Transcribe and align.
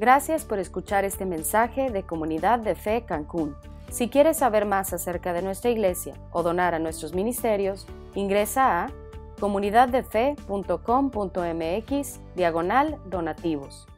Gracias 0.00 0.44
por 0.44 0.60
escuchar 0.60 1.04
este 1.04 1.24
mensaje 1.24 1.90
de 1.90 2.04
Comunidad 2.04 2.60
de 2.60 2.76
Fe 2.76 3.04
Cancún. 3.04 3.56
Si 3.90 4.08
quieres 4.08 4.36
saber 4.36 4.64
más 4.64 4.92
acerca 4.92 5.32
de 5.32 5.42
nuestra 5.42 5.72
iglesia 5.72 6.14
o 6.30 6.44
donar 6.44 6.72
a 6.72 6.78
nuestros 6.78 7.14
ministerios, 7.14 7.84
ingresa 8.14 8.84
a 8.84 8.92
comunidaddefe.com.mx 9.40 12.20
diagonal 12.36 12.98
donativos. 13.10 13.88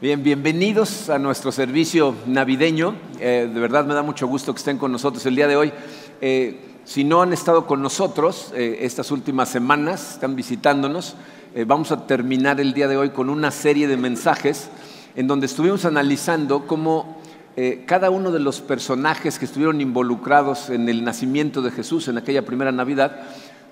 Bien, 0.00 0.22
bienvenidos 0.22 1.10
a 1.10 1.18
nuestro 1.18 1.50
servicio 1.50 2.14
navideño. 2.26 2.94
Eh, 3.18 3.50
de 3.52 3.60
verdad 3.60 3.84
me 3.86 3.94
da 3.94 4.04
mucho 4.04 4.28
gusto 4.28 4.54
que 4.54 4.58
estén 4.58 4.78
con 4.78 4.92
nosotros 4.92 5.26
el 5.26 5.34
día 5.34 5.48
de 5.48 5.56
hoy. 5.56 5.72
Eh, 6.20 6.60
si 6.84 7.02
no 7.02 7.22
han 7.22 7.32
estado 7.32 7.66
con 7.66 7.82
nosotros 7.82 8.52
eh, 8.54 8.78
estas 8.82 9.10
últimas 9.10 9.48
semanas, 9.48 10.12
están 10.12 10.36
visitándonos, 10.36 11.16
vamos 11.66 11.90
a 11.90 12.06
terminar 12.06 12.60
el 12.60 12.74
día 12.74 12.86
de 12.86 12.96
hoy 12.96 13.10
con 13.10 13.28
una 13.28 13.50
serie 13.50 13.88
de 13.88 13.96
mensajes 13.96 14.70
en 15.16 15.26
donde 15.26 15.46
estuvimos 15.46 15.84
analizando 15.84 16.66
cómo 16.66 17.20
eh, 17.56 17.82
cada 17.86 18.10
uno 18.10 18.30
de 18.30 18.38
los 18.38 18.60
personajes 18.60 19.38
que 19.38 19.46
estuvieron 19.46 19.80
involucrados 19.80 20.70
en 20.70 20.88
el 20.88 21.02
nacimiento 21.02 21.60
de 21.60 21.72
Jesús 21.72 22.06
en 22.06 22.18
aquella 22.18 22.44
primera 22.44 22.70
Navidad 22.70 23.22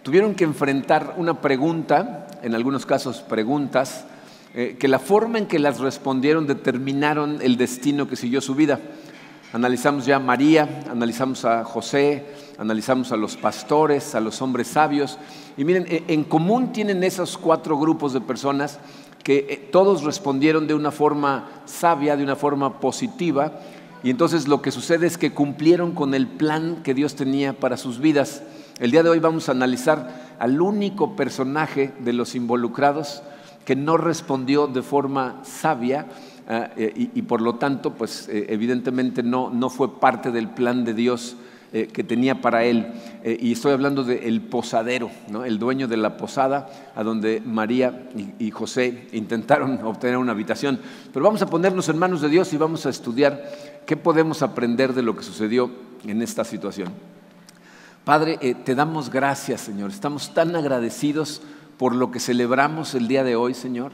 tuvieron 0.02 0.34
que 0.34 0.44
enfrentar 0.44 1.14
una 1.16 1.40
pregunta, 1.40 2.26
en 2.42 2.54
algunos 2.54 2.84
casos 2.84 3.20
preguntas, 3.20 4.04
eh, 4.54 4.76
que 4.78 4.88
la 4.88 4.98
forma 4.98 5.38
en 5.38 5.46
que 5.46 5.60
las 5.60 5.78
respondieron 5.78 6.46
determinaron 6.46 7.38
el 7.42 7.56
destino 7.56 8.08
que 8.08 8.16
siguió 8.16 8.40
su 8.40 8.54
vida. 8.54 8.80
Analizamos 9.52 10.04
ya 10.04 10.16
a 10.16 10.20
María, 10.20 10.84
analizamos 10.90 11.44
a 11.44 11.64
José, 11.64 12.26
analizamos 12.58 13.12
a 13.12 13.16
los 13.16 13.36
pastores, 13.36 14.14
a 14.14 14.20
los 14.20 14.42
hombres 14.42 14.68
sabios. 14.68 15.18
Y 15.56 15.64
miren, 15.64 15.86
e, 15.88 16.04
en 16.08 16.24
común 16.24 16.72
tienen 16.72 17.04
esos 17.04 17.38
cuatro 17.38 17.78
grupos 17.78 18.12
de 18.12 18.20
personas 18.20 18.78
que 19.22 19.46
eh, 19.48 19.68
todos 19.70 20.02
respondieron 20.02 20.66
de 20.66 20.74
una 20.74 20.90
forma 20.90 21.48
sabia, 21.64 22.16
de 22.16 22.24
una 22.24 22.36
forma 22.36 22.80
positiva, 22.80 23.60
y 24.02 24.10
entonces 24.10 24.46
lo 24.46 24.62
que 24.62 24.70
sucede 24.70 25.06
es 25.06 25.18
que 25.18 25.32
cumplieron 25.32 25.92
con 25.92 26.14
el 26.14 26.26
plan 26.28 26.82
que 26.82 26.94
Dios 26.94 27.16
tenía 27.16 27.52
para 27.52 27.76
sus 27.76 27.98
vidas. 27.98 28.42
El 28.78 28.92
día 28.92 29.02
de 29.02 29.10
hoy 29.10 29.18
vamos 29.18 29.48
a 29.48 29.52
analizar 29.52 30.36
al 30.38 30.60
único 30.60 31.16
personaje 31.16 31.92
de 31.98 32.12
los 32.12 32.36
involucrados 32.36 33.22
que 33.64 33.74
no 33.74 33.96
respondió 33.96 34.68
de 34.68 34.82
forma 34.82 35.40
sabia 35.42 36.06
ah, 36.48 36.70
eh, 36.76 37.10
y, 37.12 37.22
por 37.22 37.40
lo 37.40 37.56
tanto, 37.56 37.94
pues 37.94 38.28
eh, 38.28 38.46
evidentemente 38.50 39.24
no, 39.24 39.50
no 39.50 39.68
fue 39.68 39.98
parte 39.98 40.30
del 40.30 40.48
plan 40.48 40.84
de 40.84 40.94
Dios 40.94 41.36
eh, 41.70 41.86
que 41.86 42.02
tenía 42.02 42.40
para 42.40 42.64
él. 42.64 42.86
Eh, 43.22 43.36
y 43.38 43.52
estoy 43.52 43.72
hablando 43.72 44.02
del 44.02 44.40
posadero, 44.40 45.10
el 45.44 45.58
dueño 45.58 45.86
de 45.86 45.98
la 45.98 46.16
posada, 46.16 46.70
a 46.96 47.02
donde 47.02 47.42
María 47.44 48.08
y, 48.38 48.50
José 48.50 49.06
intentaron 49.12 49.78
obtener 49.84 50.16
una 50.16 50.32
habitación. 50.32 50.80
Pero 51.12 51.26
vamos 51.26 51.42
a 51.42 51.46
ponernos 51.50 51.86
en 51.90 51.98
manos 51.98 52.22
de 52.22 52.30
Dios 52.30 52.50
y 52.54 52.56
vamos 52.56 52.86
a 52.86 52.88
estudiar 52.88 53.52
qué 53.84 53.98
podemos 53.98 54.40
aprender 54.40 54.94
de 54.94 55.02
lo 55.02 55.14
que 55.14 55.22
sucedió 55.22 55.70
en 56.06 56.22
esta 56.22 56.42
situación. 56.42 56.88
Padre, 58.02 58.38
eh, 58.40 58.54
te 58.54 58.74
damos 58.74 59.10
gracias, 59.10 59.60
Señor. 59.60 59.90
Estamos 59.90 60.32
tan 60.32 60.56
agradecidos 60.56 61.42
por 61.76 61.94
lo 61.94 62.10
que 62.10 62.18
celebramos 62.18 62.94
el 62.94 63.08
día 63.08 63.24
de 63.24 63.36
hoy, 63.36 63.52
Señor. 63.52 63.92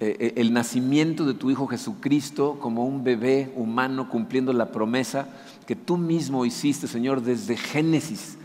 el 0.00 0.52
nacimiento 0.52 1.24
de 1.24 1.34
tu 1.34 1.48
Hijo 1.48 1.68
Jesucristo 1.68 2.58
como 2.58 2.84
un 2.84 3.04
bebé 3.04 3.52
humano 3.54 4.08
cumpliendo 4.08 4.52
la 4.52 4.72
promesa 4.72 5.28
que 5.66 5.76
tú 5.76 5.96
mismo 5.96 6.44
hiciste, 6.44 6.86
Señor, 6.88 7.22
desde 7.22 7.56
Génesis, 7.56 8.36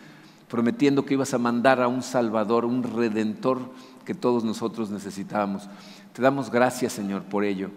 prometiendo 0.50 1.06
que 1.06 1.16
ibas 1.16 1.34
a 1.34 1.38
mandar 1.38 1.82
a 1.82 1.88
un 1.88 2.04
Salvador, 2.04 2.66
un 2.66 2.84
Redentor 2.84 3.60
que 4.06 4.14
todos 4.14 4.44
nosotros 4.44 4.90
necesitábamos. 4.90 5.68
Te 6.14 6.22
damos 6.22 6.50
gracias, 6.50 6.94
Señor, 6.94 7.24
por 7.24 7.44
ello. 7.44 7.70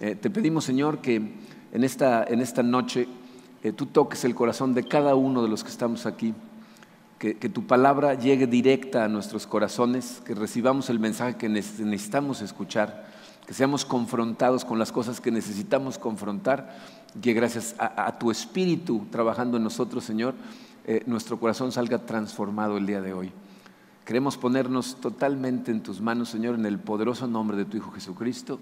Eh, 0.00 0.14
te 0.14 0.30
pedimos, 0.30 0.64
Señor, 0.64 0.98
que 0.98 1.16
en 1.72 1.84
esta, 1.84 2.24
en 2.24 2.40
esta 2.40 2.62
noche 2.62 3.06
eh, 3.62 3.72
tú 3.72 3.86
toques 3.86 4.24
el 4.24 4.34
corazón 4.34 4.74
de 4.74 4.84
cada 4.84 5.14
uno 5.14 5.42
de 5.42 5.48
los 5.48 5.62
que 5.62 5.70
estamos 5.70 6.06
aquí, 6.06 6.34
que, 7.18 7.36
que, 7.36 7.48
tu 7.48 7.66
palabra 7.66 8.14
llegue 8.14 8.46
directa 8.46 9.04
a 9.04 9.08
nuestros 9.08 9.46
corazones, 9.46 10.22
que 10.24 10.34
recibamos 10.34 10.90
el 10.90 10.98
mensaje 10.98 11.36
que 11.36 11.48
necesitamos 11.48 12.42
escuchar, 12.42 13.06
que 13.46 13.54
seamos 13.54 13.84
confrontados 13.84 14.64
con 14.64 14.78
las 14.78 14.90
cosas 14.90 15.20
que 15.20 15.30
necesitamos 15.30 15.98
confrontar 15.98 16.74
que 17.20 17.32
gracias 17.32 17.74
a, 17.78 18.18
tu 18.18 18.30
espíritu 18.30 19.06
trabajando 19.10 19.56
en 19.56 19.64
nosotros, 19.64 20.04
Señor, 20.04 20.34
eh, 20.86 21.02
nuestro 21.06 21.38
corazón 21.38 21.72
salga 21.72 21.98
transformado 21.98 22.76
el 22.76 22.86
día 22.86 23.00
de 23.00 23.12
hoy. 23.12 23.30
Queremos 24.04 24.36
ponernos 24.36 25.00
totalmente 25.00 25.70
en 25.70 25.82
tus 25.82 26.00
manos, 26.00 26.28
Señor, 26.28 26.56
en 26.56 26.66
el 26.66 26.78
poderoso 26.78 27.26
nombre 27.26 27.56
de 27.56 27.64
tu 27.64 27.76
Hijo 27.76 27.90
Jesucristo. 27.92 28.58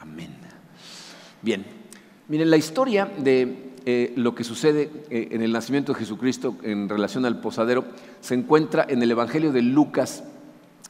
Amén. 0.00 0.34
Bien, 1.42 1.64
miren, 2.28 2.50
la 2.50 2.56
historia 2.56 3.10
de 3.18 3.74
eh, 3.86 4.12
lo 4.16 4.34
que 4.34 4.42
sucede 4.42 4.90
eh, 5.10 5.28
en 5.30 5.42
el 5.42 5.52
nacimiento 5.52 5.92
de 5.92 6.00
Jesucristo 6.00 6.56
en 6.62 6.88
relación 6.88 7.24
al 7.24 7.40
posadero 7.40 7.84
se 8.20 8.34
encuentra 8.34 8.84
en 8.88 9.02
el 9.02 9.12
Evangelio 9.12 9.52
de 9.52 9.62
Lucas 9.62 10.24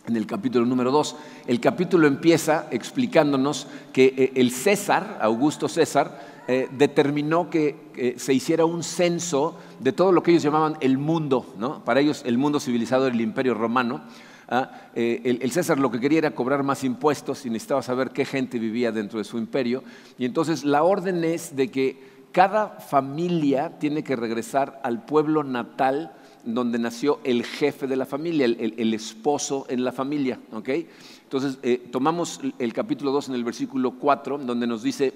en 0.07 0.17
el 0.17 0.27
capítulo 0.27 0.65
número 0.65 0.91
2. 0.93 1.17
El 1.47 1.61
capítulo 1.61 2.07
empieza 2.07 2.69
explicándonos 2.71 3.67
que 3.93 4.33
el 4.35 4.51
César, 4.51 5.19
Augusto 5.21 5.69
César, 5.69 6.36
eh, 6.49 6.69
determinó 6.71 7.51
que 7.51 8.15
se 8.19 8.35
hiciera 8.35 8.65
un 8.65 8.83
censo 8.83 9.59
de 9.81 9.93
todo 9.93 10.13
lo 10.13 10.23
que 10.23 10.31
ellos 10.31 10.43
llamaban 10.43 10.77
el 10.81 10.99
mundo, 10.99 11.47
para 11.85 12.01
ellos 12.01 12.23
el 12.27 12.39
mundo 12.39 12.61
civilizado 12.61 13.07
era 13.07 13.15
el 13.15 13.21
imperio 13.21 13.55
romano. 13.55 14.03
¿ah? 14.49 14.71
Eh, 14.95 15.39
el, 15.41 15.51
César 15.51 15.79
lo 15.79 15.91
que 15.91 16.01
quería 16.01 16.19
era 16.19 16.31
cobrar 16.33 16.63
más 16.63 16.85
impuestos 16.85 17.45
y 17.47 17.51
necesitaba 17.51 17.83
saber 17.83 18.11
qué 18.11 18.25
gente 18.25 18.59
vivía 18.59 18.93
dentro 18.93 19.19
de 19.19 19.25
su 19.25 19.39
imperio. 19.39 19.83
Y 20.19 20.25
entonces 20.25 20.65
la 20.65 20.83
orden 20.83 21.25
es 21.25 21.57
de 21.57 21.71
que 21.71 22.17
cada 22.33 22.69
familia 22.69 23.79
tiene 23.79 24.05
que 24.05 24.17
regresar 24.17 24.81
al 24.83 25.05
pueblo 25.05 25.43
natal 25.43 26.13
donde 26.45 26.79
nació 26.79 27.19
el 27.25 27.45
jefe 27.45 27.87
de 27.87 27.97
la 27.97 28.07
familia, 28.07 28.47
el, 28.47 28.95
esposo 28.95 29.67
en 29.69 29.83
la 29.83 29.91
familia. 29.91 30.39
Entonces, 30.53 31.59
eh, 31.65 31.89
tomamos 31.91 32.41
el 32.61 32.73
capítulo 32.73 33.11
2 33.11 33.31
en 33.31 33.35
el 33.35 33.43
versículo 33.43 33.99
4, 33.99 34.39
donde 34.39 34.67
nos 34.69 34.85
dice, 34.85 35.13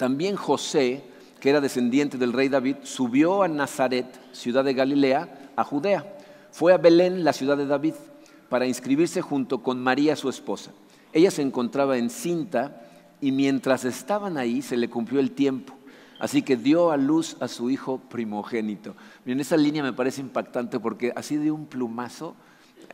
también 0.00 0.34
José, 0.34 1.04
que 1.40 1.50
era 1.50 1.60
descendiente 1.60 2.16
del 2.16 2.32
rey 2.32 2.48
David, 2.48 2.76
subió 2.84 3.42
a 3.42 3.48
Nazaret, 3.48 4.06
ciudad 4.32 4.64
de 4.64 4.72
Galilea, 4.72 5.50
a 5.54 5.62
Judea. 5.62 6.16
Fue 6.50 6.72
a 6.72 6.78
Belén, 6.78 7.22
la 7.22 7.34
ciudad 7.34 7.58
de 7.58 7.66
David, 7.66 7.92
para 8.48 8.66
inscribirse 8.66 9.20
junto 9.20 9.62
con 9.62 9.78
María, 9.78 10.16
su 10.16 10.30
esposa. 10.30 10.70
Ella 11.12 11.30
se 11.30 11.42
encontraba 11.42 11.98
encinta 11.98 12.80
y 13.20 13.30
mientras 13.30 13.84
estaban 13.84 14.38
ahí 14.38 14.62
se 14.62 14.78
le 14.78 14.88
cumplió 14.88 15.20
el 15.20 15.32
tiempo. 15.32 15.74
Así 16.18 16.40
que 16.40 16.56
dio 16.56 16.92
a 16.92 16.96
luz 16.96 17.36
a 17.40 17.46
su 17.46 17.68
hijo 17.68 17.98
primogénito. 17.98 18.96
Miren, 19.26 19.40
esa 19.40 19.58
línea 19.58 19.82
me 19.82 19.92
parece 19.92 20.22
impactante 20.22 20.80
porque 20.80 21.12
así 21.14 21.36
de 21.36 21.50
un 21.50 21.66
plumazo 21.66 22.36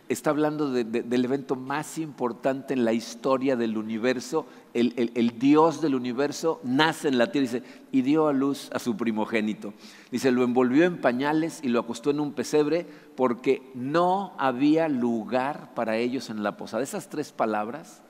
está 0.08 0.30
hablando 0.30 0.70
del 0.70 1.24
evento 1.24 1.56
más 1.56 1.98
importante 1.98 2.74
en 2.74 2.84
la 2.84 2.92
historia 2.92 3.56
del 3.56 3.76
universo. 3.76 4.46
El, 4.72 5.38
Dios 5.38 5.80
del 5.80 5.94
universo 5.94 6.60
nace 6.62 7.08
en 7.08 7.18
la 7.18 7.32
tierra 7.32 7.50
dice, 7.50 7.62
y 7.90 8.02
dio 8.02 8.28
a 8.28 8.32
luz 8.32 8.68
a 8.72 8.78
su 8.78 8.96
primogénito. 8.96 9.74
Dice, 10.10 10.30
lo 10.30 10.44
envolvió 10.44 10.84
en 10.84 11.00
pañales 11.00 11.60
y 11.62 11.68
lo 11.68 11.80
acostó 11.80 12.10
en 12.10 12.20
un 12.20 12.32
pesebre 12.34 12.86
porque 13.16 13.62
no 13.74 14.34
había 14.38 14.88
lugar 14.88 15.74
para 15.74 15.96
ellos 15.96 16.30
en 16.30 16.42
la 16.42 16.56
posada. 16.56 16.82
Esas 16.82 17.08
tres 17.08 17.32
palabras, 17.32 18.02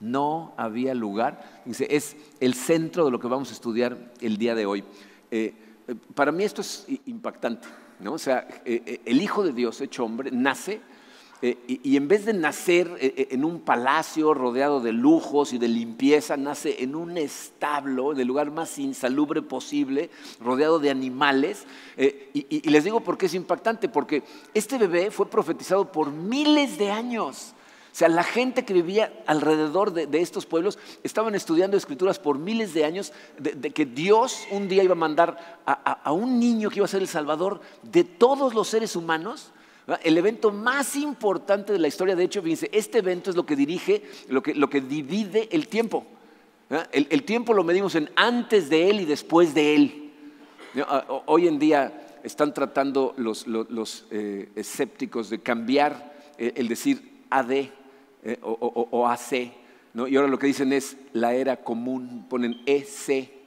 no 0.00 0.52
había 0.56 0.92
lugar, 0.92 1.62
dice, 1.64 1.86
es 1.90 2.16
el 2.40 2.54
centro 2.54 3.04
de 3.04 3.10
lo 3.10 3.20
que 3.20 3.28
vamos 3.28 3.50
a 3.50 3.54
estudiar 3.54 4.12
el 4.20 4.36
día 4.36 4.54
de 4.54 4.66
hoy. 4.66 4.84
Eh, 5.30 5.54
eh, 5.86 5.94
para 6.14 6.32
mí 6.32 6.44
esto 6.44 6.62
es 6.62 6.86
impactante, 7.06 7.68
¿no? 8.00 8.14
O 8.14 8.18
sea, 8.18 8.46
eh, 8.64 9.00
el 9.04 9.22
Hijo 9.22 9.44
de 9.44 9.52
Dios 9.52 9.80
hecho 9.80 10.04
hombre 10.04 10.30
nace 10.32 10.80
eh, 11.46 11.58
y, 11.82 11.98
en 11.98 12.08
vez 12.08 12.24
de 12.24 12.32
nacer 12.32 12.90
eh, 12.98 13.12
eh, 13.18 13.28
en 13.32 13.44
un 13.44 13.60
palacio 13.60 14.32
rodeado 14.32 14.80
de 14.80 14.92
lujos 14.92 15.52
y 15.52 15.58
de 15.58 15.68
limpieza, 15.68 16.38
nace 16.38 16.82
en 16.82 16.94
un 16.94 17.18
establo, 17.18 18.12
en 18.12 18.20
el 18.20 18.26
lugar 18.26 18.50
más 18.50 18.78
insalubre 18.78 19.42
posible, 19.42 20.08
rodeado 20.40 20.78
de 20.78 20.88
animales. 20.88 21.66
y, 21.98 22.70
les 22.70 22.84
digo 22.84 23.00
por 23.00 23.18
qué 23.18 23.26
es 23.26 23.34
impactante, 23.34 23.90
porque 23.90 24.22
este 24.54 24.78
bebé 24.78 25.10
fue 25.10 25.28
profetizado 25.28 25.92
por 25.92 26.10
miles 26.10 26.78
de 26.78 26.90
años. 26.90 27.52
O 27.92 27.94
sea, 27.94 28.08
la 28.08 28.24
gente 28.24 28.64
que 28.64 28.72
vivía 28.72 29.12
alrededor 29.26 29.92
de, 29.92 30.22
estos 30.22 30.46
pueblos 30.46 30.78
estaban 31.02 31.34
estudiando 31.34 31.76
escrituras 31.76 32.18
por 32.18 32.38
miles 32.38 32.72
de 32.72 32.86
años 32.86 33.12
de, 33.38 33.70
que 33.70 33.84
Dios 33.84 34.46
un 34.50 34.66
día 34.66 34.82
iba 34.82 34.94
a 34.94 34.96
mandar 34.96 35.60
a, 35.66 36.10
un 36.10 36.40
niño 36.40 36.70
que 36.70 36.76
iba 36.76 36.86
a 36.86 36.88
ser 36.88 37.02
el 37.02 37.08
salvador 37.08 37.60
de 37.82 38.02
todos 38.02 38.54
los 38.54 38.66
seres 38.66 38.96
humanos 38.96 39.52
el 40.02 40.16
evento 40.16 40.50
más 40.50 40.96
importante 40.96 41.72
de 41.72 41.78
la 41.78 41.88
historia, 41.88 42.16
de 42.16 42.24
hecho, 42.24 42.42
fíjense, 42.42 42.70
este 42.72 42.98
evento 42.98 43.30
es 43.30 43.36
lo 43.36 43.44
que 43.44 43.56
dirige, 43.56 44.02
lo 44.28 44.42
que, 44.42 44.54
lo 44.54 44.70
que 44.70 44.80
divide 44.80 45.48
el 45.52 45.68
tiempo. 45.68 46.06
El, 46.90 47.22
tiempo 47.24 47.52
lo 47.52 47.62
medimos 47.62 47.94
en 47.94 48.10
antes 48.16 48.70
de 48.70 48.88
él 48.88 49.00
y 49.00 49.04
después 49.04 49.54
de 49.54 49.74
él. 49.74 50.12
Hoy 51.26 51.46
en 51.46 51.58
día 51.58 52.18
están 52.22 52.54
tratando 52.54 53.14
los, 53.16 54.06
eh, 54.10 54.48
escépticos 54.56 55.28
de 55.28 55.40
cambiar 55.40 56.14
eh, 56.38 56.54
el 56.56 56.68
decir 56.68 57.24
AD 57.28 57.52
eh, 57.52 57.70
o, 58.42 59.06
AC 59.06 59.52
¿no? 59.92 60.08
y 60.08 60.16
ahora 60.16 60.28
lo 60.28 60.38
que 60.38 60.46
dicen 60.46 60.72
es 60.72 60.96
la 61.12 61.34
era 61.34 61.58
común, 61.58 62.26
ponen 62.28 62.62
EC. 62.64 63.43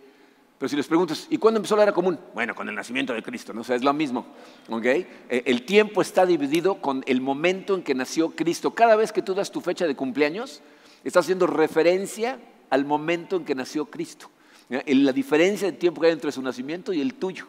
Pero 0.57 0.69
si 0.69 0.75
les 0.75 0.88
preguntas, 0.88 1.27
¿y 1.30 1.38
cuándo 1.38 1.59
empezó 1.59 1.75
la 1.75 1.83
era 1.83 1.92
común? 1.92 2.19
Bueno, 2.33 2.56
con 2.56 2.68
el 2.68 2.74
nacimiento 2.74 3.13
de 3.13 3.21
Cristo, 3.21 3.54
¿no? 3.54 3.62
O 3.62 3.63
sea, 3.63 3.75
es 3.75 3.83
lo 3.83 3.94
mismo. 3.94 4.25
Eh, 4.69 5.44
el 5.45 5.63
tiempo 5.65 6.01
está 6.01 6.25
dividido 6.25 6.81
con 6.81 7.04
el 7.06 7.21
momento 7.21 7.75
en 7.75 7.83
que 7.83 7.94
nació 7.94 8.31
Cristo. 8.31 8.74
Cada 8.74 8.95
vez 8.95 9.12
que 9.12 9.21
tú 9.21 9.36
das 9.36 9.51
tu 9.51 9.62
fecha 9.62 9.86
de 9.86 9.95
cumpleaños, 9.95 10.62
estás 11.04 11.25
haciendo 11.25 11.45
referencia 11.45 12.39
al 12.71 12.86
momento 12.86 13.36
en 13.36 13.45
que 13.45 13.54
nació 13.54 13.86
Cristo. 13.86 14.30
La 14.69 15.13
diferencia 15.13 15.71
de 15.71 15.77
tiempo 15.77 16.01
que 16.01 16.07
hay 16.07 16.13
entre 16.13 16.31
su 16.31 16.42
nacimiento 16.42 16.92
y 16.92 17.01
el 17.01 17.13
tuyo. 17.13 17.45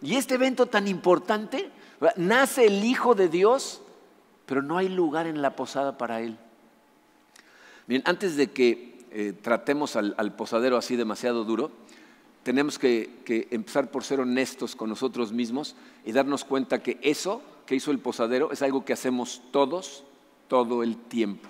Y 0.00 0.16
este 0.16 0.34
evento 0.34 0.66
tan 0.66 0.88
importante, 0.88 1.70
nace 2.16 2.66
el 2.66 2.84
Hijo 2.84 3.14
de 3.14 3.28
Dios, 3.28 3.82
pero 4.46 4.62
no 4.62 4.78
hay 4.78 4.88
lugar 4.88 5.26
en 5.26 5.42
la 5.42 5.54
posada 5.54 5.98
para 5.98 6.20
él. 6.20 6.36
Bien, 7.86 8.02
antes 8.04 8.36
de 8.36 8.50
que 8.50 9.04
eh, 9.10 9.32
tratemos 9.40 9.96
al, 9.96 10.34
posadero 10.36 10.76
así 10.76 10.96
demasiado 10.96 11.44
duro, 11.44 11.70
tenemos 12.42 12.78
que, 12.78 13.46
empezar 13.50 13.90
por 13.90 14.04
ser 14.04 14.20
honestos 14.20 14.74
con 14.74 14.88
nosotros 14.88 15.32
mismos 15.32 15.76
y 16.04 16.12
darnos 16.12 16.44
cuenta 16.44 16.82
que 16.82 16.98
eso 17.02 17.42
que 17.66 17.76
hizo 17.76 17.90
el 17.90 17.98
posadero 17.98 18.50
es 18.50 18.62
algo 18.62 18.84
que 18.84 18.92
hacemos 18.92 19.42
todos, 19.52 20.04
todo 20.48 20.82
el 20.82 20.96
tiempo. 20.96 21.48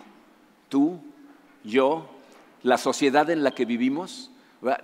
Tú, 0.69 1.01
yo, 1.65 2.11
la 2.63 2.79
sociedad 2.79 3.31
en 3.31 3.43
la 3.43 3.53
que 3.53 3.65
vivimos, 3.65 4.31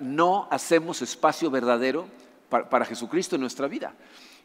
no 0.01 0.49
hacemos 0.51 1.03
espacio 1.03 1.51
verdadero 1.51 2.07
para, 2.49 2.85
Jesucristo 2.85 3.37
en 3.37 3.43
nuestra 3.43 3.69
vida. 3.69 3.95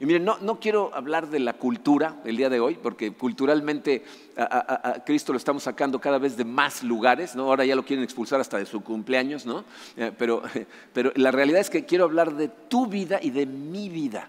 Y 0.04 0.06
miren, 0.06 0.26
no, 0.26 0.60
quiero 0.60 0.94
hablar 0.94 1.30
de 1.30 1.40
la 1.40 1.54
cultura 1.54 2.18
el 2.26 2.36
día 2.36 2.50
de 2.50 2.60
hoy, 2.60 2.76
porque 2.76 3.14
culturalmente 3.14 4.04
a, 4.36 5.02
Cristo 5.06 5.32
lo 5.32 5.38
estamos 5.38 5.64
sacando 5.64 6.02
cada 6.02 6.18
vez 6.18 6.36
de 6.36 6.44
más 6.44 6.84
lugares, 6.84 7.38
¿no? 7.38 7.44
ahora 7.44 7.64
ya 7.64 7.74
lo 7.74 7.86
quieren 7.86 8.04
expulsar 8.04 8.42
hasta 8.42 8.58
de 8.58 8.66
su 8.66 8.82
cumpleaños, 8.82 9.46
¿no? 9.46 9.64
Eh, 9.96 10.12
pero, 10.18 10.44
pero 10.94 11.14
la 11.16 11.32
realidad 11.32 11.62
es 11.62 11.70
que 11.70 11.86
quiero 11.86 12.04
hablar 12.04 12.36
de 12.36 12.50
tu 12.50 12.88
vida 12.88 13.18
y 13.22 13.30
de 13.30 13.46
mi 13.46 13.88
vida. 13.88 14.28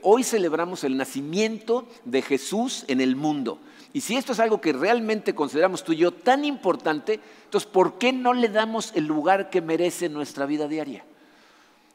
hoy 0.00 0.24
celebramos 0.24 0.84
el 0.84 0.96
nacimiento 0.96 1.86
de 2.06 2.22
Jesús 2.22 2.86
en 2.88 3.02
el 3.02 3.14
mundo. 3.14 3.60
Y 3.92 4.00
si 4.00 4.16
esto 4.16 4.32
es 4.32 4.40
algo 4.40 4.58
que 4.58 4.72
realmente 4.72 5.34
consideramos 5.34 5.84
tú 5.84 5.92
y 5.92 5.96
yo 5.96 6.12
tan 6.12 6.46
importante, 6.46 7.20
entonces 7.44 7.68
¿por 7.68 7.98
qué 7.98 8.14
no 8.14 8.32
le 8.32 8.48
damos 8.48 8.92
el 8.94 9.04
lugar 9.04 9.50
que 9.50 9.60
merece 9.60 10.08
nuestra 10.08 10.46
vida 10.46 10.66
diaria? 10.66 11.04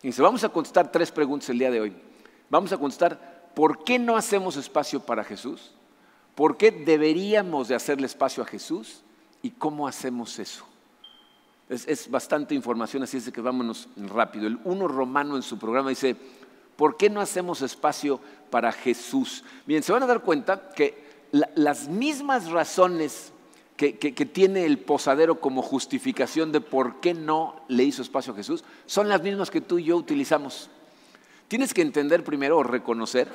Y 0.03 0.11
vamos 0.21 0.43
a 0.43 0.49
contestar 0.49 0.91
tres 0.91 1.11
preguntas 1.11 1.49
el 1.49 1.57
día 1.57 1.71
de 1.71 1.81
hoy. 1.81 2.12
Vamos 2.53 2.71
a 2.71 2.77
contestar, 2.77 3.49
¿por 3.55 3.83
qué 3.83 3.97
no 3.97 4.15
hacemos 4.15 4.57
espacio 4.57 4.99
para 4.99 5.23
Jesús? 5.23 5.71
¿Por 6.35 6.55
qué 6.55 6.69
deberíamos 6.69 7.67
de 7.67 7.73
hacerle 7.73 8.05
espacio 8.05 8.43
a 8.43 8.45
Jesús? 8.45 9.01
¿Y 9.41 9.49
cómo 9.49 9.87
hacemos 9.87 10.37
eso? 10.37 10.63
Es, 11.67 12.11
bastante 12.11 12.53
información, 12.53 13.01
así 13.01 13.17
es 13.17 13.31
que 13.31 13.41
vámonos 13.41 13.89
rápido. 13.97 14.45
El 14.45 14.59
uno 14.65 14.87
romano 14.87 15.35
en 15.35 15.41
su 15.41 15.57
programa 15.57 15.89
dice, 15.89 16.15
¿por 16.75 16.95
qué 16.95 17.09
no 17.09 17.21
hacemos 17.21 17.63
espacio 17.63 18.19
para 18.51 18.71
Jesús? 18.71 19.43
Miren, 19.65 19.81
se 19.81 19.91
van 19.91 20.03
a 20.03 20.07
dar 20.07 20.21
cuenta 20.21 20.69
que 20.75 21.25
las 21.55 21.87
mismas 21.87 22.51
razones 22.51 23.33
que, 23.75 23.93
tiene 24.31 24.65
el 24.65 24.77
posadero 24.77 25.39
como 25.39 25.63
justificación 25.63 26.51
de 26.51 26.61
por 26.61 26.99
qué 26.99 27.15
no 27.15 27.63
le 27.67 27.83
hizo 27.83 28.03
espacio 28.03 28.31
a 28.31 28.35
Jesús 28.35 28.63
son 28.85 29.09
las 29.09 29.23
mismas 29.23 29.49
que 29.49 29.59
tú 29.59 29.79
y 29.79 29.85
yo 29.85 29.97
utilizamos. 29.97 30.69
Tienes 31.53 31.71
que 31.71 31.83
entender 31.83 32.23
primero 32.23 32.57
o 32.57 32.63
reconocer 32.63 33.27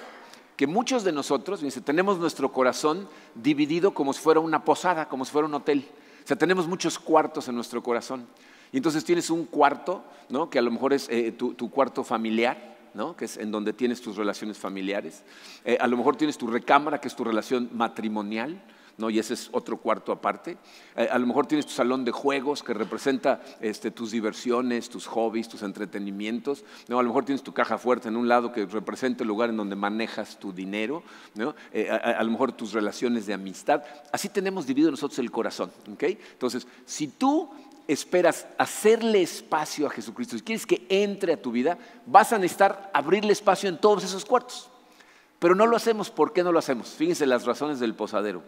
que 0.57 0.67
muchos 0.67 1.05
de 1.05 1.13
nosotros, 1.13 1.65
tenemos 1.85 2.19
nuestro 2.19 2.51
corazón 2.51 3.09
dividido 3.37 3.95
como 3.95 4.13
si 4.13 4.21
fuera 4.21 4.41
una 4.41 4.65
posada, 4.65 5.09
como 5.09 5.25
si 5.25 5.31
fuera 5.31 5.47
un 5.47 5.55
hotel. 5.55 5.85
O 6.25 6.27
sea, 6.27 6.37
tenemos 6.37 6.67
muchos 6.67 6.99
cuartos 6.99 7.47
en 7.47 7.55
nuestro 7.55 7.81
corazón. 7.81 8.27
Y 8.73 8.79
entonces 8.79 9.05
tienes 9.05 9.31
un 9.31 9.45
cuarto, 9.45 10.03
¿no? 10.31 10.51
que 10.51 10.59
a 10.59 10.63
lo 10.63 10.73
mejor 10.73 10.95
es 10.95 11.09
eh, 11.11 11.31
tu, 11.31 11.71
cuarto 11.71 12.03
familiar, 12.03 12.77
¿no? 12.93 13.15
que 13.15 13.27
es 13.27 13.37
en 13.37 13.53
donde 13.53 13.73
tienes 13.73 14.01
tus 14.01 14.17
relaciones 14.17 14.59
familiares. 14.59 15.23
Eh, 15.65 15.79
a 15.81 15.87
lo 15.87 15.97
mejor 15.97 16.17
tienes 16.17 16.37
tu 16.37 16.49
recámara, 16.49 17.01
que 17.01 17.07
es 17.07 17.15
tu 17.15 17.23
relación 17.23 17.71
matrimonial. 17.73 18.61
¿No? 18.99 19.11
y 19.11 19.19
ese 19.19 19.35
es 19.35 19.49
otro 19.53 19.79
cuarto 19.79 20.13
aparte. 20.13 20.59
Eh, 20.97 21.09
a 21.11 21.19
lo 21.19 21.27
mejor 21.27 21.47
tienes 21.47 21.67
tu 21.67 21.73
salón 21.73 22.05
de 22.05 22.11
juegos 22.11 22.63
que 22.63 22.75
representa 22.75 23.41
este, 23.61 23.91
tus 23.91 24.11
diversiones, 24.11 24.91
tus 24.91 25.07
hobbies, 25.07 25.49
tus 25.49 25.63
entretenimientos. 25.63 26.65
¿no? 26.89 26.99
A 26.99 27.03
lo 27.03 27.09
mejor 27.09 27.25
tienes 27.25 27.43
tu 27.43 27.55
caja 27.55 27.79
fuerte 27.79 28.09
en 28.09 28.17
un 28.17 28.29
lado 28.29 28.53
que 28.53 28.67
representa 28.67 29.23
el 29.23 29.29
lugar 29.29 29.51
en 29.51 29.57
donde 29.57 29.77
manejas 29.77 30.39
tu 30.39 30.53
dinero. 30.53 31.03
¿no? 31.35 31.55
Eh, 31.73 31.89
a, 31.89 32.23
lo 32.23 32.31
mejor 32.31 32.53
tus 32.53 32.73
relaciones 32.73 33.27
de 33.27 33.35
amistad. 33.35 33.83
Así 34.13 34.29
tenemos 34.29 34.67
dividido 34.67 34.91
nosotros 34.91 35.19
el 35.21 35.31
corazón. 35.31 35.71
Entonces, 35.87 36.67
si 36.85 37.07
tú 37.07 37.49
esperas 37.87 38.47
hacerle 38.59 39.23
espacio 39.23 39.87
a 39.87 39.91
Jesucristo, 39.91 40.37
si 40.37 40.43
quieres 40.43 40.67
que 40.67 40.87
entre 40.89 41.33
a 41.33 41.41
tu 41.41 41.53
vida, 41.53 41.79
vas 42.05 42.33
a 42.33 42.39
necesitar 42.39 42.91
abrirle 42.93 43.33
espacio 43.33 43.69
en 43.69 43.79
todos 43.79 44.05
esos 44.05 44.25
cuartos. 44.25 44.69
Pero 45.39 45.55
no 45.55 45.67
lo 45.67 45.77
hacemos. 45.77 46.11
¿Por 46.11 46.33
qué 46.33 46.43
no 46.43 46.53
lo 46.53 46.59
hacemos? 46.59 46.89
Fíjense 46.91 47.25
las 47.27 47.45
razones 47.47 47.79
del 47.79 47.95
posadero. 47.95 48.43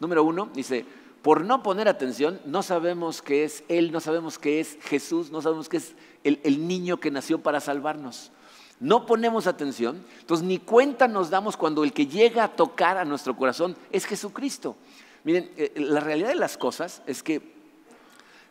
Número 0.00 0.24
uno, 0.24 0.50
dice, 0.54 0.84
por 1.22 1.44
no 1.44 1.62
poner 1.62 1.88
atención, 1.88 2.40
no 2.44 2.62
sabemos 2.62 3.20
qué 3.20 3.44
es 3.44 3.64
Él, 3.68 3.90
no 3.90 4.00
sabemos 4.00 4.38
qué 4.38 4.60
es 4.60 4.78
Jesús, 4.82 5.30
no 5.30 5.42
sabemos 5.42 5.68
qué 5.68 5.78
es 5.78 5.94
el, 6.22 6.68
niño 6.68 7.00
que 7.00 7.10
nació 7.10 7.40
para 7.40 7.60
salvarnos. 7.60 8.30
No 8.78 9.06
ponemos 9.06 9.46
atención, 9.46 10.04
entonces 10.20 10.46
ni 10.46 10.58
cuenta 10.58 11.08
nos 11.08 11.30
damos 11.30 11.56
cuando 11.56 11.82
el 11.82 11.92
que 11.92 12.06
llega 12.06 12.44
a 12.44 12.54
tocar 12.54 12.98
a 12.98 13.04
nuestro 13.04 13.36
corazón 13.36 13.76
es 13.90 14.04
Jesucristo. 14.04 14.76
Miren, 15.24 15.50
eh, 15.56 15.72
la 15.76 16.00
realidad 16.00 16.28
de 16.28 16.36
las 16.36 16.56
cosas 16.56 17.02
es 17.06 17.22
que 17.22 17.42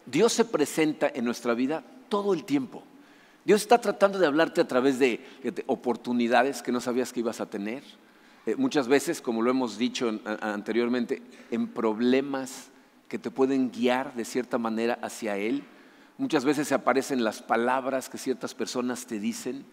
Dios 0.05 0.33
se 0.33 0.45
presenta 0.45 1.09
en 1.13 1.23
nuestra 1.23 1.53
vida 1.53 1.83
todo 2.09 2.33
el 2.33 2.43
tiempo. 2.43 2.83
Dios 3.45 3.61
está 3.61 3.79
tratando 3.79 4.19
de 4.19 4.25
hablarte 4.25 4.59
a 4.59 4.67
través 4.67 4.99
de 4.99 5.23
oportunidades 5.67 6.61
que 6.61 6.71
no 6.71 6.81
sabías 6.81 7.13
que 7.13 7.21
ibas 7.21 7.39
a 7.39 7.45
tener, 7.45 7.83
eh, 8.45 8.55
muchas 8.57 8.87
veces, 8.87 9.21
como 9.21 9.41
lo 9.41 9.49
hemos 9.49 9.77
dicho 9.77 10.19
anteriormente, 10.41 11.21
en 11.49 11.67
problemas 11.67 12.69
que 13.07 13.17
te 13.17 13.31
pueden 13.31 13.71
guiar 13.71 14.13
de 14.13 14.25
cierta 14.25 14.57
manera 14.57 14.99
hacia 15.01 15.37
Él. 15.37 15.63
Muchas 16.17 16.45
veces 16.45 16.67
se 16.67 16.75
aparecen 16.75 17.23
las 17.23 17.41
palabras 17.41 18.07
que 18.07 18.17
ciertas 18.17 18.53
personas 18.53 19.05
te 19.05 19.19
dicen, 19.19 19.65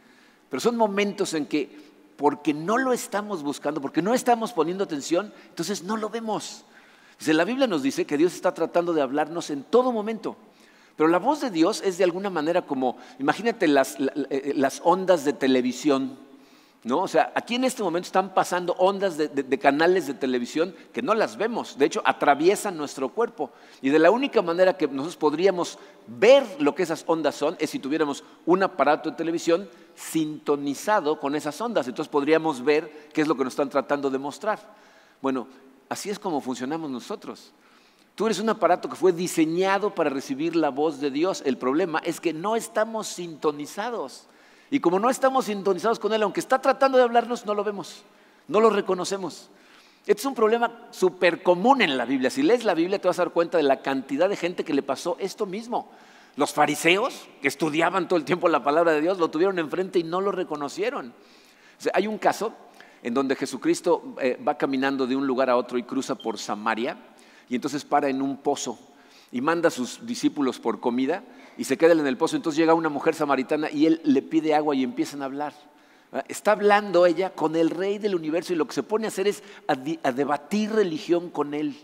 pero 0.49 0.61
son 0.61 0.77
momentos 0.77 1.35
en 1.35 1.47
que, 1.47 1.71
porque 2.17 2.55
no 2.55 2.79
lo 2.79 2.93
estamos 2.93 3.43
buscando, 3.43 3.81
porque 3.81 4.03
no 4.03 4.15
estamos 4.15 4.53
poniendo 4.53 4.85
atención, 4.85 5.33
entonces 5.49 5.83
no 5.83 5.97
lo 5.97 6.09
vemos. 6.09 6.65
la 7.27 7.45
Biblia 7.45 7.67
nos 7.67 7.83
dice 7.83 8.07
que 8.07 8.17
Dios 8.17 8.35
está 8.35 8.55
tratando 8.55 8.93
de 8.93 9.03
hablarnos 9.03 9.51
en 9.51 9.65
todo 9.65 9.93
momento. 9.93 10.37
Pero 10.97 11.09
la 11.09 11.19
voz 11.19 11.41
de 11.41 11.51
Dios 11.51 11.83
es 11.85 11.97
de 11.97 12.05
alguna 12.05 12.29
manera 12.29 12.63
como, 12.63 12.97
imagínate 13.19 13.67
las 13.67 13.97
eh, 14.31 14.55
ondas 14.83 15.25
de 15.25 15.33
televisión 15.33 16.19
¿No? 16.85 16.99
O 16.99 17.09
sea, 17.09 17.33
aquí 17.37 17.55
en 17.55 17.63
este 17.63 17.83
momento 17.83 18.07
están 18.07 18.35
pasando 18.35 18.75
ondas 18.77 19.17
de, 19.17 19.59
canales 19.61 20.09
de 20.09 20.15
televisión 20.15 20.75
que 20.93 21.01
no 21.01 21.15
las 21.15 21.37
vemos, 21.37 21.79
de 21.79 21.87
hecho 21.87 22.03
atraviesan 22.05 22.77
nuestro 22.77 23.11
cuerpo. 23.11 23.53
Y 23.81 23.91
de 23.91 24.01
la 24.01 24.11
única 24.11 24.43
manera 24.43 24.77
que 24.77 24.89
nosotros 24.89 25.17
podríamos 25.17 25.79
ver 26.09 26.45
lo 26.59 26.75
que 26.75 26.83
esas 26.83 27.05
ondas 27.07 27.37
son 27.37 27.57
es 27.61 27.71
si 27.71 27.79
tuviéramos 27.79 28.25
un 28.47 28.65
aparato 28.65 29.11
de 29.11 29.17
televisión 29.17 29.69
sintonizado 29.95 31.21
con 31.21 31.37
esas 31.37 31.61
ondas. 31.61 31.87
Entonces 31.87 32.11
podríamos 32.11 32.65
ver 32.65 33.09
qué 33.13 33.21
es 33.21 33.29
lo 33.29 33.37
que 33.37 33.45
nos 33.45 33.53
están 33.53 33.71
tratando 33.71 34.11
de 34.11 34.19
mostrar. 34.19 34.59
Bueno, 35.21 35.47
así 35.89 36.11
es 36.11 36.19
como 36.19 36.41
funcionamos 36.41 36.91
nosotros. 36.91 37.53
Tú 38.17 38.27
eres 38.27 38.41
un 38.41 38.49
aparato 38.49 38.89
que 38.89 38.97
fue 38.97 39.13
diseñado 39.13 39.95
para 39.95 40.11
recibir 40.11 40.57
la 40.57 40.71
voz 40.71 41.01
de 41.01 41.13
Dios. 41.13 41.43
El 41.47 41.59
problema 41.59 42.01
es 42.01 42.21
que 42.21 42.33
no 42.33 42.57
estamos 42.57 43.07
sintonizados. 43.07 44.27
Y 44.73 44.81
como 44.81 44.99
no 44.99 45.11
estamos 45.11 45.45
sintonizados 45.45 45.99
con 45.99 46.15
Él, 46.15 46.23
aunque 46.23 46.41
está 46.41 46.59
tratando 46.59 46.97
de 46.97 47.05
hablarnos, 47.05 47.45
no 47.45 47.53
lo 47.53 47.63
vemos, 47.63 48.05
no 48.49 48.59
lo 48.59 48.71
reconocemos. 48.71 49.51
Este 50.07 50.21
es 50.21 50.25
un 50.25 50.35
problema 50.35 50.89
súper 50.91 51.43
común 51.43 51.83
en 51.83 51.99
la 51.99 52.07
Biblia. 52.07 52.31
Si 52.31 52.43
lees 52.43 52.65
la 52.65 52.73
Biblia 52.73 52.99
te 52.99 53.07
vas 53.07 53.19
a 53.19 53.25
dar 53.27 53.35
cuenta 53.35 53.59
de 53.59 53.65
la 53.65 53.83
cantidad 53.83 54.31
de 54.31 54.37
gente 54.37 54.65
que 54.65 54.73
le 54.73 54.83
pasó 54.83 55.19
esto 55.21 55.45
mismo. 55.45 55.91
Los 56.37 56.55
fariseos, 56.55 57.29
que 57.43 57.49
estudiaban 57.49 58.09
todo 58.09 58.19
el 58.19 58.25
tiempo 58.25 58.49
la 58.49 58.65
palabra 58.65 58.93
de 58.93 59.03
Dios, 59.03 59.19
lo 59.19 59.29
tuvieron 59.29 59.59
enfrente 59.59 59.99
y 59.99 60.05
no 60.05 60.23
lo 60.23 60.33
reconocieron. 60.33 61.13
hay 61.93 62.07
un 62.07 62.17
caso 62.17 62.55
en 63.03 63.13
donde 63.13 63.37
Jesucristo 63.37 64.17
eh, 64.23 64.43
va 64.43 64.57
caminando 64.57 65.07
de 65.07 65.17
un 65.17 65.27
lugar 65.27 65.51
a 65.51 65.57
otro 65.59 65.77
y 65.77 65.83
cruza 65.83 66.15
por 66.15 66.39
Samaria 66.39 66.97
y 67.51 67.57
entonces 67.57 67.85
para 67.85 68.09
en 68.09 68.23
un 68.23 68.39
pozo 68.39 68.79
y 69.33 69.41
manda 69.41 69.69
a 69.69 69.71
sus 69.71 70.07
discípulos 70.07 70.61
por 70.61 70.79
comida 70.79 71.25
y 71.57 71.65
se 71.65 71.79
queda 71.79 71.93
en 71.93 72.07
el 72.07 72.19
pozo. 72.19 72.37
Entonces 72.37 72.59
llega 72.59 72.75
una 72.75 72.91
mujer 72.91 73.15
samaritana 73.15 73.71
y 73.71 73.87
él 73.87 74.01
le 74.05 74.21
pide 74.21 74.55
agua 74.55 74.77
y 74.77 74.85
empiezan 74.85 75.23
a 75.23 75.25
hablar. 75.25 75.55
Está 76.29 76.53
hablando 76.53 77.07
ella 77.07 77.33
con 77.33 77.57
el 77.57 77.71
rey 77.71 77.97
del 77.97 78.15
universo 78.15 78.53
y 78.53 78.57
lo 78.57 78.67
que 78.67 78.75
se 78.75 78.83
pone 78.83 79.07
a 79.07 79.09
hacer 79.09 79.27
es 79.27 79.43
a, 79.67 79.75
debatir 80.13 80.71
religión 80.71 81.31
con 81.31 81.55
él. 81.55 81.75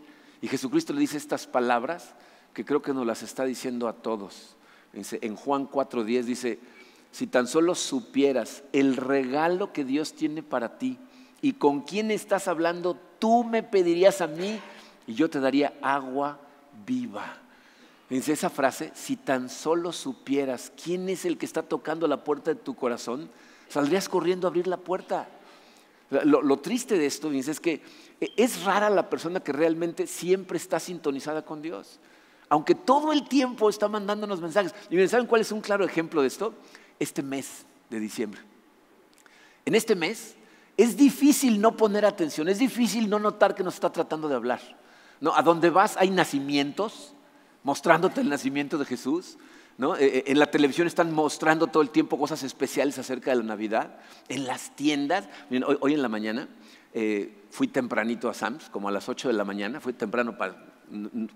Y 0.43 0.49
Jesucristo 0.49 0.93
le 0.93 1.01
dice 1.01 1.17
estas 1.17 1.47
palabras 1.47 2.15
que 2.53 2.67
creo 2.67 2.83
que 2.83 2.93
nos 2.93 3.07
las 3.07 3.23
está 3.23 3.45
diciendo 3.47 3.89
a 3.89 3.95
todos. 3.95 4.55
En 4.93 5.35
Juan 5.35 5.69
4:10 5.69 6.23
dice, 6.25 6.59
si 7.11 7.27
tan 7.27 7.47
solo 7.47 7.75
supieras 7.75 8.63
el 8.73 8.97
regalo 8.97 9.73
que 9.73 9.85
Dios 9.85 10.13
tiene 10.13 10.43
para 10.43 10.77
ti 10.77 10.99
y 11.41 11.55
con 11.55 11.81
quién 11.81 12.11
estás 12.11 12.49
hablando, 12.49 12.99
tú 13.19 13.45
me 13.45 13.63
pedirías 13.63 14.21
a 14.21 14.27
mí 14.27 14.61
y 15.07 15.15
yo 15.15 15.31
te 15.31 15.41
daría 15.41 15.73
agua 15.81 16.39
viva. 16.85 17.37
Dice 18.09 18.33
esa 18.33 18.49
frase, 18.49 18.91
si 18.95 19.17
tan 19.17 19.51
solo 19.51 19.93
supieras 19.93 20.73
quién 20.83 21.09
es 21.09 21.25
el 21.25 21.37
que 21.37 21.45
está 21.45 21.63
tocando 21.63 22.09
la 22.09 22.25
puerta 22.25 22.53
de 22.53 22.61
tu 22.61 22.75
corazón, 22.75 23.31
saldrías 23.69 24.09
corriendo 24.09 24.47
a 24.47 24.51
abrir 24.51 24.67
la 24.67 24.79
puerta. 24.79 25.29
Lo, 26.11 26.57
triste 26.59 26.97
de 26.97 27.05
esto 27.05 27.31
es 27.31 27.61
que 27.61 27.83
es 28.21 28.65
rara 28.65 28.89
la 28.89 29.11
persona 29.11 29.41
que 29.41 29.53
realmente 29.53 30.07
siempre 30.07 30.57
está 30.57 30.81
sintonizada 30.81 31.45
con 31.45 31.61
Dios. 31.61 32.01
Aunque 32.49 32.75
todo 32.75 33.13
el 33.13 33.29
tiempo 33.29 33.69
está 33.69 33.89
mandándonos 33.89 34.41
mensajes. 34.41 34.75
¿Y 34.89 35.07
saben 35.09 35.27
cuál 35.27 35.43
es 35.43 35.53
un 35.53 35.61
claro 35.61 35.85
ejemplo 35.85 36.23
de 36.23 36.29
esto? 36.29 36.55
Este 36.99 37.23
mes 37.23 37.67
de 37.91 38.01
diciembre. 38.01 38.41
En 39.67 39.75
este 39.75 39.95
mes 39.95 40.35
es 40.79 40.97
difícil 40.97 41.61
no 41.61 41.77
poner 41.77 42.07
atención, 42.07 42.49
es 42.49 42.59
difícil 42.59 43.11
no 43.11 43.19
notar 43.19 43.55
que 43.55 43.63
nos 43.63 43.75
está 43.75 43.93
tratando 43.93 44.29
de 44.29 44.35
hablar. 44.35 44.61
No, 45.21 45.35
a 45.35 45.43
donde 45.43 45.71
vas 45.71 45.97
hay 45.97 46.11
nacimientos, 46.11 47.15
mostrándote 47.63 48.21
el 48.21 48.29
nacimiento 48.29 48.79
de 48.79 48.85
Jesús. 48.85 49.39
¿no? 49.79 49.97
Eh, 49.97 50.07
eh, 50.07 50.25
en 50.27 50.39
la 50.39 50.51
televisión 50.51 50.87
están 50.87 51.13
mostrando 51.13 51.69
todo 51.69 51.83
el 51.83 51.91
tiempo 51.91 52.19
cosas 52.19 52.43
especiales 52.43 52.99
acerca 52.99 53.31
de 53.31 53.39
la 53.39 53.45
Navidad. 53.45 53.97
En 54.29 54.45
las 54.45 54.75
tiendas, 54.75 55.29
hoy, 55.81 55.95
en 55.95 56.03
la 56.03 56.09
mañana 56.09 56.49
eh, 56.93 57.45
fui 57.51 57.69
tempranito 57.69 58.29
a 58.29 58.35
Sams, 58.35 58.69
como 58.71 58.89
a 58.89 58.93
las 58.93 59.09
8 59.09 59.29
de 59.29 59.35
la 59.35 59.45
mañana, 59.45 59.81
fui 59.81 59.93
temprano 59.93 60.37
para 60.37 60.67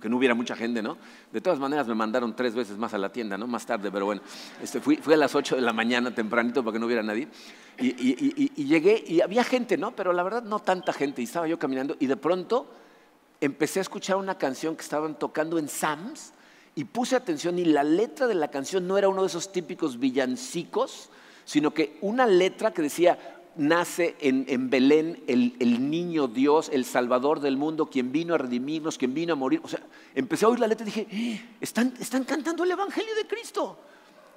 que 0.01 0.09
no 0.09 0.17
hubiera 0.17 0.35
mucha 0.35 0.57
gente, 0.57 0.83
¿no? 0.83 0.97
De 1.31 1.41
todas 1.41 1.59
maneras 1.59 1.87
me 1.87 1.95
mandaron 1.95 2.35
tres 2.35 2.55
veces 2.55 2.79
más 2.79 2.95
a 2.95 2.99
la 2.99 3.13
tienda, 3.13 3.37
¿no? 3.37 3.47
Más 3.47 3.67
tarde, 3.67 3.91
pero 3.93 4.07
bueno, 4.07 4.23
este, 4.63 4.81
fui, 4.81 4.99
a 5.05 5.17
las 5.17 5.35
8 5.35 5.57
de 5.57 5.63
la 5.63 5.75
mañana 5.75 6.15
tempranito 6.15 6.65
para 6.65 6.73
que 6.73 6.79
no 6.79 6.87
hubiera 6.87 7.03
nadie. 7.03 7.29
Y, 7.79 8.51
y, 8.57 8.65
llegué 8.65 9.05
y 9.07 9.21
había 9.21 9.45
gente, 9.45 9.77
¿no? 9.77 9.95
Pero 9.95 10.13
la 10.13 10.23
verdad 10.23 10.43
no 10.43 10.61
tanta 10.61 10.93
gente. 10.93 11.21
Y 11.21 11.25
estaba 11.25 11.47
yo 11.47 11.59
caminando 11.59 11.97
y 12.01 12.07
de 12.07 12.17
pronto 12.17 12.67
empecé 13.43 13.81
a 13.81 13.83
escuchar 13.83 14.17
una 14.17 14.39
canción 14.39 14.77
que 14.77 14.83
estaban 14.83 15.19
tocando 15.19 15.59
en 15.59 15.69
Sams 15.69 16.33
y 16.77 16.85
puse 16.85 17.17
atención 17.17 17.59
y 17.59 17.65
la 17.65 17.83
letra 17.83 18.29
de 18.29 18.37
la 18.37 18.49
canción 18.49 18.87
no 18.87 18.97
era 18.97 19.09
uno 19.09 19.23
de 19.23 19.27
esos 19.27 19.51
típicos 19.51 19.99
villancicos, 19.99 21.11
sino 21.45 21.75
que 21.75 21.99
una 22.03 22.25
letra 22.25 22.73
que 22.73 22.83
decía, 22.83 23.19
nace 23.57 24.15
en, 24.21 24.71
Belén 24.71 25.25
el, 25.27 25.91
niño 25.91 26.29
Dios, 26.29 26.71
el 26.73 26.85
Salvador 26.85 27.41
del 27.41 27.57
mundo, 27.57 27.87
quien 27.87 28.13
vino 28.13 28.33
a 28.35 28.39
redimirnos, 28.39 28.97
quien 28.97 29.13
vino 29.13 29.33
a 29.33 29.37
morir. 29.37 29.61
O 29.65 29.69
sea, 29.69 29.81
empecé 30.15 30.45
a 30.45 30.49
oír 30.49 30.61
la 30.61 30.69
letra 30.69 30.87
y 30.87 30.91
dije, 30.91 31.09
eh, 31.11 31.57
están, 31.61 31.91
cantando 32.25 32.63
el 32.63 32.71
Evangelio 32.71 33.13
de 33.17 33.27
Cristo. 33.27 33.77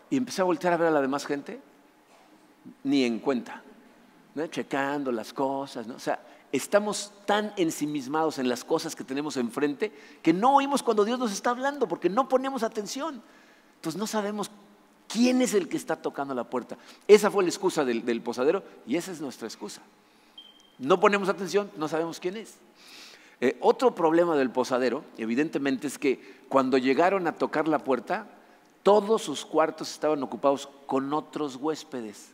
Y 0.10 0.18
empecé 0.18 0.42
a 0.42 0.46
voltear 0.46 0.74
a 0.74 0.78
ver 0.78 0.88
a 0.88 0.92
la 0.92 1.02
demás 1.02 1.28
gente, 1.28 1.60
ni 2.84 3.04
en 3.04 3.20
cuenta, 3.20 3.62
checando 4.50 5.12
las 5.12 5.32
cosas. 5.32 5.88
O 5.90 6.00
sea, 6.00 6.20
estamos 6.52 7.12
tan 7.25 7.54
ensimismados 7.58 8.40
en 8.40 8.48
las 8.48 8.64
cosas 8.64 8.96
que 8.96 9.04
tenemos 9.04 9.38
enfrente 9.38 9.92
que 10.22 10.34
no 10.34 10.56
oímos 10.56 10.84
cuando 10.84 11.06
Dios 11.06 11.20
nos 11.20 11.32
está 11.32 11.50
hablando 11.52 11.88
porque 11.88 12.10
no 12.10 12.28
ponemos 12.30 12.64
atención. 12.64 13.22
Entonces 13.75 14.00
no 14.00 14.08
sabemos 14.08 14.50
quién 15.08 15.42
es 15.42 15.54
el 15.54 15.68
que 15.68 15.78
está 15.78 15.96
tocando 15.96 16.34
la 16.34 16.46
puerta. 16.46 16.78
Esa 17.08 17.30
fue 17.30 17.44
la 17.44 17.50
excusa 17.50 17.84
del, 17.86 18.22
posadero 18.22 18.64
y 18.88 18.96
esa 18.96 19.12
es 19.12 19.22
nuestra 19.22 19.48
excusa. 19.48 19.82
No 20.78 21.00
ponemos 21.00 21.30
atención, 21.30 21.72
no 21.78 21.88
sabemos 21.88 22.20
quién 22.20 22.38
es. 22.38 22.56
Eh, 23.42 23.58
otro 23.62 23.94
problema 23.94 24.36
del 24.36 24.50
posadero, 24.50 25.04
evidentemente, 25.18 25.88
es 25.88 25.98
que 25.98 26.44
cuando 26.48 26.78
llegaron 26.78 27.28
a 27.28 27.36
tocar 27.36 27.68
la 27.68 27.80
puerta, 27.80 28.28
todos 28.82 29.22
sus 29.22 29.46
cuartos 29.46 29.92
estaban 29.92 30.24
ocupados 30.24 30.70
con 30.86 31.14
otros 31.14 31.58
huéspedes. 31.58 32.34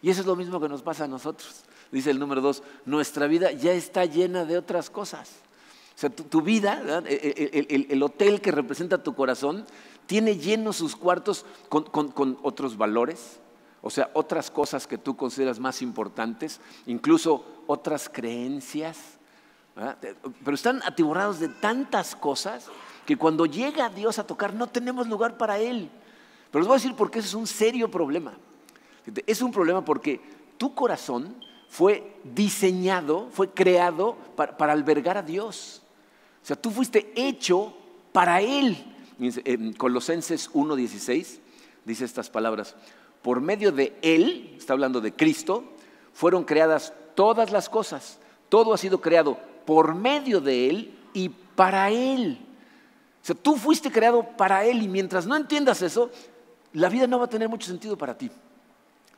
Y 0.00 0.10
eso 0.10 0.20
es 0.20 0.26
lo 0.26 0.36
mismo 0.36 0.60
que 0.60 0.68
nos 0.68 0.82
pasa 0.82 1.04
a 1.04 1.08
nosotros 1.08 1.64
dice 1.90 2.10
el 2.10 2.18
número 2.18 2.40
dos, 2.40 2.62
nuestra 2.84 3.26
vida 3.26 3.52
ya 3.52 3.72
está 3.72 4.04
llena 4.04 4.44
de 4.44 4.58
otras 4.58 4.90
cosas. 4.90 5.30
O 5.98 6.00
sea, 6.00 6.10
tu, 6.10 6.42
vida, 6.42 7.02
e, 7.06 7.14
e, 7.14 7.58
e, 7.58 7.86
el, 7.92 8.02
hotel 8.04 8.40
que 8.40 8.52
representa 8.52 9.02
tu 9.02 9.16
corazón, 9.16 9.66
tiene 10.06 10.36
llenos 10.36 10.76
sus 10.76 10.94
cuartos 10.94 11.44
con, 11.68 12.38
otros 12.42 12.76
valores, 12.76 13.40
o 13.82 13.90
sea, 13.90 14.08
otras 14.14 14.50
cosas 14.50 14.86
que 14.86 14.96
tú 14.96 15.16
consideras 15.16 15.58
más 15.58 15.82
importantes, 15.82 16.60
incluso 16.86 17.44
otras 17.66 18.08
creencias. 18.08 19.18
Pero 20.44 20.54
están 20.54 20.82
atiborrados 20.84 21.40
de 21.40 21.48
tantas 21.48 22.14
cosas 22.14 22.66
que 23.04 23.16
cuando 23.16 23.46
llega 23.46 23.88
Dios 23.88 24.20
a 24.20 24.26
tocar 24.26 24.54
no 24.54 24.68
tenemos 24.68 25.08
lugar 25.08 25.36
para 25.36 25.58
Él. 25.58 25.90
Pero 26.50 26.60
les 26.60 26.68
voy 26.68 26.74
a 26.76 26.80
decir 26.80 26.94
por 26.94 27.10
qué 27.10 27.18
eso 27.18 27.28
es 27.28 27.34
un 27.34 27.46
serio 27.46 27.90
problema. 27.90 28.34
Es 29.26 29.42
un 29.42 29.50
problema 29.50 29.84
porque 29.84 30.20
tu 30.58 30.74
corazón 30.74 31.34
fue 31.68 32.16
diseñado, 32.24 33.28
fue 33.30 33.50
creado 33.50 34.16
para, 34.36 34.72
albergar 34.72 35.18
a 35.18 35.22
Dios. 35.22 35.82
O 36.42 36.46
sea, 36.46 36.56
tú 36.56 36.70
fuiste 36.70 37.12
hecho 37.14 37.74
para 38.12 38.40
Él. 38.40 38.94
En 39.20 39.72
Colosenses 39.74 40.50
1.16 40.52 41.38
dice 41.84 42.04
estas 42.04 42.30
palabras, 42.30 42.76
por 43.22 43.40
medio 43.40 43.72
de 43.72 43.96
Él, 44.02 44.54
está 44.56 44.72
hablando 44.72 45.00
de 45.00 45.12
Cristo, 45.12 45.64
fueron 46.12 46.44
creadas 46.44 46.92
todas 47.14 47.50
las 47.50 47.68
cosas. 47.68 48.18
Todo 48.48 48.72
ha 48.72 48.78
sido 48.78 49.00
creado 49.00 49.38
por 49.66 49.94
medio 49.94 50.40
de 50.40 50.70
Él 50.70 50.98
y 51.12 51.28
para 51.28 51.90
Él. 51.90 52.38
O 53.22 53.26
sea, 53.26 53.34
tú 53.34 53.56
fuiste 53.56 53.90
creado 53.90 54.22
para 54.36 54.64
Él 54.64 54.82
y 54.82 54.88
mientras 54.88 55.26
no 55.26 55.36
entiendas 55.36 55.82
eso, 55.82 56.10
la 56.72 56.88
vida 56.88 57.06
no 57.06 57.18
va 57.18 57.26
a 57.26 57.30
tener 57.30 57.48
mucho 57.48 57.66
sentido 57.66 57.98
para 57.98 58.16
ti. 58.16 58.30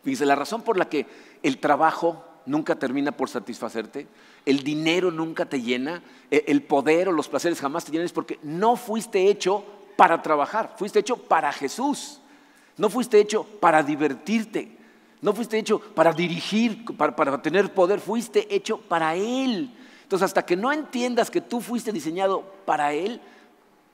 Fíjense, 0.03 0.25
la 0.27 0.35
razón 0.35 0.63
por 0.63 0.79
la 0.79 0.89
que 0.89 1.07
el 1.43 1.59
trabajo, 1.59 2.25
nunca 2.47 2.77
termina 2.77 3.13
por 3.13 3.29
satisfacerte, 3.29 4.07
el 4.45 4.63
dinero 4.63 5.11
nunca 5.11 5.47
te 5.47 5.61
llena, 5.61 6.03
e, 6.31 6.45
el 6.49 6.63
poder 6.63 7.09
o 7.09 7.13
los 7.13 7.29
placeres 7.29 7.61
jamás 7.61 7.85
te 7.85 7.93
llenan, 7.93 8.07
es 8.07 8.13
porque 8.13 8.39
no 8.43 8.77
fuiste 8.77 9.29
hecho 9.29 9.65
para 9.97 10.23
trabajar, 10.23 10.75
fuiste 10.77 10.99
hecho 10.99 11.17
para 11.17 11.53
Jesús, 11.53 12.21
no 12.77 12.89
fuiste 12.89 13.21
hecho 13.21 13.45
para 13.45 13.83
divertirte, 13.83 14.77
no 15.21 15.33
fuiste 15.35 15.59
hecho 15.59 15.81
para 15.81 16.13
dirigir, 16.13 16.85
para, 16.97 17.43
tener 17.43 17.73
poder, 17.75 18.01
fuiste 18.01 18.55
hecho 18.55 18.79
para 18.79 19.15
Él. 19.15 19.71
Entonces, 20.03 20.25
hasta 20.25 20.47
que 20.47 20.57
no 20.57 20.73
entiendas 20.73 21.31
que 21.31 21.41
tú 21.41 21.61
fuiste 21.61 21.93
diseñado 21.93 22.43
para 22.65 22.95
Él, 22.95 23.21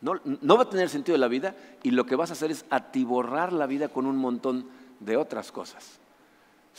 no, 0.01 0.21
no 0.25 0.57
va 0.57 0.63
a 0.63 0.71
tener 0.71 0.89
sentido 0.89 1.19
la 1.19 1.27
vida 1.27 1.57
y 1.83 1.91
lo 1.91 2.07
que 2.07 2.15
vas 2.15 2.31
a 2.31 2.35
hacer 2.35 2.51
es 2.51 2.65
atiborrar 2.71 3.53
la 3.53 3.67
vida 3.67 3.89
con 3.89 4.07
un 4.07 4.17
montón 4.17 4.69
de 5.01 5.17
otras 5.17 5.51
cosas. 5.51 5.99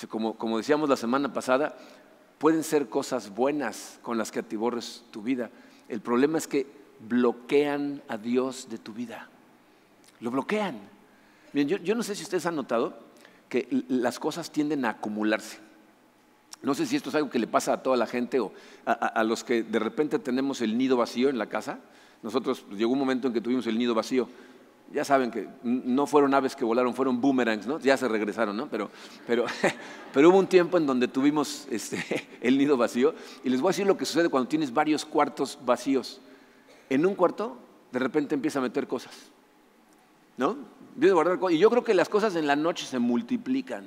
Como, 0.05 0.57
decíamos 0.57 0.89
la 0.89 0.95
semana 0.95 1.33
pasada, 1.33 1.75
pueden 2.37 2.63
ser 2.63 2.87
cosas 2.87 3.33
buenas 3.33 3.99
con 4.03 4.17
las 4.17 4.31
que 4.31 4.39
atiborres 4.39 5.03
tu 5.09 5.23
vida. 5.23 5.49
El 5.89 6.01
problema 6.01 6.37
es 6.37 6.47
que 6.47 6.67
bloquean 6.99 8.03
a 8.07 8.17
Dios 8.17 8.69
de 8.69 8.77
tu 8.77 8.93
vida. 8.93 9.27
Lo 10.19 10.29
bloquean. 10.29 10.79
Yo, 11.53 11.95
no 11.95 12.03
sé 12.03 12.13
si 12.13 12.23
ustedes 12.23 12.45
han 12.45 12.55
notado 12.55 12.99
que 13.49 13.67
las 13.87 14.19
cosas 14.19 14.51
tienden 14.51 14.85
a 14.85 14.91
acumularse. 14.91 15.59
No 16.61 16.75
sé 16.75 16.85
si 16.85 16.95
esto 16.95 17.09
es 17.09 17.15
algo 17.15 17.29
que 17.29 17.39
le 17.39 17.47
pasa 17.47 17.73
a 17.73 17.83
toda 17.83 17.97
la 17.97 18.05
gente 18.05 18.39
o 18.39 18.51
a, 18.85 19.23
los 19.23 19.43
que 19.43 19.63
de 19.63 19.79
repente 19.79 20.19
tenemos 20.19 20.61
el 20.61 20.77
nido 20.77 20.97
vacío 20.97 21.29
en 21.29 21.37
la 21.39 21.47
casa. 21.47 21.79
Nosotros 22.21 22.61
pues, 22.61 22.77
llegó 22.77 22.91
un 22.91 22.99
momento 22.99 23.27
en 23.27 23.33
que 23.33 23.41
tuvimos 23.41 23.65
el 23.67 23.77
nido 23.77 23.95
vacío 23.95 24.27
ya 24.91 25.03
saben 25.03 25.31
que 25.31 25.47
no 25.63 26.07
fueron 26.07 26.33
aves 26.33 26.55
que 26.55 26.63
volaron, 26.63 26.93
fueron 26.93 27.19
boomerangs, 27.19 27.67
¿no? 27.67 27.79
Ya 27.79 27.97
se 27.97 28.07
regresaron, 28.07 28.55
¿no? 28.55 28.69
Pero, 28.69 28.89
pero, 29.25 29.45
pero 30.13 30.29
hubo 30.29 30.37
un 30.37 30.47
tiempo 30.47 30.77
en 30.77 30.85
donde 30.85 31.07
tuvimos 31.07 31.67
este, 31.69 32.27
el 32.41 32.57
nido 32.57 32.77
vacío. 32.77 33.13
Y 33.43 33.49
les 33.49 33.61
voy 33.61 33.69
a 33.69 33.71
decir 33.71 33.87
lo 33.87 33.97
que 33.97 34.05
sucede 34.05 34.29
cuando 34.29 34.47
tienes 34.47 34.73
varios 34.73 35.05
cuartos 35.05 35.59
vacíos. 35.65 36.21
En 36.89 37.05
un 37.05 37.15
cuarto, 37.15 37.57
de 37.91 37.99
repente 37.99 38.35
empieza 38.35 38.59
a 38.59 38.61
meter 38.61 38.87
cosas, 38.87 39.13
¿no? 40.37 40.57
Y 41.49 41.57
yo 41.57 41.69
creo 41.69 41.83
que 41.83 41.93
las 41.93 42.09
cosas 42.09 42.35
en 42.35 42.47
la 42.47 42.55
noche 42.55 42.85
se 42.85 42.97
multiplican. 42.97 43.85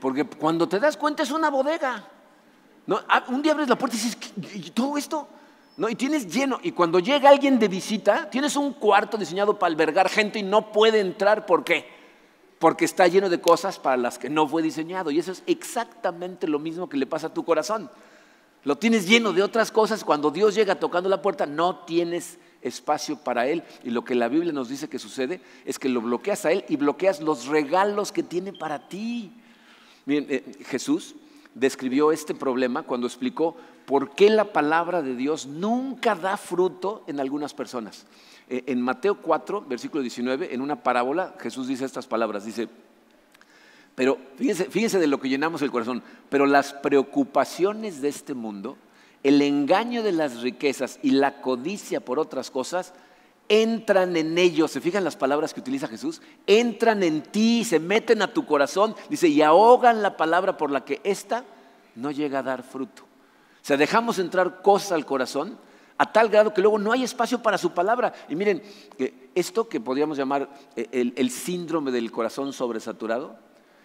Porque 0.00 0.24
cuando 0.24 0.68
te 0.68 0.80
das 0.80 0.96
cuenta 0.96 1.22
es 1.22 1.30
una 1.30 1.50
bodega. 1.50 2.08
¿no? 2.86 3.00
Ah, 3.08 3.24
un 3.28 3.42
día 3.42 3.52
abres 3.52 3.68
la 3.68 3.78
puerta 3.78 3.96
y 3.96 4.00
dices, 4.00 4.18
¿y 4.54 4.70
todo 4.70 4.96
esto? 4.96 5.28
¿No? 5.76 5.88
Y 5.88 5.94
tienes 5.94 6.32
lleno, 6.32 6.58
y 6.62 6.72
cuando 6.72 6.98
llega 6.98 7.28
alguien 7.28 7.58
de 7.58 7.68
visita, 7.68 8.30
tienes 8.30 8.56
un 8.56 8.72
cuarto 8.72 9.16
diseñado 9.16 9.58
para 9.58 9.72
albergar 9.72 10.08
gente 10.08 10.38
y 10.38 10.42
no 10.42 10.72
puede 10.72 11.00
entrar. 11.00 11.46
¿Por 11.46 11.64
qué? 11.64 11.86
Porque 12.58 12.84
está 12.84 13.06
lleno 13.06 13.28
de 13.28 13.40
cosas 13.40 13.78
para 13.78 13.96
las 13.96 14.18
que 14.18 14.30
no 14.30 14.48
fue 14.48 14.62
diseñado. 14.62 15.10
Y 15.10 15.18
eso 15.18 15.32
es 15.32 15.42
exactamente 15.46 16.48
lo 16.48 16.58
mismo 16.58 16.88
que 16.88 16.96
le 16.96 17.06
pasa 17.06 17.28
a 17.28 17.34
tu 17.34 17.44
corazón. 17.44 17.90
Lo 18.64 18.76
tienes 18.76 19.06
lleno 19.06 19.32
de 19.32 19.42
otras 19.42 19.70
cosas. 19.70 20.02
Cuando 20.02 20.30
Dios 20.30 20.54
llega 20.54 20.74
tocando 20.76 21.08
la 21.08 21.22
puerta, 21.22 21.46
no 21.46 21.84
tienes 21.84 22.38
espacio 22.62 23.16
para 23.16 23.46
Él. 23.46 23.62
Y 23.84 23.90
lo 23.90 24.04
que 24.04 24.14
la 24.14 24.28
Biblia 24.28 24.52
nos 24.52 24.68
dice 24.68 24.88
que 24.88 24.98
sucede 24.98 25.40
es 25.64 25.78
que 25.78 25.88
lo 25.88 26.00
bloqueas 26.00 26.46
a 26.46 26.52
Él 26.52 26.64
y 26.68 26.76
bloqueas 26.76 27.20
los 27.20 27.46
regalos 27.46 28.10
que 28.10 28.22
tiene 28.22 28.52
para 28.52 28.88
ti. 28.88 29.32
Eh, 30.06 30.44
Jesús 30.66 31.14
describió 31.54 32.12
este 32.12 32.34
problema 32.34 32.82
cuando 32.82 33.06
explicó 33.06 33.56
por 33.86 34.10
qué 34.10 34.28
la 34.30 34.52
palabra 34.52 35.00
de 35.00 35.14
Dios 35.14 35.46
nunca 35.46 36.14
da 36.14 36.36
fruto 36.36 37.04
en 37.06 37.20
algunas 37.20 37.54
personas. 37.54 38.04
Eh, 38.48 38.64
en 38.66 38.80
Mateo 38.80 39.22
4, 39.22 39.62
versículo 39.62 40.02
19, 40.02 40.54
en 40.54 40.60
una 40.60 40.82
parábola, 40.82 41.34
Jesús 41.38 41.68
dice 41.68 41.84
estas 41.84 42.06
palabras, 42.06 42.44
dice, 42.44 42.68
pero 43.94 44.18
fíjense, 44.36 44.66
fíjense 44.66 44.98
de 44.98 45.06
lo 45.06 45.20
que 45.20 45.28
llenamos 45.28 45.62
el 45.62 45.70
corazón, 45.70 46.02
pero 46.28 46.46
las 46.46 46.72
preocupaciones 46.72 48.02
de 48.02 48.08
este 48.08 48.34
mundo, 48.34 48.76
el 49.22 49.40
engaño 49.40 50.02
de 50.02 50.12
las 50.12 50.42
riquezas 50.42 50.98
y 51.02 51.12
la 51.12 51.40
codicia 51.40 52.00
por 52.00 52.18
otras 52.18 52.50
cosas, 52.50 52.92
entran 53.48 54.16
en 54.16 54.36
ellos. 54.36 54.70
¿Se 54.70 54.80
fijan 54.80 55.04
las 55.04 55.16
palabras 55.16 55.54
que 55.54 55.60
utiliza 55.60 55.88
Jesús? 55.88 56.20
Entran 56.46 57.02
en 57.02 57.22
ti, 57.22 57.64
se 57.64 57.80
meten 57.80 58.20
a 58.20 58.32
tu 58.32 58.44
corazón, 58.44 58.94
dice, 59.08 59.28
y 59.28 59.42
ahogan 59.42 60.02
la 60.02 60.16
palabra 60.16 60.56
por 60.56 60.70
la 60.70 60.84
que 60.84 61.00
ésta 61.02 61.44
no 61.94 62.10
llega 62.10 62.40
a 62.40 62.42
dar 62.42 62.62
fruto. 62.62 63.05
O 63.66 63.68
sea, 63.68 63.76
dejamos 63.76 64.20
entrar 64.20 64.62
cosas 64.62 64.92
al 64.92 65.04
corazón 65.04 65.58
a 65.98 66.12
tal 66.12 66.28
grado 66.28 66.54
que 66.54 66.60
luego 66.60 66.78
no 66.78 66.92
hay 66.92 67.02
espacio 67.02 67.42
para 67.42 67.58
su 67.58 67.74
palabra. 67.74 68.14
Y 68.28 68.36
miren, 68.36 68.62
esto 69.34 69.68
que 69.68 69.80
podríamos 69.80 70.16
llamar 70.16 70.48
eh, 70.76 71.12
el, 71.16 71.30
síndrome 71.30 71.90
del 71.90 72.12
corazón 72.12 72.52
sobresaturado, 72.52 73.36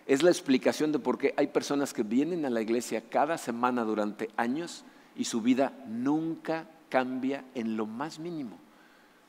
es 0.06 0.22
la 0.22 0.30
explicación 0.30 0.92
de 0.92 1.00
por 1.00 1.18
qué 1.18 1.34
hay 1.36 1.48
personas 1.48 1.94
que 1.94 2.04
vienen 2.04 2.46
a 2.46 2.52
la 2.52 2.62
iglesia 2.62 3.02
cada 3.10 3.40
semana 3.40 3.84
durante 3.84 4.30
años 4.38 4.84
y 5.16 5.24
su 5.24 5.42
vida 5.42 5.74
nunca 5.88 6.68
cambia 6.88 7.44
en 7.56 7.76
lo 7.76 7.88
más 7.88 8.20
mínimo. 8.20 8.60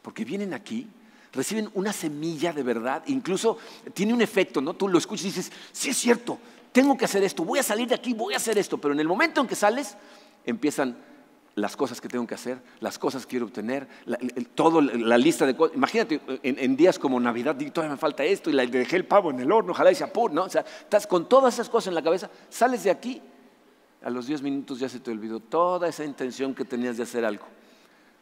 Porque 0.03 0.27
vienen 0.27 0.53
aquí, 0.53 0.87
reciben 1.33 1.71
una 1.73 1.95
semilla 1.95 2.53
de 2.53 2.63
verdad, 2.63 3.05
incluso 3.07 3.57
tiene 3.95 4.13
un 4.13 4.21
efecto, 4.21 4.61
¿no? 4.61 4.75
Tú 4.75 4.87
lo 4.87 4.99
escuchas 4.99 5.25
y 5.25 5.29
dices, 5.29 5.51
sí 5.73 5.89
es 5.89 5.97
cierto, 5.97 6.39
tengo 6.73 6.97
que 6.97 7.05
hacer 7.05 7.23
esto, 7.23 7.43
voy 7.43 7.59
a 7.59 7.63
salir 7.63 7.89
de 7.89 7.95
aquí, 7.95 8.13
voy 8.13 8.35
a 8.35 8.39
hacer 8.39 8.59
esto, 8.59 8.79
pero 8.79 8.93
en 8.93 9.01
el 9.01 9.09
momento 9.09 9.41
en 9.41 9.47
que 9.47 9.55
sales, 9.55 9.97
empiezan 10.45 10.97
las 11.55 11.77
cosas 11.77 12.01
que 12.01 12.09
tengo 12.09 12.27
que 12.27 12.35
hacer, 12.35 12.59
las 12.81 12.99
cosas 12.99 13.27
que 13.27 13.31
quiero 13.31 13.47
obtener, 13.47 13.87
la, 14.07 14.19
todo 14.55 14.81
la 14.81 15.19
lista 15.19 15.45
de 15.45 15.55
cosas. 15.55 15.77
Imagínate 15.77 16.21
en, 16.43 16.77
días 16.77 16.99
como 16.99 17.21
Navidad, 17.21 17.57
todavía 17.73 17.95
me 17.95 17.99
falta 17.99 18.25
esto 18.25 18.49
y 18.49 18.55
le 18.55 18.67
dejé 18.67 18.97
el 18.97 19.05
pavo 19.05 19.31
en 19.31 19.41
el 19.41 19.53
horno, 19.53 19.73
ojalá 19.73 19.93
y 19.93 19.95
se 19.95 20.05
apure, 20.05 20.35
¿no? 20.35 20.45
O 20.45 20.49
sea, 20.49 20.65
estás 20.81 21.07
con 21.07 21.29
todas 21.29 21.55
esas 21.55 21.69
cosas 21.69 21.89
en 21.89 21.95
la 21.95 22.03
cabeza, 22.03 22.31
sales 22.49 22.85
de 22.85 22.91
aquí, 22.91 23.21
a 24.03 24.11
los 24.11 24.27
10 24.27 24.43
minutos 24.43 24.81
ya 24.81 24.89
se 24.89 24.99
te 24.99 25.11
olvidó 25.11 25.41
toda 25.41 25.89
esa 25.89 26.05
intención 26.05 26.55
que 26.55 26.65
tenías 26.65 26.97
de 26.97 27.05
hacer 27.05 27.25
algo. 27.25 27.47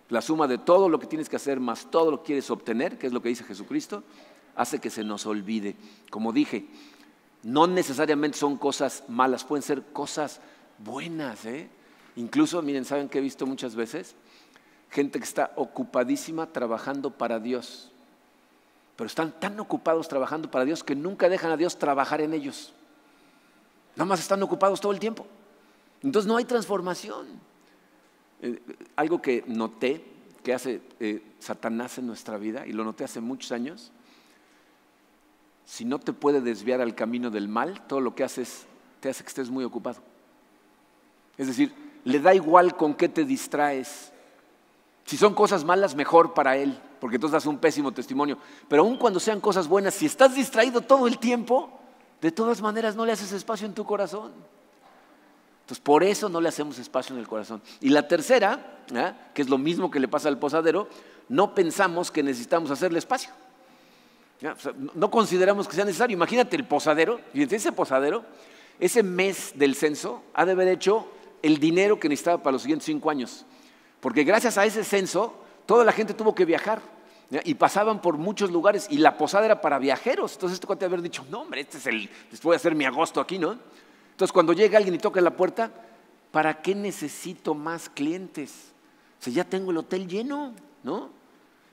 La 0.09 0.21
suma 0.21 0.47
de 0.47 0.59
todo 0.59 0.89
lo 0.89 0.99
que 0.99 1.07
tienes 1.07 1.29
que 1.29 1.37
hacer 1.37 1.61
más 1.61 1.91
todo 1.91 2.11
lo 2.11 2.19
que 2.19 2.27
quieres 2.27 2.51
obtener, 2.51 2.99
que 2.99 3.07
es 3.07 3.13
lo 3.13 3.23
que 3.23 3.29
dice 3.29 3.45
Jesucristo, 3.45 4.03
hace 4.57 4.81
que 4.81 4.91
se 4.91 5.05
nos 5.05 5.25
olvide. 5.25 5.77
Como 6.11 6.33
dije, 6.33 6.67
no 7.45 7.67
necesariamente 7.67 8.37
son 8.37 8.59
cosas 8.59 9.05
malas, 9.09 9.45
pueden 9.45 9.63
ser 9.63 9.85
cosas 9.93 10.41
buenas, 10.79 11.47
¿eh? 11.47 11.71
Incluso, 12.21 12.61
miren, 12.61 12.85
¿saben 12.85 13.09
qué 13.09 13.17
he 13.17 13.23
visto 13.23 13.47
muchas 13.47 13.75
veces? 13.75 14.15
Gente 14.91 15.19
que 15.19 15.25
está 15.25 15.53
ocupadísima 15.57 16.47
trabajando 16.53 17.11
para 17.11 17.41
Dios. 17.41 17.91
Pero 18.95 19.07
están 19.07 19.41
tan 19.41 19.59
ocupados 19.59 20.07
trabajando 20.07 20.51
para 20.51 20.67
Dios 20.67 20.85
que 20.85 20.95
nunca 20.95 21.31
dejan 21.31 21.51
a 21.51 21.57
Dios 21.57 21.79
trabajar 21.79 22.21
en 22.21 22.35
ellos. 22.35 22.75
Nada 23.97 24.05
más 24.05 24.21
están 24.21 24.43
ocupados 24.43 24.83
todo 24.83 24.93
el 24.93 24.99
tiempo. 24.99 25.27
Entonces 26.03 26.29
no 26.29 26.37
hay 26.37 26.45
transformación. 26.45 27.27
Eh, 28.43 28.61
algo 28.97 29.23
que 29.23 29.43
noté 29.47 30.05
que 30.45 30.53
hace 30.53 30.83
eh, 31.01 31.23
Satanás 31.39 31.97
en 31.97 32.07
nuestra 32.07 32.37
vida, 32.37 32.67
y 32.67 32.73
lo 32.73 32.85
noté 32.85 33.05
hace 33.05 33.23
muchos 33.23 33.51
años, 33.53 33.93
si 35.65 35.87
no 35.87 35.99
te 35.99 36.13
puede 36.13 36.43
desviar 36.43 36.83
al 36.83 36.95
camino 36.95 37.31
del 37.31 37.49
mal, 37.49 37.81
todo 37.87 38.03
lo 38.03 38.15
que 38.15 38.25
haces 38.25 38.67
te 39.01 39.09
hace 39.09 39.23
que 39.23 39.29
estés 39.29 39.49
muy 39.49 39.65
ocupado. 39.65 40.03
Es 41.39 41.47
decir, 41.47 41.73
le 42.05 42.21
da 42.21 42.35
igual 42.35 42.77
con 42.77 42.95
qué 42.95 43.09
te 43.09 43.25
distraes. 43.25 44.13
Si 45.05 45.17
son 45.17 45.35
cosas 45.35 45.65
malas, 45.65 45.95
mejor 45.95 46.35
para 46.35 46.57
él, 46.57 46.79
porque 47.01 47.17
entonces 47.17 47.33
das 47.33 47.47
un 47.47 47.59
pésimo 47.59 47.93
testimonio. 47.93 48.39
Pero 48.69 48.83
aun 48.83 48.97
cuando 48.97 49.19
sean 49.19 49.41
cosas 49.41 49.67
buenas, 49.67 49.95
si 49.95 50.07
estás 50.07 50.35
distraído 50.35 50.81
todo 50.83 51.07
el 51.07 51.19
tiempo, 51.19 51.71
de 52.21 52.31
todas 52.31 52.61
maneras 52.61 52.95
no 52.95 53.07
le 53.07 53.13
haces 53.13 53.33
espacio 53.33 53.67
en 53.67 53.75
tu 53.75 53.85
corazón. 53.85 54.33
Entonces, 55.63 55.83
por 55.83 56.03
eso 56.03 56.29
no 56.29 56.41
le 56.41 56.49
hacemos 56.49 56.79
espacio 56.79 57.15
en 57.15 57.21
el 57.21 57.29
corazón. 57.29 57.63
Y 57.81 57.91
la 57.91 58.09
tercera, 58.09 58.79
¿eh? 58.93 59.13
que 59.33 59.43
es 59.43 59.49
lo 59.49 59.57
mismo 59.57 59.91
que 59.91 60.01
le 60.01 60.09
pasa 60.09 60.29
al 60.29 60.39
posadero, 60.39 60.89
no 61.29 61.55
pensamos 61.55 62.11
que 62.11 62.23
necesitamos 62.23 62.71
hacerle 62.71 62.99
espacio. 62.99 63.31
no 64.95 65.11
consideramos 65.11 65.69
que 65.69 65.77
sea 65.77 65.85
necesario. 65.85 66.17
Imagínate 66.17 66.57
el 66.57 66.65
posadero, 66.65 67.21
fíjense, 67.33 67.57
ese 67.57 67.73
posadero, 67.73 68.25
ese 68.81 69.03
mes 69.03 69.53
del 69.55 69.77
censo 69.77 70.23
ha 70.35 70.45
de 70.45 70.53
haber 70.53 70.69
hecho 70.69 71.07
el 71.43 71.59
dinero 71.59 71.99
que 71.99 72.09
necesitaba 72.09 72.43
para 72.43 72.53
los 72.53 72.63
siguientes 72.63 72.87
cinco 72.87 73.11
años. 73.11 73.45
Porque 74.01 74.25
gracias 74.25 74.59
a 74.59 74.65
ese 74.65 74.85
censo, 74.85 75.35
toda 75.67 75.85
la 75.85 75.93
gente 75.93 76.15
tuvo 76.15 76.35
que 76.35 76.45
viajar. 76.45 76.81
Y 77.45 77.55
pasaban 77.55 78.03
por 78.03 78.19
muchos 78.19 78.51
lugares 78.51 78.89
y 78.91 78.99
la 78.99 79.17
posada 79.17 79.47
era 79.47 79.61
para 79.61 79.79
viajeros. 79.79 80.33
Entonces 80.33 80.55
este 80.55 80.67
cuate 80.67 80.85
haber 80.85 81.01
dicho, 81.01 81.25
no 81.31 81.43
hombre, 81.43 81.61
este 81.61 81.79
es 81.79 81.87
el, 81.87 82.11
voy 82.43 82.55
a 82.55 82.57
hacer 82.57 82.75
mi 82.75 82.85
agosto 82.85 83.21
aquí, 83.21 83.39
¿no? 83.39 83.57
Entonces 84.11 84.33
cuando 84.33 84.53
llega 84.53 84.79
alguien 84.79 84.97
y 84.97 84.99
toca 84.99 85.21
la 85.21 85.37
puerta, 85.37 85.71
¿para 86.33 86.61
qué 86.61 86.75
necesito 86.75 87.55
más 87.55 87.89
clientes? 87.89 88.73
O 89.21 89.23
sea, 89.23 89.33
ya 89.33 89.45
tengo 89.45 89.71
el 89.71 89.77
hotel 89.77 90.09
lleno, 90.09 90.55
¿no? 90.83 91.11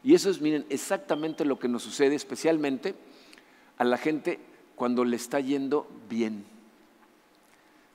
Y 0.03 0.13
eso 0.13 0.29
es, 0.29 0.41
miren, 0.41 0.65
exactamente 0.69 1.43
lo 1.43 1.57
que 1.57 1.67
nos 1.67 1.81
sucede 1.81 2.13
especialmente 2.13 2.93
a 3.79 3.83
la 3.83 3.97
gente 3.97 4.39
cuando 4.75 5.03
le 5.03 5.15
está 5.15 5.39
yendo 5.39 5.87
bien. 6.07 6.45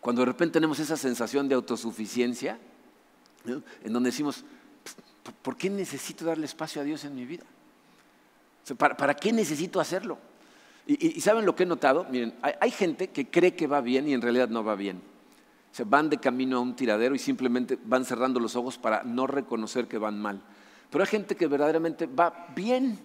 Cuando 0.03 0.23
de 0.23 0.27
repente 0.27 0.55
tenemos 0.55 0.81
esa 0.81 0.97
sensación 0.97 1.49
de 1.49 1.55
autosuficiencia, 1.55 2.59
en 3.47 3.93
donde 3.93 4.11
decimos, 4.11 4.45
¿por 5.43 5.57
qué 5.57 5.71
necesito 5.71 6.25
darle 6.25 6.45
espacio 6.45 6.83
a 6.83 6.85
Dios 6.85 7.05
en 7.05 7.15
mi 7.15 7.25
vida? 7.25 7.45
¿para, 8.77 9.15
qué 9.15 9.33
necesito 9.33 9.79
hacerlo? 9.79 10.19
Y, 10.89 11.21
¿saben 11.21 11.47
lo 11.47 11.55
que 11.55 11.63
he 11.63 11.67
notado? 11.67 12.05
Miren, 12.11 12.35
hay, 12.43 12.73
gente 12.73 13.11
que 13.11 13.31
cree 13.31 13.55
que 13.55 13.69
va 13.69 13.81
bien 13.81 14.09
y 14.09 14.13
en 14.13 14.21
realidad 14.21 14.49
no 14.49 14.65
va 14.65 14.75
bien. 14.75 15.01
Se 15.71 15.85
van 15.85 16.11
de 16.11 16.19
camino 16.19 16.57
a 16.57 16.61
un 16.61 16.75
tiradero 16.75 17.15
y 17.15 17.21
simplemente 17.21 17.79
van 17.85 18.05
cerrando 18.05 18.41
los 18.41 18.57
ojos 18.57 18.79
para 18.79 19.05
no 19.05 19.29
reconocer 19.29 19.87
que 19.87 19.99
van 19.99 20.21
mal. 20.21 20.43
Pero 20.91 21.05
hay 21.05 21.11
gente 21.11 21.37
que 21.37 21.47
verdaderamente 21.47 22.07
va 22.07 22.49
bien. 22.57 22.99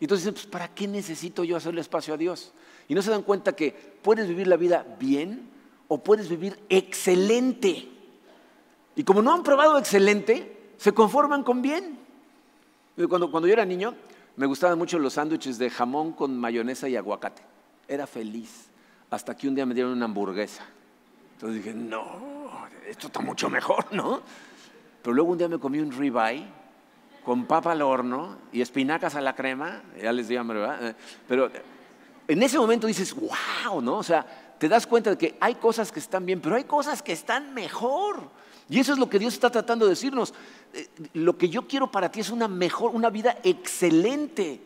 Y 0.00 0.06
entonces 0.06 0.24
dicen, 0.24 0.34
pues, 0.34 0.46
¿para 0.46 0.74
qué 0.74 0.88
necesito 0.88 1.44
yo 1.44 1.56
hacerle 1.56 1.82
espacio 1.82 2.14
a 2.14 2.16
Dios? 2.16 2.52
Y 2.88 2.96
no 2.96 3.00
se 3.00 3.12
dan 3.12 3.22
cuenta 3.22 3.54
que 3.54 3.70
puedes 4.02 4.26
vivir 4.26 4.48
la 4.48 4.56
vida 4.56 4.84
bien 4.98 5.59
o 5.92 5.98
puedes 5.98 6.28
vivir 6.28 6.56
excelente. 6.68 7.88
Y 8.94 9.02
como 9.02 9.22
no 9.22 9.34
han 9.34 9.42
probado 9.42 9.76
excelente, 9.76 10.70
se 10.76 10.92
conforman 10.92 11.42
con 11.42 11.60
bien. 11.60 11.98
Cuando, 13.08 13.28
cuando 13.28 13.48
yo 13.48 13.54
era 13.54 13.64
niño, 13.64 13.96
me 14.36 14.46
gustaban 14.46 14.78
mucho 14.78 15.00
los 15.00 15.14
sándwiches 15.14 15.58
de 15.58 15.68
jamón 15.68 16.12
con 16.12 16.38
mayonesa 16.38 16.88
y 16.88 16.94
aguacate. 16.94 17.42
Era 17.88 18.06
feliz. 18.06 18.68
Hasta 19.10 19.36
que 19.36 19.48
un 19.48 19.56
día 19.56 19.66
me 19.66 19.74
dieron 19.74 19.92
una 19.92 20.04
hamburguesa. 20.04 20.64
Entonces 21.32 21.64
dije, 21.64 21.74
no, 21.76 22.68
esto 22.88 23.08
está 23.08 23.18
mucho 23.18 23.50
mejor, 23.50 23.92
¿no? 23.92 24.22
Pero 25.02 25.12
luego 25.12 25.32
un 25.32 25.38
día 25.38 25.48
me 25.48 25.58
comí 25.58 25.80
un 25.80 25.90
ribeye 25.90 26.46
con 27.24 27.46
papa 27.46 27.72
al 27.72 27.82
horno 27.82 28.36
y 28.52 28.60
espinacas 28.60 29.16
a 29.16 29.20
la 29.20 29.34
crema, 29.34 29.82
ya 30.00 30.12
les 30.12 30.28
digo, 30.28 30.44
¿verdad? 30.44 30.94
Pero 31.26 31.50
en 32.28 32.42
ese 32.44 32.58
momento 32.58 32.86
dices, 32.86 33.12
wow, 33.12 33.82
¿no? 33.82 33.98
O 33.98 34.02
sea, 34.04 34.39
te 34.60 34.68
das 34.68 34.86
cuenta 34.86 35.08
de 35.08 35.16
que 35.16 35.38
hay 35.40 35.54
cosas 35.54 35.90
que 35.90 36.00
están 36.00 36.26
bien, 36.26 36.38
pero 36.38 36.54
hay 36.54 36.64
cosas 36.64 37.02
que 37.02 37.12
están 37.12 37.54
mejor. 37.54 38.28
Y 38.68 38.78
eso 38.78 38.92
es 38.92 38.98
lo 38.98 39.08
que 39.08 39.18
Dios 39.18 39.32
está 39.32 39.48
tratando 39.48 39.86
de 39.86 39.92
decirnos. 39.92 40.34
Eh, 40.74 40.86
lo 41.14 41.38
que 41.38 41.48
yo 41.48 41.66
quiero 41.66 41.90
para 41.90 42.12
ti 42.12 42.20
es 42.20 42.28
una 42.28 42.46
mejor, 42.46 42.94
una 42.94 43.08
vida 43.08 43.38
excelente. 43.42 44.60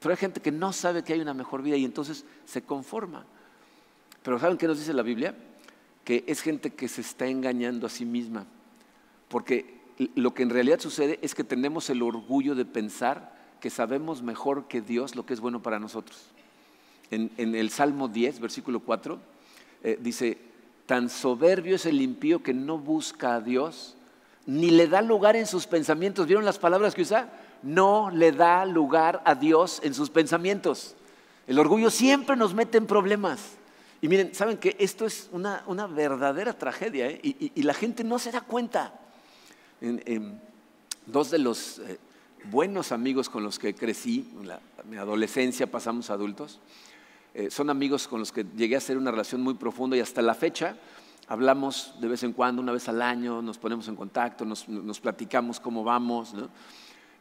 Pero 0.00 0.10
hay 0.10 0.16
gente 0.16 0.40
que 0.40 0.50
no 0.50 0.72
sabe 0.72 1.04
que 1.04 1.12
hay 1.12 1.20
una 1.20 1.32
mejor 1.32 1.62
vida 1.62 1.76
y 1.76 1.84
entonces 1.84 2.24
se 2.44 2.62
conforma. 2.62 3.24
Pero 4.24 4.40
¿saben 4.40 4.58
qué 4.58 4.66
nos 4.66 4.80
dice 4.80 4.92
la 4.92 5.04
Biblia? 5.04 5.36
Que 6.02 6.24
es 6.26 6.40
gente 6.40 6.70
que 6.70 6.88
se 6.88 7.02
está 7.02 7.28
engañando 7.28 7.86
a 7.86 7.90
sí 7.90 8.04
misma. 8.04 8.46
Porque 9.28 9.78
lo 10.16 10.34
que 10.34 10.42
en 10.42 10.50
realidad 10.50 10.80
sucede 10.80 11.20
es 11.22 11.36
que 11.36 11.44
tenemos 11.44 11.88
el 11.88 12.02
orgullo 12.02 12.56
de 12.56 12.64
pensar 12.64 13.32
que 13.60 13.70
sabemos 13.70 14.22
mejor 14.22 14.66
que 14.66 14.80
Dios 14.80 15.14
lo 15.14 15.24
que 15.24 15.34
es 15.34 15.40
bueno 15.40 15.62
para 15.62 15.78
nosotros. 15.78 16.32
En, 17.12 17.30
en 17.36 17.54
el 17.54 17.70
Salmo 17.70 18.08
10, 18.08 18.40
versículo 18.40 18.80
4, 18.80 19.35
eh, 19.82 19.98
dice, 20.00 20.38
tan 20.86 21.08
soberbio 21.08 21.76
es 21.76 21.86
el 21.86 22.00
impío 22.00 22.42
que 22.42 22.54
no 22.54 22.78
busca 22.78 23.36
a 23.36 23.40
Dios, 23.40 23.96
ni 24.46 24.70
le 24.70 24.86
da 24.86 25.02
lugar 25.02 25.36
en 25.36 25.46
sus 25.46 25.66
pensamientos. 25.66 26.26
¿Vieron 26.26 26.44
las 26.44 26.58
palabras 26.58 26.94
que 26.94 27.02
usa? 27.02 27.30
No 27.62 28.10
le 28.10 28.32
da 28.32 28.64
lugar 28.64 29.22
a 29.24 29.34
Dios 29.34 29.80
en 29.82 29.94
sus 29.94 30.10
pensamientos. 30.10 30.94
El 31.46 31.58
orgullo 31.58 31.90
siempre 31.90 32.36
nos 32.36 32.54
mete 32.54 32.78
en 32.78 32.86
problemas. 32.86 33.40
Y 34.00 34.08
miren, 34.08 34.34
saben 34.34 34.58
que 34.58 34.76
esto 34.78 35.06
es 35.06 35.28
una, 35.32 35.86
verdadera 35.86 36.52
tragedia 36.52 37.08
¿eh? 37.08 37.20
y, 37.22 37.62
la 37.62 37.74
gente 37.74 38.04
no 38.04 38.18
se 38.18 38.30
da 38.30 38.40
cuenta. 38.40 38.92
dos 41.06 41.30
de 41.30 41.38
los 41.38 41.78
eh, 41.80 41.98
buenos 42.50 42.92
amigos 42.92 43.28
con 43.28 43.42
los 43.42 43.58
que 43.58 43.74
crecí, 43.74 44.28
en 44.38 44.90
mi 44.90 44.96
adolescencia 44.96 45.66
pasamos 45.66 46.10
adultos, 46.10 46.60
eh, 47.38 47.50
son 47.50 47.68
amigos 47.68 48.08
con 48.08 48.20
los 48.20 48.32
que 48.32 48.46
llegué 48.56 48.76
a 48.76 48.78
hacer 48.78 48.96
una 48.96 49.10
relación 49.10 49.42
muy 49.42 49.52
profunda 49.52 49.94
y 49.94 50.00
hasta 50.00 50.22
la 50.22 50.32
fecha 50.32 50.74
hablamos 51.28 51.94
de 52.00 52.08
vez 52.08 52.22
en 52.22 52.32
cuando, 52.32 52.62
una 52.62 52.72
vez 52.72 52.88
al 52.88 53.02
año, 53.02 53.42
nos 53.42 53.58
ponemos 53.58 53.86
en 53.88 53.94
contacto, 53.94 54.46
nos, 54.46 54.64
platicamos 55.00 55.60
cómo 55.60 55.84
vamos. 55.84 56.32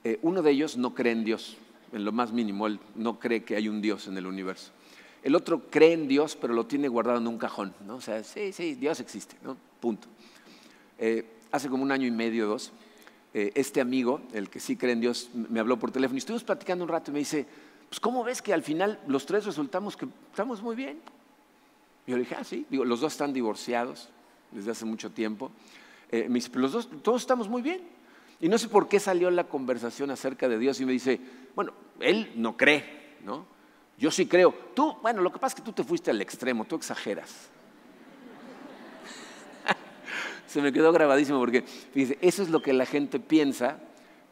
Eh, 0.05 0.17
uno 0.21 0.41
de 0.41 0.51
ellos 0.51 0.77
no 0.77 0.95
cree 0.95 1.11
en 1.11 1.25
Dios, 1.25 1.57
en 1.91 2.05
lo 2.05 2.13
más 2.13 2.31
mínimo, 2.31 2.65
él 2.65 2.79
no 2.95 3.19
cree 3.19 3.43
que 3.43 3.57
hay 3.57 3.67
un 3.67 3.81
Dios 3.81 4.07
en 4.07 4.15
el 4.17 4.25
universo. 4.25 4.71
El 5.21 5.35
otro 5.35 5.69
cree 5.69 5.91
en 5.91 6.07
Dios, 6.07 6.37
pero 6.39 6.53
lo 6.53 6.65
tiene 6.65 6.87
guardado 6.87 7.17
en 7.17 7.27
un 7.27 7.37
cajón, 7.37 7.73
¿no? 7.85 7.95
O 7.97 8.01
sea, 8.01 8.23
sí, 8.23 8.53
sí, 8.53 8.75
Dios 8.75 9.01
existe, 9.01 9.35
¿no? 9.43 9.57
Punto. 9.81 10.07
Eh, 10.97 11.25
hace 11.51 11.67
como 11.67 11.83
un 11.83 11.91
año 11.91 12.07
y 12.07 12.11
medio, 12.11 12.47
dos, 12.47 12.71
este 13.33 13.81
amigo, 13.81 14.21
el 14.31 14.49
que 14.49 14.61
sí 14.61 14.77
cree 14.77 14.93
en 14.93 15.01
Dios, 15.01 15.29
me 15.33 15.59
habló 15.59 15.77
por 15.77 15.91
teléfono 15.91 16.15
y 16.15 16.19
estuvimos 16.19 16.45
platicando 16.45 16.85
un 16.85 16.89
rato 16.89 17.11
y 17.11 17.15
me 17.15 17.19
dice, 17.19 17.45
pues 17.95 18.01
¿cómo 18.01 18.25
ves 18.25 18.41
que 18.41 18.53
al 18.53 18.61
final 18.61 18.99
los 19.07 19.25
tres 19.25 19.45
resultamos 19.45 19.95
que 19.95 20.05
estamos 20.29 20.61
muy 20.61 20.75
bien? 20.75 20.99
Yo 22.05 22.17
le 22.17 22.23
dije, 22.23 22.35
ah, 22.37 22.43
sí, 22.43 22.65
digo, 22.69 22.83
los 22.83 22.99
dos 22.99 23.13
están 23.13 23.31
divorciados 23.31 24.09
desde 24.51 24.71
hace 24.71 24.83
mucho 24.83 25.11
tiempo. 25.11 25.49
Eh, 26.11 26.27
los 26.55 26.73
dos, 26.73 26.89
todos 27.01 27.21
estamos 27.21 27.47
muy 27.47 27.61
bien. 27.61 27.79
Y 28.41 28.49
no 28.49 28.57
sé 28.57 28.67
por 28.67 28.89
qué 28.89 28.99
salió 28.99 29.31
la 29.31 29.45
conversación 29.45 30.11
acerca 30.11 30.49
de 30.49 30.59
Dios 30.59 30.81
y 30.81 30.85
me 30.85 30.91
dice, 30.91 31.21
bueno, 31.55 31.71
él 32.01 32.33
no 32.35 32.57
cree, 32.57 33.15
¿no? 33.23 33.45
Yo 33.97 34.11
sí 34.11 34.25
creo. 34.25 34.53
Tú, 34.75 34.97
bueno, 35.01 35.21
lo 35.21 35.31
que 35.31 35.39
pasa 35.39 35.55
es 35.55 35.61
que 35.61 35.65
tú 35.65 35.71
te 35.71 35.85
fuiste 35.85 36.11
al 36.11 36.21
extremo, 36.21 36.65
tú 36.65 36.75
exageras. 36.75 37.49
Se 40.47 40.61
me 40.61 40.73
quedó 40.73 40.91
grabadísimo 40.91 41.39
porque, 41.39 41.61
fíjese, 41.61 42.17
eso 42.19 42.43
es 42.43 42.49
lo 42.49 42.61
que 42.61 42.73
la 42.73 42.85
gente 42.85 43.21
piensa 43.21 43.79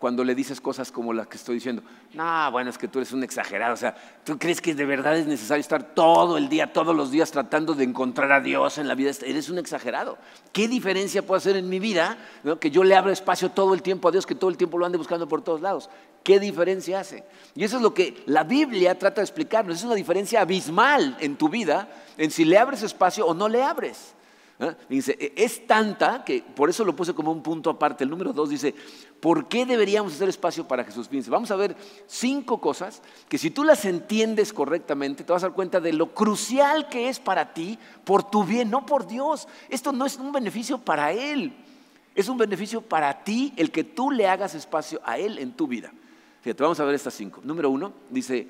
cuando 0.03 0.25
le 0.25 0.35
dices 0.35 0.59
cosas 0.59 0.91
como 0.91 1.13
las 1.13 1.27
que 1.27 1.37
estoy 1.37 1.55
diciendo. 1.55 1.81
No, 2.13 2.51
bueno, 2.51 2.69
es 2.69 2.77
que 2.77 2.89
tú 2.89 2.99
eres 2.99 3.13
un 3.13 3.23
exagerado. 3.23 3.73
O 3.73 3.77
sea, 3.77 3.95
¿tú 4.25 4.37
crees 4.37 4.59
que 4.59 4.75
de 4.75 4.83
verdad 4.83 5.17
es 5.17 5.27
necesario 5.27 5.61
estar 5.61 5.95
todo 5.95 6.37
el 6.37 6.49
día, 6.49 6.73
todos 6.73 6.93
los 6.93 7.09
días 7.09 7.31
tratando 7.31 7.73
de 7.73 7.85
encontrar 7.85 8.29
a 8.33 8.41
Dios 8.41 8.77
en 8.79 8.89
la 8.89 8.95
vida? 8.95 9.11
Eres 9.25 9.49
un 9.49 9.59
exagerado. 9.59 10.17
¿Qué 10.51 10.67
diferencia 10.67 11.25
puede 11.25 11.37
hacer 11.37 11.55
en 11.55 11.69
mi 11.69 11.79
vida 11.79 12.17
que 12.59 12.69
yo 12.69 12.83
le 12.83 12.97
abra 12.97 13.13
espacio 13.13 13.51
todo 13.51 13.73
el 13.73 13.81
tiempo 13.81 14.09
a 14.09 14.11
Dios, 14.11 14.25
que 14.25 14.35
todo 14.35 14.49
el 14.49 14.57
tiempo 14.57 14.77
lo 14.77 14.85
ande 14.85 14.97
buscando 14.97 15.25
por 15.25 15.41
todos 15.41 15.61
lados? 15.61 15.89
¿Qué 16.21 16.37
diferencia 16.37 16.99
hace? 16.99 17.23
Y 17.55 17.63
eso 17.63 17.77
es 17.77 17.81
lo 17.81 17.93
que 17.93 18.25
la 18.25 18.43
Biblia 18.43 18.99
trata 18.99 19.21
de 19.21 19.25
explicarnos. 19.25 19.77
Es 19.77 19.85
una 19.85 19.95
diferencia 19.95 20.41
abismal 20.41 21.15
en 21.21 21.37
tu 21.37 21.47
vida 21.47 21.87
en 22.17 22.29
si 22.29 22.43
le 22.43 22.57
abres 22.57 22.83
espacio 22.83 23.25
o 23.25 23.33
no 23.33 23.47
le 23.47 23.63
abres. 23.63 24.15
¿Eh? 24.59 24.75
Dice, 24.89 25.17
e, 25.19 25.33
es 25.35 25.65
tanta 25.67 26.23
que 26.23 26.41
por 26.41 26.69
eso 26.69 26.83
lo 26.83 26.95
puse 26.95 27.13
como 27.13 27.31
un 27.31 27.43
punto 27.43 27.69
aparte. 27.69 28.03
El 28.03 28.09
número 28.09 28.33
dos 28.33 28.49
dice, 28.49 28.73
¿por 29.19 29.47
qué 29.47 29.65
deberíamos 29.65 30.13
hacer 30.13 30.29
espacio 30.29 30.67
para 30.67 30.83
Jesús? 30.83 31.07
Fíjense, 31.07 31.29
vamos 31.29 31.51
a 31.51 31.55
ver 31.55 31.75
cinco 32.07 32.59
cosas 32.59 33.01
que 33.29 33.37
si 33.37 33.51
tú 33.51 33.63
las 33.63 33.85
entiendes 33.85 34.53
correctamente, 34.53 35.23
te 35.23 35.33
vas 35.33 35.43
a 35.43 35.47
dar 35.47 35.55
cuenta 35.55 35.79
de 35.79 35.93
lo 35.93 36.13
crucial 36.13 36.89
que 36.89 37.09
es 37.09 37.19
para 37.19 37.53
ti, 37.53 37.77
por 38.03 38.29
tu 38.29 38.43
bien, 38.43 38.69
no 38.69 38.85
por 38.85 39.07
Dios. 39.07 39.47
Esto 39.69 39.91
no 39.91 40.05
es 40.05 40.17
un 40.17 40.31
beneficio 40.31 40.77
para 40.77 41.11
Él, 41.11 41.53
es 42.15 42.29
un 42.29 42.37
beneficio 42.37 42.81
para 42.81 43.23
ti 43.23 43.53
el 43.57 43.71
que 43.71 43.83
tú 43.83 44.11
le 44.11 44.27
hagas 44.27 44.55
espacio 44.55 45.01
a 45.03 45.17
Él 45.17 45.39
en 45.39 45.53
tu 45.53 45.67
vida. 45.67 45.91
Fíjate, 46.41 46.61
vamos 46.61 46.79
a 46.79 46.83
ver 46.85 46.95
estas 46.95 47.13
cinco. 47.13 47.39
Número 47.43 47.69
uno, 47.69 47.93
dice, 48.09 48.47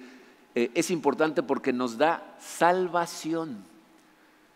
eh, 0.56 0.72
es 0.74 0.89
importante 0.92 1.44
porque 1.44 1.72
nos 1.72 1.98
da 1.98 2.36
salvación 2.39 3.63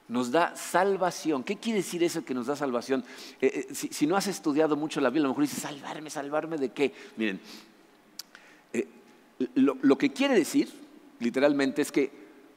nos 0.07 0.31
da 0.31 0.55
salvación. 0.55 1.43
¿Qué 1.43 1.57
quiere 1.57 1.79
decir 1.79 2.03
eso 2.03 2.23
que 2.23 2.33
nos 2.33 2.47
da 2.47 2.55
salvación? 2.55 3.03
Eh, 3.41 3.67
eh, 3.69 3.73
si, 3.73 4.07
no 4.07 4.15
has 4.15 4.27
estudiado 4.27 4.75
mucho 4.75 5.01
la 5.01 5.09
Biblia, 5.09 5.25
a 5.25 5.27
lo 5.27 5.29
mejor 5.29 5.43
dices, 5.43 5.61
salvarme, 5.61 6.09
salvarme 6.09 6.57
de 6.57 6.69
qué. 6.69 6.93
Miren, 7.17 7.39
eh, 8.73 8.87
lo, 9.55 9.97
que 9.97 10.13
quiere 10.13 10.35
decir, 10.35 10.69
literalmente, 11.19 11.81
es 11.81 11.91
que 11.91 12.11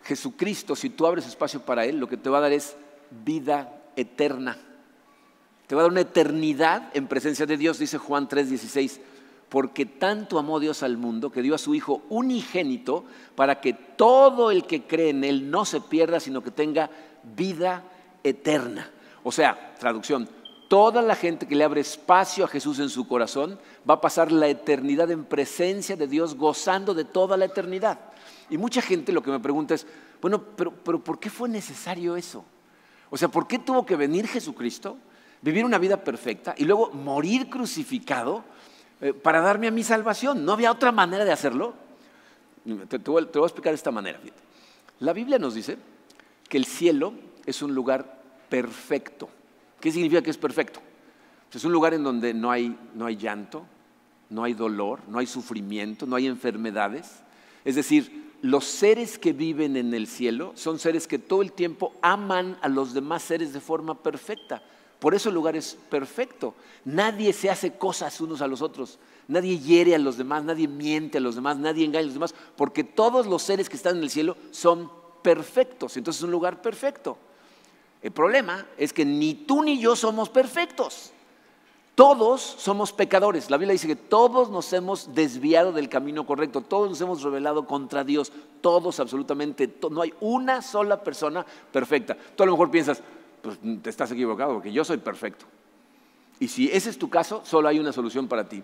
Jesucristo, 0.04 0.76
si 0.76 0.90
tú 0.90 1.06
abres 1.06 1.26
espacio 1.26 1.60
para 1.60 1.84
Él, 1.84 1.98
lo 1.98 2.08
que 2.08 2.16
te 2.16 2.30
va 2.30 2.38
a 2.38 2.42
dar 2.42 2.52
es 2.52 2.76
vida 3.24 3.82
eterna. 3.96 4.56
Te 5.66 5.74
va 5.74 5.82
a 5.82 5.84
dar 5.84 5.92
una 5.92 6.00
eternidad 6.00 6.90
en 6.94 7.06
presencia 7.06 7.46
de 7.46 7.56
Dios, 7.56 7.78
dice 7.78 7.98
Juan 7.98 8.28
3:16 8.28 9.00
porque 9.50 9.84
tanto 9.84 10.38
amó 10.38 10.60
Dios 10.60 10.82
al 10.82 10.96
mundo 10.96 11.30
que 11.30 11.42
dio 11.42 11.56
a 11.56 11.58
su 11.58 11.74
Hijo 11.74 12.02
unigénito 12.08 13.04
para 13.34 13.60
que 13.60 13.74
todo 13.74 14.52
el 14.52 14.64
que 14.64 14.84
cree 14.84 15.10
en 15.10 15.24
Él 15.24 15.50
no 15.50 15.64
se 15.64 15.80
pierda, 15.80 16.20
sino 16.20 16.40
que 16.40 16.52
tenga 16.52 16.88
vida 17.36 17.82
eterna. 18.22 18.88
O 19.24 19.32
sea, 19.32 19.74
traducción, 19.78 20.28
toda 20.68 21.02
la 21.02 21.16
gente 21.16 21.48
que 21.48 21.56
le 21.56 21.64
abre 21.64 21.80
espacio 21.80 22.44
a 22.44 22.48
Jesús 22.48 22.78
en 22.78 22.88
su 22.88 23.08
corazón 23.08 23.58
va 23.88 23.94
a 23.94 24.00
pasar 24.00 24.30
la 24.30 24.46
eternidad 24.46 25.10
en 25.10 25.24
presencia 25.24 25.96
de 25.96 26.06
Dios, 26.06 26.36
gozando 26.36 26.94
de 26.94 27.04
toda 27.04 27.36
la 27.36 27.46
eternidad. 27.46 27.98
Y 28.50 28.56
mucha 28.56 28.80
gente 28.80 29.10
lo 29.10 29.22
que 29.22 29.32
me 29.32 29.40
pregunta 29.40 29.74
es, 29.74 29.84
bueno, 30.22 30.40
pero, 30.56 30.72
pero 30.72 31.02
¿por 31.02 31.18
qué 31.18 31.28
fue 31.28 31.48
necesario 31.48 32.14
eso? 32.14 32.44
O 33.10 33.16
sea, 33.16 33.26
¿por 33.26 33.48
qué 33.48 33.58
tuvo 33.58 33.84
que 33.84 33.96
venir 33.96 34.28
Jesucristo, 34.28 34.96
vivir 35.42 35.64
una 35.64 35.78
vida 35.78 35.96
perfecta 35.96 36.54
y 36.56 36.64
luego 36.64 36.92
morir 36.92 37.50
crucificado? 37.50 38.44
Eh, 39.00 39.14
para 39.14 39.40
darme 39.40 39.66
a 39.66 39.70
mi 39.70 39.82
salvación. 39.82 40.44
¿No 40.44 40.52
había 40.52 40.70
otra 40.70 40.92
manera 40.92 41.24
de 41.24 41.32
hacerlo? 41.32 41.74
Te, 42.88 42.98
voy, 42.98 43.22
a 43.22 43.38
explicar 43.46 43.72
de 43.72 43.76
esta 43.76 43.90
manera. 43.90 44.20
La 44.98 45.12
Biblia 45.12 45.38
nos 45.38 45.54
dice 45.54 45.78
que 46.48 46.58
el 46.58 46.66
cielo 46.66 47.14
es 47.46 47.62
un 47.62 47.74
lugar 47.74 48.22
perfecto. 48.48 49.30
¿Qué 49.80 49.90
significa 49.90 50.22
que 50.22 50.30
es 50.30 50.36
perfecto? 50.36 50.80
Pues 51.48 51.56
es 51.56 51.64
un 51.64 51.72
lugar 51.72 51.94
en 51.94 52.04
donde 52.04 52.34
no 52.34 52.50
hay, 52.50 52.76
no 52.94 53.06
hay 53.06 53.16
llanto, 53.16 53.64
no 54.28 54.44
hay 54.44 54.52
dolor, 54.52 55.00
no 55.08 55.18
hay 55.18 55.26
sufrimiento, 55.26 56.06
no 56.06 56.16
hay 56.16 56.26
enfermedades. 56.26 57.22
Es 57.64 57.76
decir, 57.76 58.30
los 58.42 58.64
seres 58.64 59.18
que 59.18 59.32
viven 59.32 59.76
en 59.76 59.94
el 59.94 60.06
cielo 60.06 60.52
son 60.54 60.78
seres 60.78 61.06
que 61.06 61.18
todo 61.18 61.40
el 61.40 61.52
tiempo 61.52 61.94
aman 62.02 62.58
a 62.60 62.68
los 62.68 62.92
demás 62.92 63.22
seres 63.22 63.52
de 63.52 63.60
forma 63.60 64.02
perfecta. 64.02 64.62
Por 65.00 65.14
eso 65.14 65.30
el 65.30 65.34
lugar 65.34 65.56
es 65.56 65.76
perfecto. 65.88 66.54
Nadie 66.84 67.32
se 67.32 67.50
hace 67.50 67.72
cosas 67.72 68.20
unos 68.20 68.42
a 68.42 68.46
los 68.46 68.62
otros. 68.62 68.98
Nadie 69.28 69.58
hiere 69.58 69.94
a 69.94 69.98
los 69.98 70.16
demás, 70.16 70.44
nadie 70.44 70.68
miente 70.68 71.18
a 71.18 71.20
los 71.20 71.36
demás, 71.36 71.56
nadie 71.56 71.84
engaña 71.84 72.02
a 72.02 72.06
los 72.06 72.14
demás, 72.14 72.34
porque 72.56 72.84
todos 72.84 73.26
los 73.26 73.42
seres 73.42 73.68
que 73.68 73.76
están 73.76 73.96
en 73.96 74.02
el 74.02 74.10
cielo 74.10 74.36
son 74.50 74.90
perfectos. 75.22 75.96
Entonces 75.96 76.20
es 76.20 76.24
un 76.24 76.30
lugar 76.30 76.60
perfecto. 76.60 77.16
El 78.02 78.12
problema 78.12 78.66
es 78.76 78.92
que 78.92 79.04
ni 79.04 79.34
tú 79.34 79.62
ni 79.62 79.78
yo 79.78 79.96
somos 79.96 80.28
perfectos. 80.28 81.12
Todos 81.94 82.40
somos 82.40 82.92
pecadores. 82.92 83.50
La 83.50 83.58
Biblia 83.58 83.72
dice 83.72 83.86
que 83.86 83.96
todos 83.96 84.48
nos 84.48 84.72
hemos 84.72 85.14
desviado 85.14 85.70
del 85.72 85.88
camino 85.88 86.24
correcto, 86.26 86.62
todos 86.62 86.88
nos 86.88 87.00
hemos 87.00 87.22
rebelado 87.22 87.66
contra 87.66 88.04
Dios, 88.04 88.32
todos 88.62 89.00
absolutamente, 89.00 89.72
no 89.90 90.00
hay 90.00 90.14
una 90.20 90.62
sola 90.62 91.02
persona 91.02 91.44
perfecta. 91.70 92.16
Tú 92.36 92.42
a 92.42 92.46
lo 92.46 92.52
mejor 92.52 92.70
piensas, 92.70 93.02
pues 93.42 93.58
te 93.82 93.90
estás 93.90 94.10
equivocado, 94.12 94.54
porque 94.54 94.72
yo 94.72 94.84
soy 94.84 94.98
perfecto. 94.98 95.46
Y 96.38 96.48
si 96.48 96.70
ese 96.70 96.90
es 96.90 96.98
tu 96.98 97.10
caso, 97.10 97.42
solo 97.44 97.68
hay 97.68 97.78
una 97.78 97.92
solución 97.92 98.26
para 98.26 98.48
ti. 98.48 98.62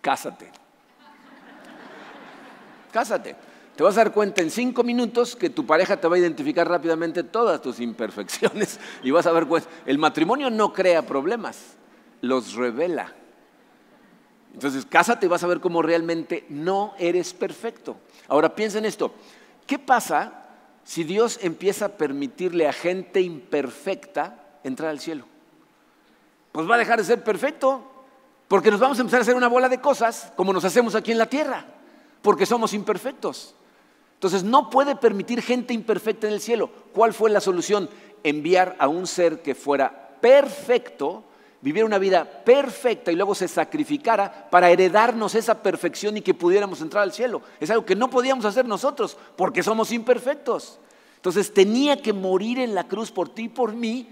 Cásate. 0.00 0.50
Cásate. 2.92 3.36
Te 3.76 3.82
vas 3.82 3.96
a 3.96 4.04
dar 4.04 4.12
cuenta 4.12 4.40
en 4.40 4.50
cinco 4.50 4.84
minutos 4.84 5.34
que 5.34 5.50
tu 5.50 5.66
pareja 5.66 5.96
te 5.96 6.06
va 6.06 6.16
a 6.16 6.18
identificar 6.18 6.68
rápidamente 6.68 7.24
todas 7.24 7.60
tus 7.60 7.80
imperfecciones 7.80 8.78
y 9.02 9.10
vas 9.10 9.26
a 9.26 9.32
ver, 9.32 9.48
pues, 9.48 9.68
el 9.86 9.98
matrimonio 9.98 10.48
no 10.50 10.72
crea 10.72 11.02
problemas, 11.02 11.74
los 12.20 12.54
revela. 12.54 13.12
Entonces, 14.52 14.86
cásate 14.86 15.26
y 15.26 15.28
vas 15.28 15.42
a 15.42 15.48
ver 15.48 15.58
cómo 15.58 15.82
realmente 15.82 16.46
no 16.48 16.94
eres 16.98 17.34
perfecto. 17.34 17.96
Ahora 18.28 18.54
piensa 18.54 18.78
en 18.78 18.84
esto. 18.84 19.12
¿Qué 19.66 19.78
pasa 19.80 20.43
si 20.84 21.04
Dios 21.04 21.38
empieza 21.42 21.86
a 21.86 21.96
permitirle 21.96 22.68
a 22.68 22.72
gente 22.72 23.20
imperfecta 23.20 24.58
entrar 24.62 24.90
al 24.90 25.00
cielo? 25.00 25.24
Pues 26.52 26.70
va 26.70 26.76
a 26.76 26.78
dejar 26.78 26.98
de 26.98 27.04
ser 27.04 27.24
perfecto, 27.24 27.82
porque 28.46 28.70
nos 28.70 28.78
vamos 28.78 28.98
a 28.98 29.00
empezar 29.00 29.20
a 29.20 29.22
hacer 29.22 29.34
una 29.34 29.48
bola 29.48 29.68
de 29.68 29.80
cosas 29.80 30.32
como 30.36 30.52
nos 30.52 30.64
hacemos 30.64 30.94
aquí 30.94 31.10
en 31.10 31.18
la 31.18 31.26
tierra, 31.26 31.64
porque 32.22 32.46
somos 32.46 32.72
imperfectos. 32.74 33.54
Entonces 34.14 34.44
no 34.44 34.70
puede 34.70 34.96
permitir 34.96 35.42
gente 35.42 35.74
imperfecta 35.74 36.26
en 36.26 36.34
el 36.34 36.40
cielo. 36.40 36.70
¿Cuál 36.92 37.12
fue 37.12 37.30
la 37.30 37.40
solución? 37.40 37.90
Enviar 38.22 38.76
a 38.78 38.88
un 38.88 39.06
ser 39.06 39.42
que 39.42 39.54
fuera 39.54 40.16
perfecto, 40.20 41.24
viviera 41.64 41.86
una 41.86 41.96
vida 41.96 42.26
perfecta 42.44 43.10
y 43.10 43.16
luego 43.16 43.34
se 43.34 43.48
sacrificara 43.48 44.50
para 44.50 44.68
heredarnos 44.68 45.34
esa 45.34 45.62
perfección 45.62 46.18
y 46.18 46.20
que 46.20 46.34
pudiéramos 46.34 46.82
entrar 46.82 47.02
al 47.02 47.14
cielo. 47.14 47.40
Es 47.58 47.70
algo 47.70 47.86
que 47.86 47.96
no 47.96 48.10
podíamos 48.10 48.44
hacer 48.44 48.66
nosotros 48.66 49.16
porque 49.34 49.62
somos 49.62 49.90
imperfectos. 49.90 50.78
Entonces 51.16 51.54
tenía 51.54 52.02
que 52.02 52.12
morir 52.12 52.58
en 52.58 52.74
la 52.74 52.84
cruz 52.84 53.10
por 53.10 53.30
ti 53.30 53.44
y 53.44 53.48
por 53.48 53.72
mí 53.72 54.06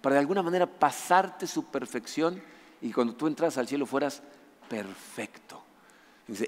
para 0.00 0.14
de 0.14 0.20
alguna 0.20 0.44
manera 0.44 0.68
pasarte 0.68 1.48
su 1.48 1.64
perfección 1.64 2.40
y 2.80 2.92
cuando 2.92 3.16
tú 3.16 3.26
entras 3.26 3.58
al 3.58 3.66
cielo 3.66 3.86
fueras 3.86 4.22
perfecto. 4.68 5.64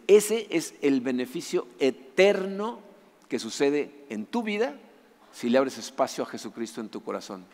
ese 0.06 0.46
es 0.48 0.74
el 0.80 1.00
beneficio 1.00 1.66
eterno 1.80 2.78
que 3.28 3.40
sucede 3.40 4.04
en 4.10 4.26
tu 4.26 4.44
vida 4.44 4.76
si 5.32 5.50
le 5.50 5.58
abres 5.58 5.76
espacio 5.76 6.22
a 6.22 6.28
Jesucristo 6.28 6.80
en 6.80 6.88
tu 6.88 7.02
corazón. 7.02 7.44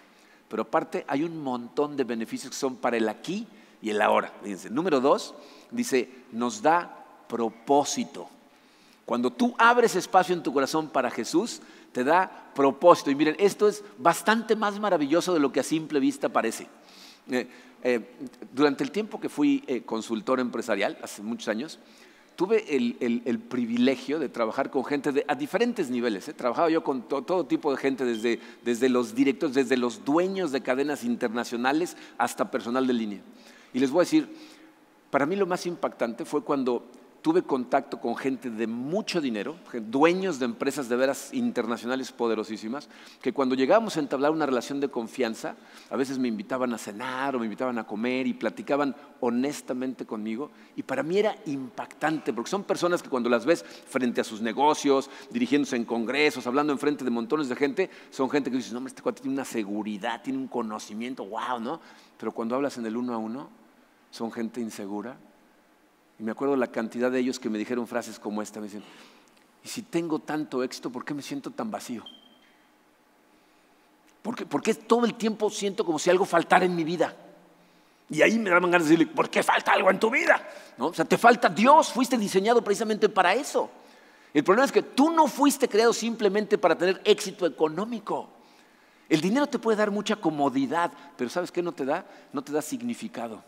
Pero 0.52 0.64
aparte 0.64 1.06
hay 1.08 1.24
un 1.24 1.42
montón 1.42 1.96
de 1.96 2.04
beneficios 2.04 2.50
que 2.50 2.58
son 2.58 2.76
para 2.76 2.98
el 2.98 3.08
aquí 3.08 3.46
y 3.80 3.88
el 3.88 4.02
ahora. 4.02 4.34
Fíjense. 4.42 4.68
Número 4.68 5.00
dos, 5.00 5.34
dice, 5.70 6.10
nos 6.30 6.60
da 6.60 7.06
propósito. 7.26 8.28
Cuando 9.06 9.32
tú 9.32 9.54
abres 9.56 9.96
espacio 9.96 10.34
en 10.34 10.42
tu 10.42 10.52
corazón 10.52 10.90
para 10.90 11.10
Jesús, 11.10 11.62
te 11.92 12.04
da 12.04 12.50
propósito. 12.54 13.10
Y 13.10 13.14
miren, 13.14 13.34
esto 13.38 13.66
es 13.66 13.82
bastante 13.96 14.54
más 14.54 14.78
maravilloso 14.78 15.32
de 15.32 15.40
lo 15.40 15.50
que 15.50 15.60
a 15.60 15.62
simple 15.62 16.00
vista 16.00 16.28
parece. 16.28 16.66
Eh, 17.30 17.48
eh, 17.82 18.00
durante 18.52 18.84
el 18.84 18.90
tiempo 18.90 19.18
que 19.18 19.30
fui 19.30 19.64
eh, 19.66 19.80
consultor 19.84 20.38
empresarial, 20.38 20.98
hace 21.02 21.22
muchos 21.22 21.48
años, 21.48 21.78
tuve 22.36 22.64
el, 22.76 23.38
privilegio 23.38 24.18
de 24.18 24.28
trabajar 24.28 24.70
con 24.70 24.84
gente 24.84 25.24
a 25.26 25.34
diferentes 25.34 25.90
niveles. 25.90 26.28
¿eh? 26.28 26.32
Trabajaba 26.34 26.70
yo 26.70 26.82
con 26.82 27.02
todo 27.02 27.46
tipo 27.46 27.70
de 27.70 27.76
gente, 27.76 28.04
desde, 28.04 28.40
desde 28.64 28.88
los 28.88 29.14
directores, 29.14 29.54
desde 29.54 29.76
los 29.76 30.04
dueños 30.04 30.52
de 30.52 30.62
cadenas 30.62 31.04
internacionales 31.04 31.96
hasta 32.18 32.50
personal 32.50 32.86
de 32.86 32.92
línea. 32.92 33.20
Y 33.72 33.80
les 33.80 33.90
voy 33.90 34.00
a 34.00 34.04
decir, 34.04 34.28
Para 35.10 35.26
mí 35.26 35.36
lo 35.36 35.46
más 35.46 35.66
impactante 35.66 36.24
fue 36.24 36.42
cuando 36.42 36.86
tuve 37.22 37.42
contacto 37.42 38.00
con 38.00 38.16
gente 38.16 38.50
de 38.50 38.66
mucho 38.66 39.20
dinero, 39.20 39.54
dueños 39.88 40.40
de 40.40 40.44
empresas 40.44 40.88
de 40.88 40.96
veras 40.96 41.32
internacionales 41.32 42.10
poderosísimas, 42.10 42.88
que 43.22 43.32
cuando 43.32 43.54
llegábamos 43.54 43.96
a 43.96 44.00
entablar 44.00 44.32
una 44.32 44.44
relación 44.44 44.80
de 44.80 44.88
confianza, 44.88 45.54
a 45.88 45.96
veces 45.96 46.18
me 46.18 46.26
invitaban 46.26 46.74
a 46.74 46.78
cenar 46.78 47.36
o 47.36 47.38
me 47.38 47.46
invitaban 47.46 47.78
a 47.78 47.84
comer 47.84 48.26
y 48.26 48.34
platicaban 48.34 48.94
honestamente 49.20 50.04
conmigo. 50.04 50.50
Y 50.74 50.82
para 50.82 51.04
mí 51.04 51.16
era 51.16 51.36
impactante, 51.46 52.32
porque 52.32 52.50
son 52.50 52.64
personas 52.64 53.02
que 53.02 53.08
cuando 53.08 53.30
las 53.30 53.46
ves 53.46 53.64
frente 53.64 54.20
a 54.20 54.24
sus 54.24 54.40
negocios, 54.40 55.08
dirigiéndose 55.30 55.76
en 55.76 55.84
congresos, 55.84 56.46
hablando 56.48 56.72
en 56.72 56.78
frente 56.80 57.04
de 57.04 57.10
montones 57.10 57.48
de 57.48 57.54
gente, 57.54 57.88
son 58.10 58.28
gente 58.30 58.50
que 58.50 58.56
dices, 58.56 58.72
no, 58.72 58.84
este 58.84 59.00
cuate 59.00 59.22
tiene 59.22 59.34
una 59.34 59.44
seguridad, 59.44 60.22
tiene 60.22 60.40
un 60.40 60.48
conocimiento, 60.48 61.24
wow, 61.24 61.60
¿no? 61.60 61.80
Pero 62.18 62.32
cuando 62.32 62.56
hablas 62.56 62.76
en 62.78 62.86
el 62.86 62.96
uno 62.96 63.14
a 63.14 63.18
uno, 63.18 63.48
son 64.10 64.32
gente 64.32 64.60
insegura, 64.60 65.16
y 66.18 66.22
me 66.22 66.32
acuerdo 66.32 66.56
la 66.56 66.68
cantidad 66.68 67.10
de 67.10 67.18
ellos 67.18 67.38
que 67.38 67.50
me 67.50 67.58
dijeron 67.58 67.86
frases 67.86 68.18
como 68.18 68.42
esta. 68.42 68.60
Me 68.60 68.66
dicen, 68.66 68.84
y 69.64 69.68
si 69.68 69.82
tengo 69.82 70.18
tanto 70.18 70.62
éxito, 70.62 70.90
¿por 70.90 71.04
qué 71.04 71.14
me 71.14 71.22
siento 71.22 71.50
tan 71.50 71.70
vacío? 71.70 72.04
¿Por 74.22 74.62
qué, 74.62 74.74
todo 74.74 75.04
el 75.04 75.14
tiempo 75.14 75.50
siento 75.50 75.84
como 75.84 75.98
si 75.98 76.08
algo 76.08 76.24
faltara 76.24 76.64
en 76.64 76.76
mi 76.76 76.84
vida? 76.84 77.14
Y 78.08 78.22
ahí 78.22 78.38
me 78.38 78.50
daban 78.50 78.70
ganas 78.70 78.86
de 78.86 78.94
decirle, 78.94 79.12
¿por 79.12 79.28
qué 79.30 79.42
falta 79.42 79.72
algo 79.72 79.90
en 79.90 79.98
tu 79.98 80.10
vida? 80.10 80.48
¿No? 80.78 80.88
O 80.88 80.94
sea, 80.94 81.04
te 81.04 81.18
falta 81.18 81.48
Dios, 81.48 81.92
fuiste 81.92 82.16
diseñado 82.16 82.62
precisamente 82.62 83.08
para 83.08 83.34
eso. 83.34 83.70
El 84.32 84.44
problema 84.44 84.66
es 84.66 84.72
que 84.72 84.82
tú 84.82 85.10
no 85.10 85.26
fuiste 85.26 85.68
creado 85.68 85.92
simplemente 85.92 86.56
para 86.56 86.76
tener 86.76 87.00
éxito 87.04 87.46
económico. 87.46 88.28
El 89.08 89.20
dinero 89.20 89.46
te 89.46 89.58
puede 89.58 89.76
dar 89.76 89.90
mucha 89.90 90.16
comodidad, 90.16 90.92
pero 91.16 91.28
¿sabes 91.28 91.50
qué 91.50 91.62
no 91.62 91.72
te 91.72 91.84
da? 91.84 92.06
No 92.32 92.42
te 92.42 92.52
da 92.52 92.62
significado 92.62 93.42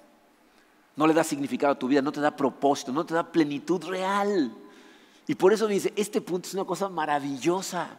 no 0.96 1.06
le 1.06 1.14
da 1.14 1.24
significado 1.24 1.72
a 1.72 1.78
tu 1.78 1.88
vida, 1.88 2.02
no 2.02 2.12
te 2.12 2.20
da 2.20 2.36
propósito, 2.36 2.92
no 2.92 3.04
te 3.04 3.14
da 3.14 3.30
plenitud 3.30 3.82
real. 3.84 4.52
Y 5.26 5.34
por 5.34 5.52
eso 5.52 5.66
dice, 5.66 5.92
este 5.96 6.20
punto 6.20 6.48
es 6.48 6.54
una 6.54 6.64
cosa 6.64 6.88
maravillosa. 6.88 7.98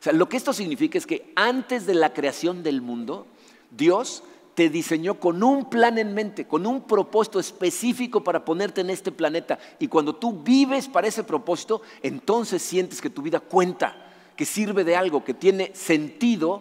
O 0.00 0.02
sea, 0.02 0.12
lo 0.12 0.28
que 0.28 0.36
esto 0.36 0.52
significa 0.52 0.98
es 0.98 1.06
que 1.06 1.32
antes 1.36 1.86
de 1.86 1.94
la 1.94 2.12
creación 2.12 2.62
del 2.62 2.82
mundo, 2.82 3.26
Dios 3.70 4.22
te 4.54 4.68
diseñó 4.68 5.20
con 5.20 5.42
un 5.44 5.70
plan 5.70 5.98
en 5.98 6.14
mente, 6.14 6.46
con 6.46 6.66
un 6.66 6.82
propósito 6.82 7.38
específico 7.38 8.24
para 8.24 8.44
ponerte 8.44 8.80
en 8.80 8.90
este 8.90 9.12
planeta. 9.12 9.58
Y 9.78 9.86
cuando 9.86 10.16
tú 10.16 10.42
vives 10.42 10.88
para 10.88 11.06
ese 11.06 11.22
propósito, 11.22 11.80
entonces 12.02 12.60
sientes 12.60 13.00
que 13.00 13.08
tu 13.08 13.22
vida 13.22 13.38
cuenta, 13.38 13.94
que 14.36 14.44
sirve 14.44 14.82
de 14.82 14.96
algo, 14.96 15.24
que 15.24 15.34
tiene 15.34 15.72
sentido. 15.74 16.60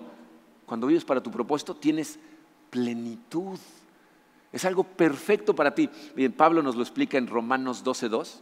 Cuando 0.67 0.85
vives 0.85 1.05
para 1.05 1.23
tu 1.23 1.31
propósito, 1.31 1.75
tienes 1.75 2.19
plenitud. 2.69 3.57
Es 4.51 4.65
algo 4.65 4.83
perfecto 4.83 5.55
para 5.55 5.75
ti. 5.75 5.89
Bien, 6.15 6.31
Pablo 6.31 6.61
nos 6.63 6.75
lo 6.75 6.81
explica 6.81 7.17
en 7.17 7.27
Romanos 7.27 7.83
12.2. 7.83 8.39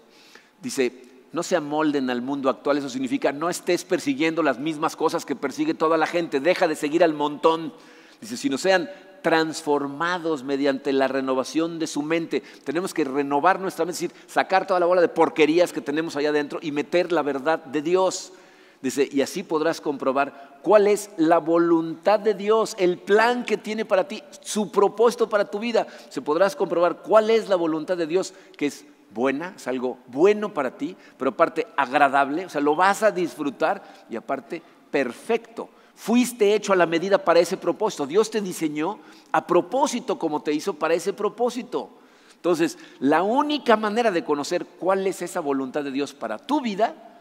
Dice, 0.62 1.04
no 1.32 1.44
se 1.44 1.56
amolden 1.56 2.10
al 2.10 2.22
mundo 2.22 2.50
actual, 2.50 2.78
eso 2.78 2.90
significa 2.90 3.32
no 3.32 3.50
estés 3.50 3.84
persiguiendo 3.84 4.42
las 4.42 4.60
mismas 4.60 4.96
cosas 4.96 5.26
que 5.26 5.36
persigue 5.36 5.74
toda 5.74 5.98
la 5.98 6.08
gente, 6.08 6.40
deja 6.40 6.68
de 6.68 6.76
seguir 6.76 7.04
al 7.04 7.14
montón. 7.14 7.74
Dice, 8.22 8.38
sino 8.38 8.58
sean 8.58 8.90
transformados 9.22 10.44
mediante 10.44 10.94
la 10.94 11.08
renovación 11.08 11.80
de 11.80 11.88
su 11.88 12.04
mente. 12.04 12.44
Tenemos 12.64 12.94
que 12.94 13.04
renovar 13.04 13.60
nuestra 13.60 13.84
mente, 13.84 14.06
es 14.06 14.12
decir, 14.12 14.26
sacar 14.28 14.68
toda 14.68 14.80
la 14.80 14.86
bola 14.86 15.02
de 15.02 15.08
porquerías 15.08 15.74
que 15.74 15.82
tenemos 15.82 16.16
allá 16.16 16.30
adentro 16.30 16.60
y 16.62 16.72
meter 16.72 17.12
la 17.12 17.24
verdad 17.24 17.66
de 17.66 17.82
Dios. 17.82 18.34
Dice, 18.82 19.08
y 19.12 19.22
así 19.22 19.44
podrás 19.44 19.82
comprobar 19.82 20.60
cuál 20.62 20.88
es 20.88 21.10
la 21.18 21.40
voluntad 21.40 22.20
de 22.20 22.34
Dios, 22.34 22.76
el 22.78 22.98
plan 22.98 23.46
que 23.46 23.58
tiene 23.58 23.86
para 23.86 24.08
ti, 24.08 24.22
su 24.42 24.72
propósito 24.72 25.30
para 25.30 25.50
tu 25.50 25.60
vida. 25.60 25.88
Se 26.10 26.22
podrás 26.22 26.56
comprobar 26.56 27.02
cuál 27.02 27.30
es 27.30 27.50
la 27.50 27.56
voluntad 27.56 27.98
de 27.98 28.08
Dios, 28.08 28.34
que 28.58 28.68
es 28.68 28.86
buena, 29.12 29.54
es 29.56 29.68
algo 29.68 29.98
bueno 30.08 30.54
para 30.54 30.78
ti, 30.78 30.96
pero 31.18 31.32
aparte 31.32 31.68
agradable, 31.78 32.46
o 32.46 32.50
sea, 32.50 32.62
lo 32.62 32.76
vas 32.76 33.02
a 33.02 33.12
disfrutar 33.12 33.84
y 34.10 34.16
aparte 34.16 34.62
perfecto. 34.92 35.70
Fuiste 35.96 36.54
hecho 36.54 36.74
a 36.74 36.76
la 36.76 36.86
medida 36.86 37.24
para 37.24 37.40
ese 37.40 37.56
propósito. 37.56 38.06
Dios 38.06 38.30
te 38.30 38.42
diseñó 38.42 39.00
a 39.32 39.48
propósito 39.48 40.20
como 40.20 40.42
te 40.42 40.52
hizo 40.52 40.74
para 40.74 40.94
ese 40.94 41.14
propósito. 41.14 41.90
Entonces, 42.36 42.78
la 43.00 43.24
única 43.24 43.78
manera 43.78 44.12
de 44.12 44.24
conocer 44.24 44.66
cuál 44.66 45.08
es 45.08 45.22
esa 45.22 45.40
voluntad 45.40 45.84
de 45.84 45.92
Dios 45.92 46.14
para 46.14 46.38
tu 46.38 46.62
vida 46.62 47.15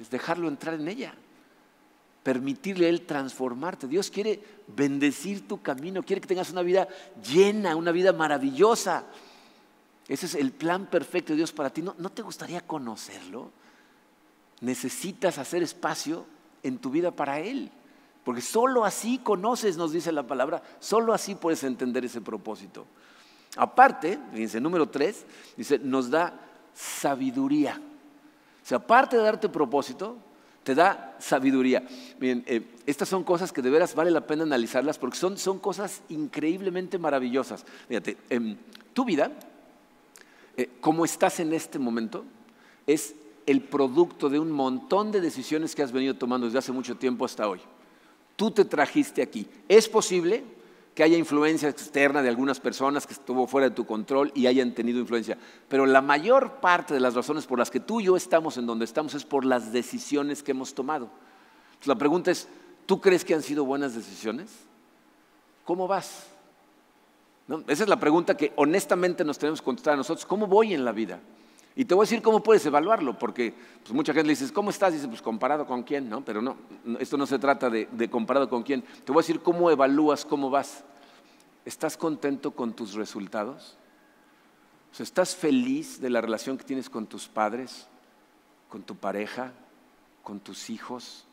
es 0.00 0.10
dejarlo 0.10 0.48
entrar 0.48 0.74
en 0.74 0.88
ella, 0.88 1.14
permitirle 2.22 2.86
a 2.86 2.88
Él 2.88 3.02
transformarte. 3.02 3.86
Dios 3.86 4.10
quiere 4.10 4.40
bendecir 4.68 5.46
tu 5.46 5.62
camino, 5.62 6.02
quiere 6.02 6.20
que 6.20 6.28
tengas 6.28 6.50
una 6.50 6.62
vida 6.62 6.88
llena, 7.30 7.76
una 7.76 7.92
vida 7.92 8.12
maravillosa. 8.12 9.04
Ese 10.08 10.26
es 10.26 10.34
el 10.34 10.52
plan 10.52 10.86
perfecto 10.86 11.32
de 11.32 11.38
Dios 11.38 11.52
para 11.52 11.70
ti. 11.70 11.82
¿No, 11.82 11.94
¿No 11.98 12.10
te 12.10 12.22
gustaría 12.22 12.60
conocerlo? 12.60 13.50
Necesitas 14.60 15.38
hacer 15.38 15.62
espacio 15.62 16.26
en 16.62 16.78
tu 16.78 16.90
vida 16.90 17.10
para 17.10 17.40
Él. 17.40 17.70
Porque 18.24 18.40
solo 18.40 18.84
así 18.84 19.18
conoces, 19.18 19.76
nos 19.76 19.92
dice 19.92 20.12
la 20.12 20.26
palabra, 20.26 20.62
solo 20.78 21.12
así 21.12 21.34
puedes 21.34 21.64
entender 21.64 22.04
ese 22.04 22.20
propósito. 22.20 22.86
Aparte, 23.56 24.18
fíjense, 24.32 24.60
número 24.60 24.88
tres, 24.88 25.24
dice, 25.56 25.78
nos 25.78 26.08
da 26.08 26.32
sabiduría. 26.72 27.80
O 28.62 28.66
sea, 28.66 28.78
aparte 28.78 29.16
de 29.16 29.22
darte 29.22 29.48
propósito, 29.48 30.16
te 30.62 30.74
da 30.74 31.16
sabiduría. 31.18 31.82
Miren, 32.20 32.44
eh, 32.46 32.62
estas 32.86 33.08
son 33.08 33.24
cosas 33.24 33.52
que 33.52 33.62
de 33.62 33.70
veras 33.70 33.94
vale 33.94 34.10
la 34.10 34.26
pena 34.26 34.44
analizarlas 34.44 34.98
porque 34.98 35.16
son, 35.16 35.36
son 35.36 35.58
cosas 35.58 36.02
increíblemente 36.08 36.98
maravillosas. 36.98 37.64
Fíjate, 37.88 38.16
tu 38.92 39.04
vida, 39.04 39.32
eh, 40.56 40.70
como 40.80 41.04
estás 41.04 41.40
en 41.40 41.52
este 41.52 41.78
momento, 41.78 42.24
es 42.86 43.14
el 43.46 43.62
producto 43.62 44.28
de 44.28 44.38
un 44.38 44.52
montón 44.52 45.10
de 45.10 45.20
decisiones 45.20 45.74
que 45.74 45.82
has 45.82 45.92
venido 45.92 46.14
tomando 46.14 46.46
desde 46.46 46.58
hace 46.58 46.72
mucho 46.72 46.96
tiempo 46.96 47.24
hasta 47.24 47.48
hoy. 47.48 47.60
Tú 48.36 48.50
te 48.50 48.64
trajiste 48.64 49.22
aquí. 49.22 49.48
Es 49.68 49.88
posible 49.88 50.44
que 50.94 51.02
haya 51.02 51.16
influencia 51.16 51.68
externa 51.68 52.22
de 52.22 52.28
algunas 52.28 52.60
personas 52.60 53.06
que 53.06 53.14
estuvo 53.14 53.46
fuera 53.46 53.68
de 53.68 53.74
tu 53.74 53.86
control 53.86 54.30
y 54.34 54.46
hayan 54.46 54.74
tenido 54.74 55.00
influencia. 55.00 55.38
Pero 55.68 55.86
la 55.86 56.02
mayor 56.02 56.60
parte 56.60 56.92
de 56.92 57.00
las 57.00 57.14
razones 57.14 57.46
por 57.46 57.58
las 57.58 57.70
que 57.70 57.80
tú 57.80 58.00
y 58.00 58.04
yo 58.04 58.16
estamos 58.16 58.58
en 58.58 58.66
donde 58.66 58.84
estamos 58.84 59.14
es 59.14 59.24
por 59.24 59.44
las 59.44 59.72
decisiones 59.72 60.42
que 60.42 60.50
hemos 60.50 60.74
tomado. 60.74 61.08
la 61.84 61.94
pregunta 61.96 62.30
es, 62.30 62.48
¿tú 62.84 63.00
crees 63.00 63.24
que 63.24 63.34
han 63.34 63.42
sido 63.42 63.64
buenas 63.64 63.94
decisiones? 63.94 64.50
¿Cómo 65.64 65.88
vas? 65.88 66.26
Esa 67.66 67.82
es 67.84 67.88
la 67.88 67.98
pregunta 67.98 68.36
que 68.36 68.52
honestamente 68.56 69.24
nos 69.24 69.38
tenemos 69.38 69.60
que 69.60 69.64
contestar 69.64 69.94
a 69.94 69.96
nosotros. 69.96 70.26
¿Cómo 70.26 70.46
voy 70.46 70.74
en 70.74 70.84
la 70.84 70.92
vida? 70.92 71.20
Y 71.74 71.84
te 71.86 71.94
voy 71.94 72.02
a 72.02 72.06
decir 72.06 72.20
cómo 72.20 72.42
puedes 72.42 72.64
evaluarlo, 72.66 73.18
porque 73.18 73.54
pues, 73.82 73.94
mucha 73.94 74.12
gente 74.12 74.26
le 74.26 74.34
dice, 74.34 74.52
¿cómo 74.52 74.70
estás? 74.70 74.92
Dice, 74.92 75.08
pues 75.08 75.22
comparado 75.22 75.66
con 75.66 75.82
quién, 75.82 76.08
¿no? 76.08 76.22
Pero 76.24 76.42
no, 76.42 76.56
esto 76.98 77.16
no 77.16 77.26
se 77.26 77.38
trata 77.38 77.70
de, 77.70 78.10
comparado 78.10 78.48
con 78.48 78.62
quién. 78.62 78.82
Te 78.82 79.12
voy 79.12 79.20
a 79.20 79.22
decir 79.24 79.40
cómo 79.40 79.70
evalúas, 79.70 80.24
cómo 80.24 80.50
vas. 80.50 80.84
¿Estás 81.64 81.96
contento 81.96 82.50
con 82.50 82.74
tus 82.74 82.94
resultados? 82.94 83.78
¿Estás 84.98 85.34
feliz 85.34 86.00
de 86.00 86.10
la 86.10 86.20
relación 86.20 86.58
que 86.58 86.64
tienes 86.64 86.90
con 86.90 87.06
tus 87.06 87.26
padres, 87.26 87.86
con 88.68 88.82
tu 88.82 88.96
pareja, 88.96 89.52
con 90.22 90.40
tus 90.40 90.68
hijos? 90.68 91.24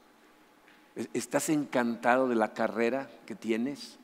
¿Estás 1.14 1.50
encantado 1.50 2.30
de 2.30 2.36
la 2.36 2.54
carrera 2.54 3.10
que 3.26 3.36
tienes, 3.36 3.98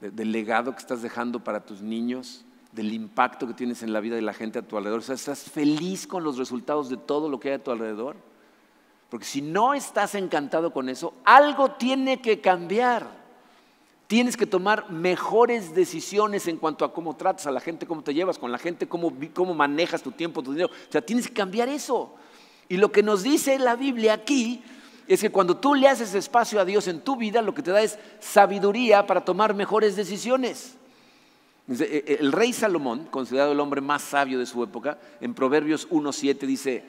del 0.00 0.32
legado 0.32 0.72
que 0.72 0.78
estás 0.78 1.02
dejando 1.02 1.44
para 1.44 1.64
tus 1.64 1.82
niños? 1.82 2.44
Del 2.72 2.92
impacto 2.92 3.46
que 3.46 3.54
tienes 3.54 3.82
en 3.82 3.92
la 3.92 4.00
vida 4.00 4.16
de 4.16 4.22
la 4.22 4.32
gente 4.32 4.58
a 4.58 4.62
tu 4.62 4.76
alrededor. 4.76 5.00
O 5.00 5.02
sea, 5.02 5.14
estás 5.14 5.42
feliz 5.44 6.06
con 6.06 6.24
los 6.24 6.38
resultados 6.38 6.88
de 6.88 6.96
todo 6.96 7.28
lo 7.28 7.38
que 7.38 7.50
hay 7.50 7.54
a 7.54 7.62
tu 7.62 7.70
alrededor. 7.70 8.16
Porque 9.10 9.26
si 9.26 9.42
no 9.42 9.74
estás 9.74 10.14
encantado 10.14 10.72
con 10.72 10.88
eso, 10.88 11.12
algo 11.24 11.72
tiene 11.72 12.22
que 12.22 12.40
cambiar. 12.40 13.06
Tienes 14.06 14.38
que 14.38 14.46
tomar 14.46 14.90
mejores 14.90 15.74
decisiones 15.74 16.48
en 16.48 16.56
cuanto 16.56 16.84
a 16.84 16.92
cómo 16.94 17.14
tratas 17.14 17.46
a 17.46 17.50
la 17.50 17.60
gente, 17.60 17.86
cómo 17.86 18.02
te 18.02 18.14
llevas 18.14 18.38
con 18.38 18.50
la 18.50 18.58
gente, 18.58 18.88
cómo, 18.88 19.12
cómo 19.34 19.54
manejas 19.54 20.02
tu 20.02 20.12
tiempo, 20.12 20.42
tu 20.42 20.52
dinero. 20.52 20.70
O 20.72 20.92
sea, 20.92 21.02
tienes 21.02 21.28
que 21.28 21.34
cambiar 21.34 21.68
eso. 21.68 22.14
Y 22.70 22.78
lo 22.78 22.90
que 22.90 23.02
nos 23.02 23.22
dice 23.22 23.58
la 23.58 23.76
Biblia 23.76 24.14
aquí 24.14 24.62
es 25.06 25.20
que 25.20 25.30
cuando 25.30 25.58
tú 25.58 25.74
le 25.74 25.88
haces 25.88 26.14
espacio 26.14 26.58
a 26.58 26.64
Dios 26.64 26.88
en 26.88 27.02
tu 27.02 27.16
vida, 27.16 27.42
lo 27.42 27.54
que 27.54 27.62
te 27.62 27.70
da 27.70 27.82
es 27.82 27.98
sabiduría 28.18 29.06
para 29.06 29.24
tomar 29.26 29.54
mejores 29.54 29.94
decisiones. 29.94 30.78
E, 31.80 32.04
e, 32.06 32.16
el 32.20 32.32
rey 32.32 32.52
Salomón, 32.52 33.06
considerado 33.10 33.52
el 33.52 33.60
hombre 33.60 33.80
más 33.80 34.02
sabio 34.02 34.38
de 34.38 34.46
su 34.46 34.62
época, 34.62 34.98
en 35.20 35.34
Proverbios 35.34 35.88
1.7 35.90 36.38
dice, 36.46 36.84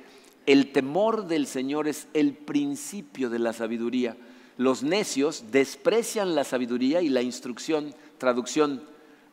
el 0.45 0.71
temor 0.71 1.27
del 1.27 1.47
Señor 1.47 1.87
es 1.87 2.07
el 2.13 2.33
principio 2.33 3.29
de 3.29 3.39
la 3.39 3.53
sabiduría. 3.53 4.17
Los 4.57 4.83
necios 4.83 5.45
desprecian 5.51 6.35
la 6.35 6.43
sabiduría 6.43 7.01
y 7.01 7.09
la 7.09 7.21
instrucción, 7.21 7.95
traducción, 8.17 8.83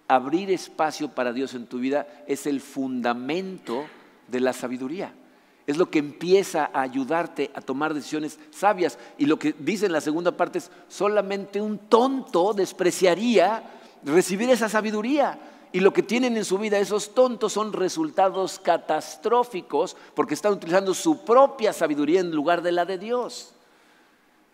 abrir 0.09 0.51
espacio 0.51 1.09
para 1.09 1.33
Dios 1.33 1.55
en 1.55 1.67
tu 1.67 1.79
vida 1.79 2.25
es 2.27 2.47
el 2.47 2.61
fundamento 2.61 3.85
de 4.29 4.41
la 4.41 4.53
sabiduría. 4.53 5.15
Es 5.67 5.77
lo 5.77 5.91
que 5.91 6.01
empieza 6.01 6.71
a 6.73 6.81
ayudarte 6.81 7.51
a 7.55 7.61
tomar 7.61 7.95
decisiones 7.95 8.39
sabias. 8.51 8.99
Y 9.19 9.27
lo 9.27 9.39
que 9.39 9.55
dice 9.59 9.87
en 9.87 9.93
la 9.93 10.01
segunda 10.01 10.37
parte 10.37 10.59
es, 10.59 10.71
solamente 10.89 11.61
un 11.61 11.79
tonto 11.79 12.55
despreciaría 12.55 13.80
recibir 14.05 14.51
esa 14.51 14.69
sabiduría. 14.69 15.39
Y 15.73 15.81
lo 15.81 15.93
que 15.93 16.03
tienen 16.03 16.37
en 16.37 16.45
su 16.45 16.59
vida 16.59 16.79
esos 16.79 17.15
tontos 17.15 17.53
son 17.53 17.73
resultados 17.73 18.59
catastróficos 18.59 19.97
porque 20.15 20.35
están 20.35 20.53
utilizando 20.53 20.95
su 20.95 21.25
propia 21.25 21.73
sabiduría 21.73 22.21
en 22.21 22.33
lugar 22.33 22.63
de 22.63 22.73
la 22.73 22.85
de 22.85 22.99
Dios. 22.99 23.53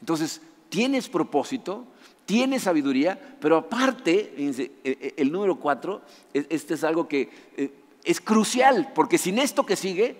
Entonces, 0.00 0.42
tienes 0.68 1.08
propósito, 1.08 1.86
tienes 2.26 2.64
sabiduría, 2.64 3.18
pero 3.40 3.56
aparte, 3.56 4.34
e, 4.36 4.72
e, 4.84 5.14
el 5.16 5.32
número 5.32 5.58
cuatro, 5.58 6.02
e, 6.34 6.46
este 6.50 6.74
es 6.74 6.84
algo 6.84 7.08
que 7.08 7.30
es 8.04 8.20
crucial, 8.20 8.92
porque 8.94 9.16
sin 9.16 9.38
esto 9.38 9.64
que 9.64 9.74
sigue, 9.74 10.16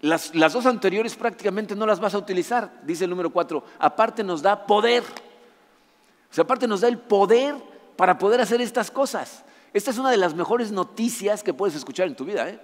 las, 0.00 0.34
las, 0.34 0.52
dos 0.52 0.66
anteriores 0.66 1.14
prácticamente 1.14 1.76
no 1.76 1.86
las 1.86 2.00
vas 2.00 2.14
a 2.14 2.18
utilizar, 2.18 2.80
dice 2.84 3.04
el 3.04 3.10
número 3.10 3.30
cuatro. 3.30 3.64
Aparte 3.78 4.24
nos 4.24 4.42
da 4.42 4.66
poder. 4.66 5.02
O 6.30 6.34
sea, 6.34 6.44
aparte 6.44 6.66
nos 6.66 6.80
da 6.80 6.88
el 6.88 6.98
poder 6.98 7.54
para 7.98 8.16
poder 8.16 8.40
hacer 8.40 8.60
estas 8.60 8.92
cosas. 8.92 9.42
Esta 9.74 9.90
es 9.90 9.98
una 9.98 10.12
de 10.12 10.16
las 10.16 10.32
mejores 10.32 10.70
noticias 10.70 11.42
que 11.42 11.52
puedes 11.52 11.74
escuchar 11.74 12.06
en 12.06 12.14
tu 12.14 12.24
vida. 12.24 12.48
¿eh? 12.48 12.60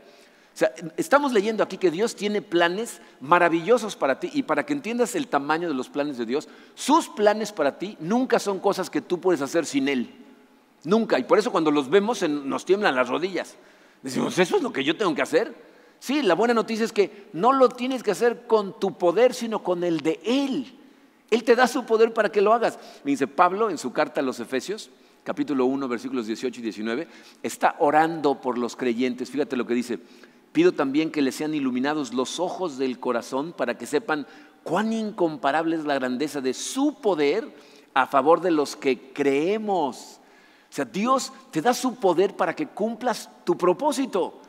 O 0.55 0.57
sea, 0.57 0.73
estamos 0.97 1.33
leyendo 1.33 1.64
aquí 1.64 1.77
que 1.77 1.90
Dios 1.90 2.14
tiene 2.14 2.40
planes 2.40 3.01
maravillosos 3.20 3.97
para 3.97 4.20
ti 4.20 4.31
y 4.33 4.44
para 4.44 4.64
que 4.64 4.73
entiendas 4.73 5.16
el 5.16 5.27
tamaño 5.27 5.66
de 5.66 5.75
los 5.75 5.88
planes 5.88 6.18
de 6.18 6.25
Dios, 6.25 6.49
sus 6.77 7.09
planes 7.09 7.51
para 7.51 7.81
ti 7.81 7.97
nunca 7.99 8.38
son 8.38 8.61
cosas 8.61 8.88
que 8.88 9.01
tú 9.01 9.20
puedes 9.20 9.42
hacer 9.42 9.66
sin 9.66 9.88
Él. 9.88 10.14
Nunca. 10.85 11.18
Y 11.18 11.25
por 11.25 11.40
eso 11.40 11.51
cuando 11.51 11.73
los 11.73 11.90
vemos 11.90 12.23
nos 12.29 12.64
tiemblan 12.64 12.94
las 12.94 13.09
rodillas. 13.09 13.57
Decimos, 14.03 14.38
¿eso 14.38 14.57
es 14.57 14.62
lo 14.62 14.73
que 14.73 14.85
yo 14.85 14.97
tengo 14.97 15.16
que 15.16 15.23
hacer? 15.23 15.53
Sí, 15.99 16.23
la 16.23 16.37
buena 16.37 16.55
noticia 16.55 16.85
es 16.85 16.92
que 16.92 17.27
no 17.33 17.53
lo 17.53 17.70
tienes 17.70 18.05
que 18.05 18.12
hacer 18.12 18.47
con 18.47 18.79
tu 18.79 18.97
poder, 18.97 19.35
sino 19.35 19.64
con 19.64 19.83
el 19.83 19.99
de 19.99 20.20
Él. 20.25 20.79
Él 21.29 21.42
te 21.42 21.57
da 21.57 21.66
su 21.66 21.85
poder 21.87 22.14
para 22.14 22.31
que 22.31 22.40
lo 22.40 22.53
hagas. 22.53 22.79
Me 23.03 23.11
dice 23.11 23.27
Pablo 23.27 23.68
en 23.68 23.79
su 23.79 23.92
carta 23.92 24.20
a 24.20 24.23
los 24.23 24.38
Efesios, 24.38 24.90
capítulo 25.24 25.64
1, 25.64 25.88
versículos 25.88 26.26
18 26.26 26.60
y 26.60 26.62
19, 26.62 27.08
está 27.42 27.76
orando 27.78 28.40
por 28.40 28.58
los 28.58 28.76
creyentes. 28.76 29.30
Fíjate 29.30 29.56
lo 29.56 29.66
que 29.66 29.74
dice. 29.74 29.98
Pido 30.52 30.70
también 30.70 31.10
que 31.10 31.22
les 31.22 31.34
sean 31.34 31.54
iluminados 31.54 32.14
los 32.14 32.38
ojos 32.38 32.78
del 32.78 33.00
corazón 33.00 33.52
para 33.52 33.76
que 33.76 33.87
sepan 33.87 34.26
cuán 34.62 34.92
incomparable 34.92 35.74
es 35.74 35.84
la 35.84 35.94
grandeza 35.94 36.40
de 36.40 36.54
su 36.54 37.00
poder 37.00 37.52
a 37.92 38.06
favor 38.06 38.40
de 38.40 38.52
los 38.52 38.76
que 38.76 39.12
creemos. 39.12 40.20
O 40.70 40.72
sea, 40.74 40.84
Dios 40.84 41.32
te 41.50 41.60
da 41.60 41.74
su 41.74 41.96
poder 41.96 42.37
para 42.37 42.54
que 42.54 42.68
cumplas 42.68 43.28
tu 43.44 43.56
propósito. 43.56 44.40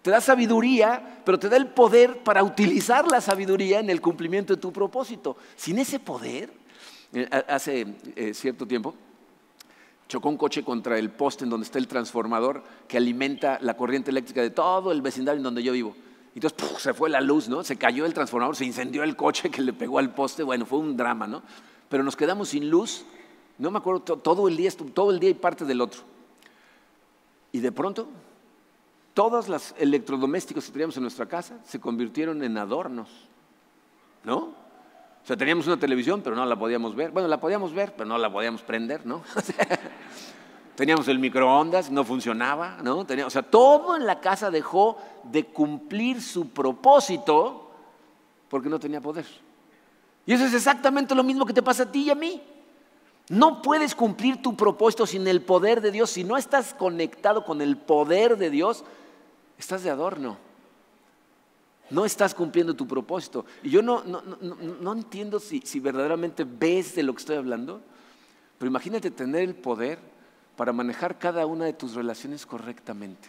Te 0.00 0.10
da 0.10 0.20
sabiduría, 0.22 1.22
pero 1.26 1.38
te 1.38 1.50
da 1.50 1.58
el 1.58 1.66
poder 1.66 2.22
para 2.22 2.42
utilizar 2.42 3.06
la 3.10 3.20
sabiduría 3.20 3.80
en 3.80 3.90
el 3.90 4.00
cumplimiento 4.00 4.54
de 4.54 4.60
tu 4.60 4.72
propósito. 4.72 5.36
Sin 5.56 5.78
ese 5.78 6.00
poder, 6.00 6.50
eh, 7.12 7.28
hace 7.48 7.86
eh, 8.16 8.32
cierto 8.32 8.66
tiempo, 8.66 8.94
chocó 10.10 10.28
un 10.28 10.36
coche 10.36 10.64
contra 10.64 10.98
el 10.98 11.10
poste 11.10 11.44
en 11.44 11.50
donde 11.50 11.64
está 11.64 11.78
el 11.78 11.86
transformador 11.86 12.64
que 12.88 12.96
alimenta 12.96 13.58
la 13.62 13.76
corriente 13.76 14.10
eléctrica 14.10 14.42
de 14.42 14.50
todo 14.50 14.90
el 14.90 15.02
vecindario 15.02 15.38
en 15.38 15.44
donde 15.44 15.62
yo 15.62 15.72
vivo. 15.72 15.94
Entonces 16.34 16.82
se 16.82 16.92
fue 16.92 17.08
la 17.08 17.20
luz, 17.20 17.48
¿no? 17.48 17.62
Se 17.62 17.76
cayó 17.76 18.04
el 18.04 18.12
transformador, 18.12 18.56
se 18.56 18.64
incendió 18.64 19.04
el 19.04 19.14
coche 19.14 19.50
que 19.50 19.62
le 19.62 19.72
pegó 19.72 20.00
al 20.00 20.12
poste. 20.12 20.42
Bueno, 20.42 20.66
fue 20.66 20.80
un 20.80 20.96
drama, 20.96 21.28
¿no? 21.28 21.42
Pero 21.88 22.02
nos 22.02 22.16
quedamos 22.16 22.48
sin 22.48 22.68
luz. 22.68 23.04
No 23.58 23.70
me 23.70 23.78
acuerdo, 23.78 24.00
todo 24.00 24.48
el 24.48 24.56
día, 24.56 24.70
todo 24.92 25.12
el 25.12 25.20
día 25.20 25.30
y 25.30 25.34
parte 25.34 25.64
del 25.64 25.80
otro. 25.80 26.02
Y 27.52 27.60
de 27.60 27.70
pronto, 27.70 28.08
todos 29.14 29.48
los 29.48 29.74
electrodomésticos 29.78 30.66
que 30.66 30.72
teníamos 30.72 30.96
en 30.96 31.02
nuestra 31.02 31.26
casa 31.26 31.58
se 31.64 31.78
convirtieron 31.78 32.42
en 32.42 32.58
adornos, 32.58 33.08
¿no? 34.24 34.59
O 35.22 35.26
sea, 35.26 35.36
teníamos 35.36 35.66
una 35.66 35.78
televisión, 35.78 36.22
pero 36.22 36.34
no 36.34 36.44
la 36.46 36.58
podíamos 36.58 36.94
ver. 36.96 37.10
Bueno, 37.10 37.28
la 37.28 37.40
podíamos 37.40 37.72
ver, 37.72 37.92
pero 37.92 38.08
no 38.08 38.18
la 38.18 38.32
podíamos 38.32 38.62
prender, 38.62 39.04
¿no? 39.06 39.22
teníamos 40.74 41.08
el 41.08 41.18
microondas, 41.18 41.90
no 41.90 42.04
funcionaba, 42.04 42.78
¿no? 42.82 43.00
o 43.00 43.30
sea, 43.30 43.42
todo 43.42 43.96
en 43.96 44.06
la 44.06 44.18
casa 44.20 44.50
dejó 44.50 44.96
de 45.24 45.44
cumplir 45.44 46.22
su 46.22 46.48
propósito 46.48 47.70
porque 48.48 48.70
no 48.70 48.80
tenía 48.80 48.98
poder. 49.00 49.26
Y 50.24 50.32
eso 50.32 50.46
es 50.46 50.54
exactamente 50.54 51.14
lo 51.14 51.22
mismo 51.22 51.44
que 51.44 51.52
te 51.52 51.62
pasa 51.62 51.82
a 51.82 51.92
ti 51.92 52.04
y 52.04 52.10
a 52.10 52.14
mí. 52.14 52.42
No 53.28 53.60
puedes 53.60 53.94
cumplir 53.94 54.40
tu 54.40 54.56
propósito 54.56 55.06
sin 55.06 55.28
el 55.28 55.42
poder 55.42 55.82
de 55.82 55.90
Dios. 55.90 56.10
Si 56.10 56.24
no 56.24 56.38
estás 56.38 56.72
conectado 56.72 57.44
con 57.44 57.60
el 57.60 57.76
poder 57.76 58.38
de 58.38 58.48
Dios, 58.48 58.84
estás 59.58 59.82
de 59.82 59.90
adorno 59.90 60.38
no 61.90 62.04
estás 62.04 62.34
cumpliendo 62.34 62.74
tu 62.74 62.86
propósito. 62.86 63.44
Y 63.62 63.70
yo 63.70 63.82
no, 63.82 64.02
no, 64.04 64.92
entiendo 64.92 65.40
si, 65.40 65.80
verdaderamente 65.80 66.44
ves 66.44 66.94
de 66.94 67.02
lo 67.02 67.12
que 67.12 67.20
estoy 67.20 67.36
hablando, 67.36 67.80
pero 68.58 68.70
imagínate 68.70 69.10
tener 69.10 69.42
el 69.42 69.54
poder 69.54 69.98
para 70.56 70.72
manejar 70.72 71.18
cada 71.18 71.46
una 71.46 71.64
de 71.64 71.72
tus 71.72 71.94
relaciones 71.94 72.46
correctamente. 72.46 73.28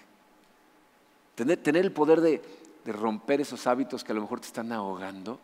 Tener, 1.36 1.58
tener 1.58 1.86
el 1.86 1.92
poder 1.92 2.22
de, 2.22 2.42
romper 2.86 3.42
esos 3.42 3.68
hábitos 3.68 4.04
que 4.04 4.12
a 4.12 4.16
lo 4.16 4.22
mejor 4.22 4.40
te 4.40 4.48
están 4.48 4.72
ahogando, 4.72 5.40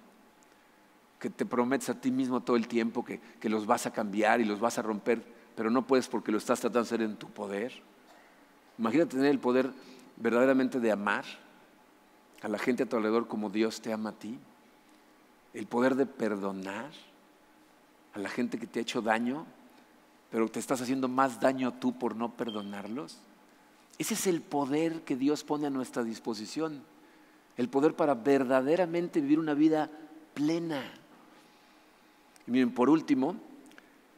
que 1.19 1.30
te 1.30 1.45
prometes 1.45 1.89
a 1.89 1.99
ti 1.99 2.12
mismo 2.12 2.41
todo 2.41 2.56
el 2.56 2.67
tiempo 2.67 3.06
que, 3.06 3.19
que 3.39 3.49
los 3.49 3.65
vas 3.65 3.86
a 3.86 3.91
cambiar 3.91 4.41
y 4.41 4.45
los 4.45 4.60
vas 4.60 4.77
a 4.77 4.82
romper, 4.82 5.21
pero 5.56 5.69
no 5.69 5.86
puedes 5.86 6.08
porque 6.08 6.32
lo 6.32 6.39
estás 6.39 6.60
tratando 6.60 6.80
de 6.80 6.88
hacer 6.88 7.01
en 7.01 7.15
tu 7.15 7.30
poder. 7.30 7.73
Imagínate 8.77 9.17
tener 9.17 9.32
el 9.32 9.39
poder 9.39 9.71
verdaderamente 10.17 10.80
de 10.80 10.91
amar 10.91 11.25
a 12.47 12.49
la 12.49 12.60
gente 12.60 12.83
a 12.83 12.86
tu 12.86 12.95
alrededor 12.95 13.27
como 13.27 13.49
Dios 13.49 13.81
te 13.81 13.91
ama 13.91 14.12
a 14.12 14.13
ti, 14.13 14.39
el 15.53 15.67
poder 15.67 15.95
de 15.95 16.05
perdonar 16.05 16.91
a 18.13 18.19
la 18.19 18.29
gente 18.29 18.57
que 18.57 18.65
te 18.65 18.79
ha 18.79 18.83
hecho 18.83 19.01
daño, 19.01 19.45
pero 20.31 20.47
te 20.47 20.57
estás 20.57 20.79
haciendo 20.79 21.10
más 21.10 21.41
daño 21.41 21.73
tú 21.73 21.99
por 21.99 22.15
no 22.15 22.31
perdonarlos. 22.31 23.17
Ese 23.97 24.13
es 24.13 24.27
el 24.27 24.39
poder 24.39 25.01
que 25.01 25.17
Dios 25.17 25.43
pone 25.43 25.67
a 25.67 25.69
nuestra 25.69 26.05
disposición, 26.05 26.83
el 27.57 27.67
poder 27.67 27.95
para 27.95 28.13
verdaderamente 28.13 29.19
vivir 29.19 29.39
una 29.39 29.53
vida 29.53 29.91
plena. 30.33 30.89
Y 32.47 32.51
miren, 32.51 32.73
por 32.73 32.89
último, 32.89 33.36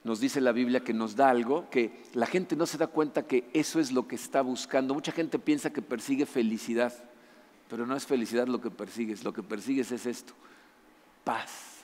nos 0.04 0.20
dice 0.20 0.40
la 0.40 0.52
Biblia 0.52 0.84
que 0.84 0.94
nos 0.94 1.16
da 1.16 1.32
algo 1.32 1.68
que 1.72 2.04
la 2.14 2.28
gente 2.28 2.56
no 2.56 2.68
se 2.68 2.78
da 2.78 2.86
cuenta 2.86 3.26
que 3.26 3.50
eso 3.54 3.80
es 3.80 3.92
lo 3.92 4.08
que 4.08 4.14
está 4.14 4.44
buscando. 4.44 4.94
Mucha 4.94 5.14
gente 5.14 5.40
piensa 5.40 5.74
que 5.74 5.82
persigue 5.82 6.28
felicidad. 6.28 7.09
Pero 7.70 7.86
no 7.86 7.96
es 7.96 8.06
felicidad 8.06 8.48
lo 8.48 8.60
que 8.60 8.72
persigues, 8.72 9.24
lo 9.24 9.32
que 9.32 9.44
persigues 9.44 9.92
es 9.92 10.06
esto, 10.06 10.34
paz. 11.24 11.76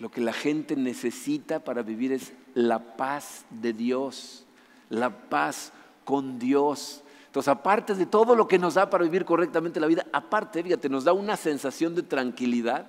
Lo 0.00 0.10
que 0.10 0.20
la 0.20 0.32
gente 0.32 0.76
necesita 0.76 1.58
para 1.60 1.82
vivir 1.82 2.12
es 2.12 2.32
la 2.54 2.96
paz 2.96 3.44
de 3.50 3.72
Dios, 3.72 4.44
la 4.90 5.10
paz 5.28 5.72
con 6.04 6.38
Dios. 6.38 7.02
Entonces, 7.26 7.48
aparte 7.48 7.94
de 7.94 8.06
todo 8.06 8.34
lo 8.36 8.46
que 8.46 8.58
nos 8.58 8.74
da 8.74 8.88
para 8.88 9.04
vivir 9.04 9.24
correctamente 9.24 9.80
la 9.80 9.86
vida, 9.86 10.06
aparte, 10.12 10.62
fíjate, 10.62 10.88
nos 10.88 11.04
da 11.04 11.12
una 11.12 11.36
sensación 11.36 11.94
de 11.94 12.02
tranquilidad 12.02 12.86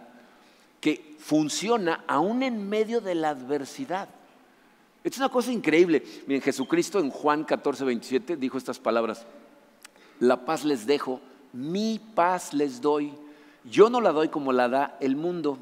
que 0.80 1.16
funciona 1.20 2.04
aún 2.08 2.44
en 2.44 2.70
medio 2.70 3.02
de 3.02 3.16
la 3.16 3.30
adversidad. 3.30 4.10
Es 5.04 5.18
una 5.18 5.30
cosa 5.30 5.52
increíble. 5.52 6.04
Miren, 6.28 6.42
Jesucristo 6.42 7.00
en 7.00 7.10
Juan 7.10 7.44
14, 7.44 7.86
27 7.86 8.38
dijo 8.38 8.58
estas 8.58 8.80
palabras, 8.80 9.26
la 10.20 10.46
paz 10.46 10.64
les 10.64 10.86
dejo, 10.86 11.22
mi 11.54 12.00
paz 12.16 12.54
les 12.54 12.82
doy. 12.82 13.14
Yo 13.64 13.90
no 13.90 14.02
la 14.02 14.12
doy 14.12 14.30
como 14.30 14.52
la 14.52 14.70
da 14.70 14.98
el 15.00 15.16
mundo. 15.16 15.58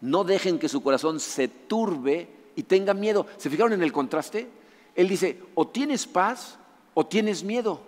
No 0.00 0.24
dejen 0.24 0.58
que 0.58 0.68
su 0.68 0.82
corazón 0.82 1.20
se 1.20 1.48
turbe 1.48 2.28
y 2.56 2.62
tenga 2.62 2.94
miedo. 2.94 3.26
¿Se 3.36 3.50
fijaron 3.50 3.72
en 3.72 3.82
el 3.82 3.92
contraste? 3.92 4.48
Él 4.94 5.08
dice, 5.08 5.40
o 5.54 5.66
tienes 5.68 6.06
paz 6.06 6.58
o 6.94 7.06
tienes 7.06 7.44
miedo. 7.44 7.80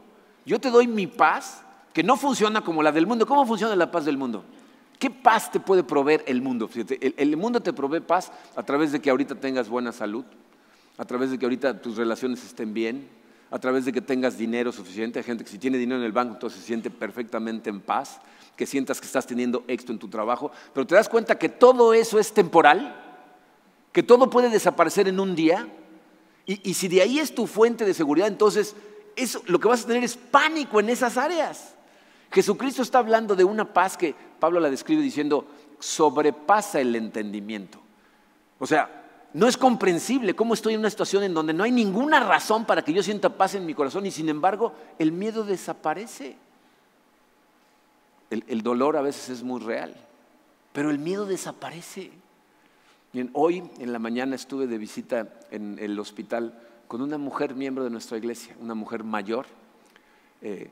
Yo 0.44 0.60
te 0.60 0.70
doy 0.70 0.86
mi 0.86 1.06
paz, 1.06 1.62
que 1.92 2.02
no 2.02 2.16
funciona 2.16 2.62
como 2.62 2.82
la 2.82 2.92
del 2.92 3.06
mundo. 3.06 3.26
¿Cómo 3.26 3.46
funciona 3.46 3.76
la 3.76 3.90
paz 3.90 4.04
del 4.04 4.18
mundo? 4.18 4.44
¿Qué 4.98 5.10
paz 5.10 5.50
te 5.50 5.60
puede 5.60 5.82
proveer 5.82 6.24
el 6.26 6.42
mundo? 6.42 6.70
el, 6.74 7.14
el 7.16 7.36
mundo 7.36 7.60
te 7.60 7.72
provee 7.72 8.00
paz 8.00 8.30
a 8.54 8.62
través 8.62 8.92
de 8.92 9.00
que 9.00 9.10
ahorita 9.10 9.34
tengas 9.34 9.68
buena 9.68 9.92
salud, 9.92 10.24
a 10.96 11.04
través 11.04 11.30
de 11.30 11.38
que 11.38 11.44
ahorita 11.44 11.80
tus 11.80 11.96
relaciones 11.96 12.44
estén 12.44 12.72
bien, 12.72 13.08
a 13.52 13.58
través 13.58 13.84
de 13.84 13.92
que 13.92 14.00
tengas 14.00 14.38
dinero 14.38 14.72
suficiente. 14.72 15.18
Hay 15.18 15.24
gente 15.24 15.44
que 15.44 15.50
si 15.50 15.58
tiene 15.58 15.76
dinero 15.76 16.00
en 16.00 16.06
el 16.06 16.12
banco, 16.12 16.34
entonces 16.34 16.58
se 16.58 16.66
siente 16.66 16.90
perfectamente 16.90 17.68
en 17.68 17.82
paz, 17.82 18.18
que 18.56 18.66
sientas 18.66 18.98
que 18.98 19.06
estás 19.06 19.26
teniendo 19.26 19.62
éxito 19.68 19.92
en 19.92 19.98
tu 19.98 20.08
trabajo, 20.08 20.50
pero 20.72 20.86
te 20.86 20.94
das 20.94 21.08
cuenta 21.08 21.38
que 21.38 21.50
todo 21.50 21.92
eso 21.92 22.18
es 22.18 22.32
temporal, 22.32 22.98
que 23.92 24.02
todo 24.02 24.30
puede 24.30 24.48
desaparecer 24.48 25.06
en 25.06 25.20
un 25.20 25.34
día, 25.36 25.68
y, 26.44 26.74
si 26.74 26.88
de 26.88 27.02
ahí 27.02 27.20
es 27.20 27.34
tu 27.34 27.46
fuente 27.46 27.84
de 27.84 27.94
seguridad, 27.94 28.26
entonces 28.26 28.74
eso, 29.14 29.42
lo 29.46 29.60
que 29.60 29.68
vas 29.68 29.84
a 29.84 29.86
tener 29.86 30.02
es 30.02 30.16
pánico 30.16 30.80
en 30.80 30.90
esas 30.90 31.16
áreas. 31.16 31.76
Jesucristo 32.32 32.82
está 32.82 32.98
hablando 32.98 33.36
de 33.36 33.44
una 33.44 33.72
paz 33.72 33.96
que 33.96 34.14
Pablo 34.40 34.58
la 34.58 34.68
describe 34.68 35.02
diciendo, 35.02 35.46
sobrepasa 35.78 36.80
el 36.80 36.96
entendimiento. 36.96 37.80
O 38.58 38.66
sea, 38.66 39.01
no 39.34 39.48
es 39.48 39.56
comprensible 39.56 40.34
cómo 40.34 40.54
estoy 40.54 40.74
en 40.74 40.80
una 40.80 40.90
situación 40.90 41.22
en 41.22 41.34
donde 41.34 41.54
no 41.54 41.64
hay 41.64 41.72
ninguna 41.72 42.20
razón 42.20 42.66
para 42.66 42.82
que 42.82 42.92
yo 42.92 43.02
sienta 43.02 43.36
paz 43.36 43.54
en 43.54 43.64
mi 43.64 43.74
corazón 43.74 44.04
y 44.04 44.10
sin 44.10 44.28
embargo 44.28 44.74
el 44.98 45.12
miedo 45.12 45.44
desaparece. 45.44 46.36
El, 48.30 48.62
dolor 48.62 48.96
a 48.96 49.02
veces 49.02 49.28
es 49.28 49.42
muy 49.42 49.60
real, 49.60 49.94
pero 50.72 50.90
el 50.90 50.98
miedo 50.98 51.26
desaparece. 51.26 52.10
hoy 53.34 53.62
en 53.78 53.92
la 53.92 53.98
mañana 53.98 54.36
estuve 54.36 54.66
de 54.66 54.78
visita 54.78 55.28
en 55.50 55.78
el 55.78 55.98
hospital 55.98 56.58
con 56.88 57.02
una 57.02 57.18
mujer 57.18 57.54
miembro 57.54 57.84
de 57.84 57.90
nuestra 57.90 58.16
iglesia, 58.16 58.56
una 58.58 58.74
mujer 58.74 59.04
mayor, 59.04 59.46
eh, 60.40 60.70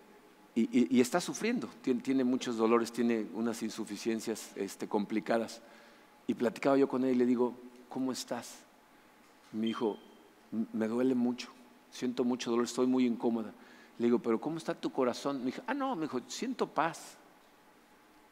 y, 0.55 1.01
está 1.01 1.21
sufriendo, 1.21 1.69
tiene, 1.83 2.25
muchos 2.25 2.57
dolores, 2.57 2.93
tiene 2.93 3.27
unas 3.35 3.63
insuficiencias 3.63 4.51
este, 4.57 4.89
complicadas. 4.89 5.63
Y 6.27 6.35
platicaba 6.35 6.77
yo 6.77 6.89
con 6.89 7.05
él 7.05 7.13
y 7.13 7.15
le 7.15 7.27
digo, 7.27 7.55
¿cómo 7.91 8.13
estás? 8.13 8.61
Me 9.53 9.67
dijo, 9.67 9.99
me 10.73 10.89
duele 10.89 11.15
mucho, 11.15 11.49
siento 11.91 12.25
mucho 12.25 12.51
dolor, 12.51 12.65
estoy 12.65 12.87
muy 12.87 13.05
incómoda. 13.05 13.53
Le 13.99 14.07
digo, 14.07 14.19
pero 14.19 14.41
¿cómo 14.41 14.57
está 14.57 14.73
tu 14.73 14.91
corazón? 14.91 15.41
Me 15.41 15.47
dijo, 15.47 15.63
ah, 15.67 15.75
no, 15.75 15.95
me 15.95 16.03
dijo, 16.03 16.21
siento 16.27 16.67
paz. 16.67 17.19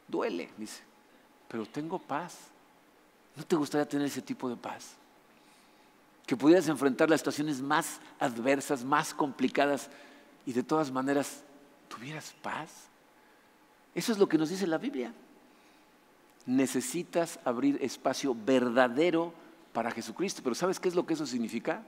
Duele, 0.07 0.49
dice, 0.57 0.81
pero 1.47 1.65
tengo 1.67 1.99
paz. 1.99 2.47
¿No 3.35 3.43
te 3.43 3.55
gustaría 3.55 3.87
tener 3.87 4.07
ese 4.07 4.23
tipo 4.23 4.49
de 4.49 4.55
paz? 4.55 4.95
Que 6.25 6.35
pudieras 6.35 6.67
enfrentar 6.67 7.09
las 7.09 7.19
situaciones 7.19 7.61
más 7.61 7.99
adversas, 8.19 8.83
más 8.83 9.13
complicadas 9.13 9.89
y 10.45 10.53
de 10.53 10.63
todas 10.63 10.91
maneras 10.91 11.43
tuvieras 11.87 12.33
paz. 12.41 12.87
Eso 13.93 14.11
es 14.11 14.17
lo 14.17 14.27
que 14.27 14.37
nos 14.37 14.49
dice 14.49 14.65
la 14.65 14.77
Biblia. 14.77 15.13
Necesitas 16.45 17.39
abrir 17.45 17.77
espacio 17.81 18.35
verdadero 18.35 19.33
para 19.79 19.91
Jesucristo. 19.91 20.41
Pero 20.43 20.55
¿sabes 20.55 20.77
qué 20.77 20.89
es 20.89 20.95
lo 20.95 21.05
que 21.05 21.13
eso 21.13 21.25
significa? 21.25 21.81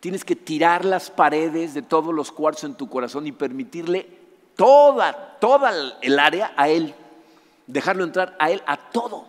Tienes 0.00 0.22
que 0.22 0.36
tirar 0.36 0.84
las 0.84 1.10
paredes 1.10 1.72
de 1.72 1.80
todos 1.80 2.12
los 2.12 2.30
cuartos 2.30 2.64
en 2.64 2.74
tu 2.74 2.90
corazón 2.90 3.26
y 3.26 3.32
permitirle 3.32 4.06
toda, 4.54 5.38
toda 5.38 5.72
el 6.02 6.18
área 6.18 6.52
a 6.58 6.68
Él. 6.68 6.94
Dejarlo 7.66 8.04
entrar 8.04 8.36
a 8.38 8.50
Él, 8.50 8.62
a 8.66 8.76
todo. 8.76 9.24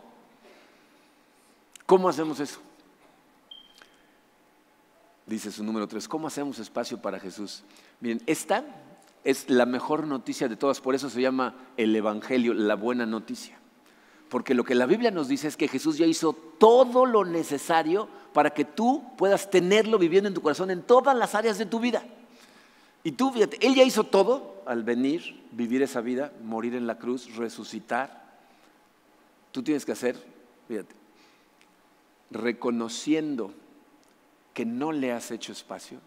¿Cómo 1.86 2.10
hacemos 2.10 2.42
eso? 2.42 2.60
Dice 5.26 5.50
su 5.50 5.64
número 5.64 5.88
tres. 5.88 6.06
¿Cómo 6.06 6.28
hacemos 6.28 6.60
espacio 6.60 7.02
para 7.02 7.22
Jesús? 7.22 7.64
Miren, 8.02 8.22
esta 8.26 8.66
es 9.24 9.50
la 9.50 9.66
mejor 9.66 10.08
noticia 10.08 10.50
de 10.50 10.58
todas, 10.58 10.82
por 10.82 10.94
eso 10.94 11.10
se 11.10 11.22
llama 11.22 11.56
el 11.78 11.96
Evangelio, 11.96 12.54
la 12.54 12.76
buena 12.76 13.06
noticia. 13.06 13.63
Porque 14.34 14.56
lo 14.56 14.64
que 14.64 14.74
la 14.74 14.88
Biblia 14.88 15.12
nos 15.12 15.28
dice 15.28 15.48
es 15.48 15.56
que 15.56 15.68
Jesús 15.68 16.00
ya 16.00 16.08
hizo 16.08 16.34
todo 16.34 17.06
lo 17.06 17.24
necesario 17.24 18.10
para 18.34 18.50
que 18.50 18.66
tú 18.66 19.04
puedas 19.16 19.52
tenerlo 19.52 20.00
viviendo 20.00 20.28
en 20.28 20.34
tu 20.34 20.42
corazón 20.42 20.72
en 20.72 20.82
todas 20.82 21.16
las 21.16 21.36
áreas 21.36 21.60
de 21.60 21.68
tu 21.68 21.80
vida. 21.80 22.04
Y 23.04 23.12
tú, 23.12 23.30
fíjate, 23.30 23.64
Él 23.64 23.76
ya 23.76 23.84
hizo 23.84 24.06
todo 24.06 24.64
al 24.66 24.84
venir, 24.84 25.40
vivir 25.52 25.84
esa 25.84 26.02
vida, 26.02 26.34
morir 26.42 26.74
en 26.74 26.88
la 26.88 26.98
cruz, 26.98 27.36
resucitar. 27.36 28.24
Tú 29.52 29.62
tienes 29.62 29.86
que 29.86 29.92
hacer, 29.92 30.18
fíjate, 30.68 30.96
reconociendo 32.32 33.54
que 34.56 34.66
no 34.66 34.92
le 34.92 35.12
has 35.12 35.30
hecho 35.30 35.52
espacio, 35.52 36.00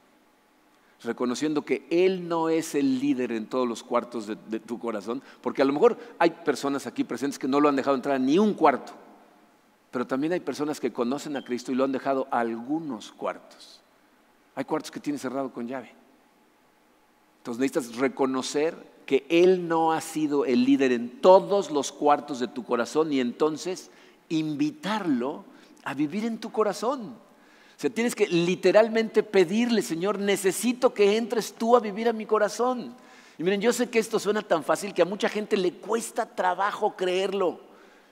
reconociendo 1.03 1.63
que 1.63 1.87
Él 1.91 2.29
no 2.29 2.49
es 2.49 2.75
el 2.75 3.01
líder 3.01 3.33
en 3.33 3.47
todos 3.47 3.69
los 3.69 3.83
cuartos 3.83 4.27
de, 4.27 4.61
tu 4.61 4.79
corazón, 4.79 5.23
porque 5.41 5.63
a 5.63 5.65
lo 5.65 5.73
mejor 5.73 5.99
hay 6.19 6.31
personas 6.31 6.87
aquí 6.87 7.05
presentes 7.05 7.39
que 7.39 7.49
no 7.49 7.61
lo 7.61 7.69
han 7.69 7.77
dejado 7.77 7.97
entrar 7.97 8.17
a 8.17 8.19
ni 8.19 8.39
un 8.39 8.55
cuarto, 8.55 8.93
pero 9.91 10.07
también 10.07 10.33
hay 10.33 10.41
personas 10.41 10.81
que 10.81 10.93
conocen 10.93 11.37
a 11.37 11.45
Cristo 11.45 11.73
y 11.73 11.75
lo 11.75 11.85
han 11.85 11.93
dejado 11.93 12.29
a 12.31 12.41
algunos 12.41 13.13
cuartos. 13.13 13.81
Hay 14.55 14.65
cuartos 14.65 14.91
que 14.91 15.01
tiene 15.01 15.19
cerrado 15.19 15.53
con 15.53 15.69
llave. 15.69 15.93
Entonces 17.39 17.61
necesitas 17.61 17.97
reconocer 17.97 18.75
que 19.05 19.27
Él 19.29 19.69
no 19.69 19.93
ha 19.93 20.01
sido 20.01 20.45
el 20.45 20.65
líder 20.65 20.93
en 20.93 21.21
todos 21.21 21.71
los 21.71 21.93
cuartos 21.93 22.41
de 22.41 22.49
tu 22.49 22.65
corazón 22.65 23.13
y 23.13 23.21
entonces 23.21 23.91
invitarlo 24.29 25.45
a 25.85 25.95
vivir 25.95 26.25
en 26.25 26.39
tu 26.39 26.51
corazón. 26.51 27.15
O 27.77 27.81
sea, 27.81 27.91
tienes 27.91 28.15
que 28.15 28.27
literalmente 28.27 29.23
pedirle, 29.23 29.83
Señor, 29.83 30.19
necesito 30.19 30.95
que 30.95 31.17
entres 31.17 31.53
tú 31.53 31.77
a 31.77 31.81
vivir 31.81 32.09
a 32.09 32.15
mi 32.15 32.25
corazón. 32.25 32.95
Y 33.39 33.43
miren, 33.43 33.61
yo 33.61 33.73
sé 33.73 33.91
que 33.91 33.99
esto 33.99 34.19
suena 34.19 34.41
tan 34.41 34.65
fácil 34.65 34.95
que 34.95 35.03
a 35.03 35.07
mucha 35.07 35.29
gente 35.29 35.59
le 35.59 35.75
cuesta 35.75 36.25
trabajo 36.25 36.97
creerlo. 36.97 37.61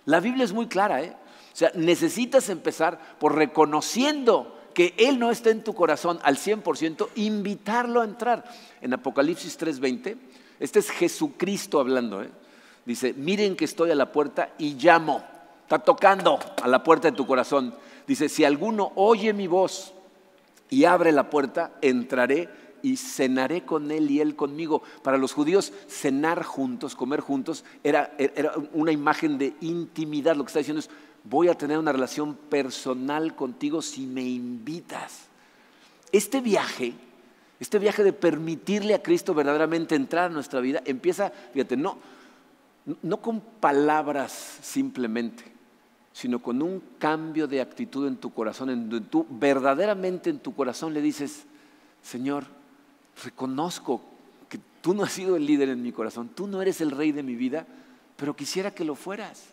La 0.04 0.20
Biblia 0.20 0.44
es 0.44 0.52
muy 0.52 0.66
clara, 0.66 1.02
¿eh? 1.02 1.16
O 1.52 1.56
sea, 1.56 1.70
necesitas 1.74 2.50
empezar 2.50 3.16
por 3.18 3.36
reconociendo 3.36 4.54
que 4.74 4.94
Él 4.98 5.18
no 5.18 5.30
está 5.30 5.48
en 5.50 5.64
tu 5.64 5.72
corazón 5.72 6.18
al 6.24 6.36
100%, 6.36 7.08
invitarlo 7.14 8.02
a 8.02 8.04
entrar. 8.04 8.44
En 8.82 8.92
Apocalipsis 8.92 9.58
3:20, 9.58 10.18
este 10.60 10.80
es 10.80 10.90
Jesucristo 10.90 11.80
hablando, 11.80 12.22
¿eh? 12.22 12.30
Dice, 12.84 13.14
miren 13.14 13.56
que 13.56 13.64
estoy 13.64 13.90
a 13.90 13.94
la 13.94 14.12
puerta 14.12 14.50
y 14.58 14.74
llamo. 14.74 15.24
Está 15.62 15.78
tocando 15.78 16.38
a 16.62 16.68
la 16.68 16.82
puerta 16.82 17.10
de 17.10 17.16
tu 17.16 17.26
corazón. 17.26 17.74
Dice, 18.06 18.28
si 18.28 18.44
alguno 18.44 18.92
oye 18.96 19.32
mi 19.32 19.46
voz 19.46 19.94
y 20.70 20.84
abre 20.84 21.12
la 21.12 21.30
puerta, 21.30 21.72
entraré 21.80 22.48
y 22.82 22.98
cenaré 22.98 23.64
con 23.64 23.90
él 23.90 24.10
y 24.10 24.20
él 24.20 24.36
conmigo. 24.36 24.82
Para 25.02 25.16
los 25.16 25.32
judíos, 25.32 25.72
cenar 25.88 26.42
juntos, 26.42 26.94
comer 26.94 27.20
juntos, 27.20 27.64
era, 27.82 28.14
era, 28.18 28.52
una 28.74 28.92
imagen 28.92 29.38
de 29.38 29.54
intimidad. 29.62 30.36
Lo 30.36 30.44
que 30.44 30.48
está 30.48 30.58
diciendo 30.58 30.80
es, 30.80 30.90
voy 31.24 31.48
a 31.48 31.54
tener 31.54 31.78
una 31.78 31.92
relación 31.92 32.34
personal 32.34 33.34
contigo 33.34 33.80
si 33.80 34.02
me 34.06 34.22
invitas. 34.22 35.28
Este 36.12 36.42
viaje, 36.42 36.92
este 37.58 37.78
viaje 37.78 38.04
de 38.04 38.12
permitirle 38.12 38.94
a 38.94 39.02
Cristo 39.02 39.32
verdaderamente 39.32 39.94
entrar 39.94 40.26
a 40.26 40.34
nuestra 40.34 40.60
vida, 40.60 40.82
empieza, 40.84 41.32
fíjate, 41.52 41.78
no, 41.78 41.98
no 43.02 43.16
con 43.22 43.40
palabras 43.40 44.58
simplemente, 44.60 45.53
sino 46.14 46.40
con 46.40 46.62
un 46.62 46.80
cambio 47.00 47.48
de 47.48 47.60
actitud 47.60 48.06
en 48.06 48.16
tu 48.16 48.32
corazón, 48.32 48.70
en 48.70 48.88
donde 48.88 49.08
tú 49.08 49.26
verdaderamente 49.28 50.30
en 50.30 50.38
tu 50.38 50.54
corazón 50.54 50.94
le 50.94 51.02
dices, 51.02 51.44
Señor, 52.02 52.44
reconozco 53.24 54.00
que 54.48 54.60
tú 54.80 54.94
no 54.94 55.02
has 55.02 55.12
sido 55.12 55.34
el 55.34 55.44
líder 55.44 55.70
en 55.70 55.82
mi 55.82 55.90
corazón, 55.90 56.30
tú 56.32 56.46
no 56.46 56.62
eres 56.62 56.80
el 56.80 56.92
rey 56.92 57.10
de 57.10 57.24
mi 57.24 57.34
vida, 57.34 57.66
pero 58.16 58.36
quisiera 58.36 58.72
que 58.72 58.84
lo 58.84 58.94
fueras. 58.94 59.48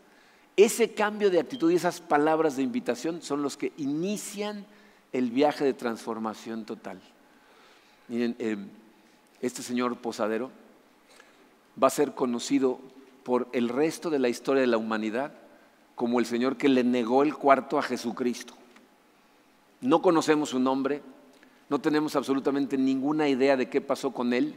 Ese 0.55 0.93
cambio 0.93 1.32
de 1.32 1.39
actitud 1.39 1.72
y 1.72 1.76
esas 1.76 1.99
palabras 1.99 2.55
de 2.57 2.62
invitación 2.62 3.24
son 3.24 3.41
los 3.41 3.57
que 3.57 3.74
inician 3.78 4.64
el 5.14 5.32
viaje 5.32 5.66
de 5.66 5.74
transformación 5.74 6.66
total. 6.66 7.01
Miren, 8.07 8.36
eh, 8.38 8.57
este 9.41 9.64
señor 9.64 9.97
posadero 9.97 10.51
va 11.82 11.88
a 11.88 11.89
ser 11.89 12.14
conocido 12.14 12.80
por 13.24 13.47
el 13.51 13.68
resto 13.68 14.12
de 14.12 14.20
la 14.20 14.30
historia 14.30 14.62
de 14.62 14.68
la 14.68 14.78
humanidad 14.78 15.41
como 16.02 16.20
el 16.20 16.26
Señor 16.26 16.58
que 16.58 16.68
le 16.68 16.84
negó 16.84 17.22
el 17.22 17.36
cuarto 17.36 17.78
a 17.78 17.84
Jesucristo. 17.84 18.56
No 19.82 20.02
conocemos 20.02 20.49
su 20.49 20.60
nombre, 20.60 21.04
no 21.70 21.80
tenemos 21.80 22.16
absolutamente 22.16 22.76
ninguna 22.76 23.30
idea 23.30 23.56
de 23.56 23.70
qué 23.70 23.82
pasó 23.82 24.10
con 24.10 24.34
él. 24.34 24.56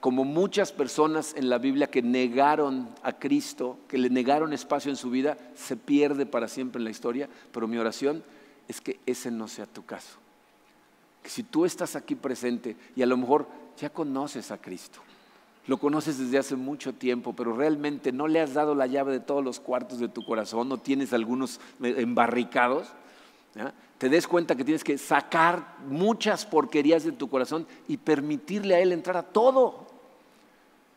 Como 0.00 0.24
muchas 0.24 0.72
personas 0.72 1.32
en 1.34 1.48
la 1.48 1.56
Biblia 1.56 1.86
que 1.86 2.02
negaron 2.02 2.90
a 3.02 3.14
Cristo, 3.14 3.78
que 3.88 3.96
le 3.96 4.10
negaron 4.10 4.52
espacio 4.52 4.90
en 4.90 4.98
su 4.98 5.08
vida, 5.08 5.38
se 5.54 5.78
pierde 5.78 6.26
para 6.26 6.46
siempre 6.46 6.78
en 6.78 6.84
la 6.84 6.90
historia. 6.90 7.26
Pero 7.52 7.66
mi 7.66 7.78
oración 7.78 8.22
es 8.68 8.82
que 8.82 9.00
ese 9.06 9.30
no 9.30 9.48
sea 9.48 9.64
tu 9.64 9.86
caso. 9.86 10.18
Que 11.22 11.30
si 11.30 11.42
tú 11.42 11.64
estás 11.64 11.96
aquí 11.96 12.16
presente 12.16 12.76
y 12.94 13.00
a 13.00 13.06
lo 13.06 13.16
mejor 13.16 13.48
ya 13.78 13.88
conoces 13.88 14.50
a 14.50 14.58
Cristo, 14.58 14.98
lo 15.66 15.78
conoces 15.78 16.18
desde 16.18 16.38
hace 16.38 16.56
mucho 16.56 16.92
tiempo, 16.92 17.34
pero 17.34 17.54
realmente 17.54 18.12
no 18.12 18.28
le 18.28 18.40
has 18.40 18.54
dado 18.54 18.74
la 18.74 18.86
llave 18.86 19.12
de 19.12 19.20
todos 19.20 19.42
los 19.42 19.58
cuartos 19.58 19.98
de 19.98 20.08
tu 20.08 20.24
corazón, 20.24 20.68
no 20.68 20.78
tienes 20.78 21.12
algunos 21.12 21.60
eh, 21.82 21.94
embarricados, 21.98 22.88
te 23.98 24.08
des 24.10 24.28
cuenta 24.28 24.54
que 24.54 24.64
tienes 24.64 24.84
que 24.84 24.98
sacar 24.98 25.76
muchas 25.88 26.44
porquerías 26.44 27.04
de 27.04 27.12
tu 27.12 27.28
corazón 27.28 27.66
y 27.88 27.96
permitirle 27.96 28.74
a 28.74 28.80
Él 28.80 28.92
entrar 28.92 29.16
a 29.16 29.22
todo. 29.22 29.86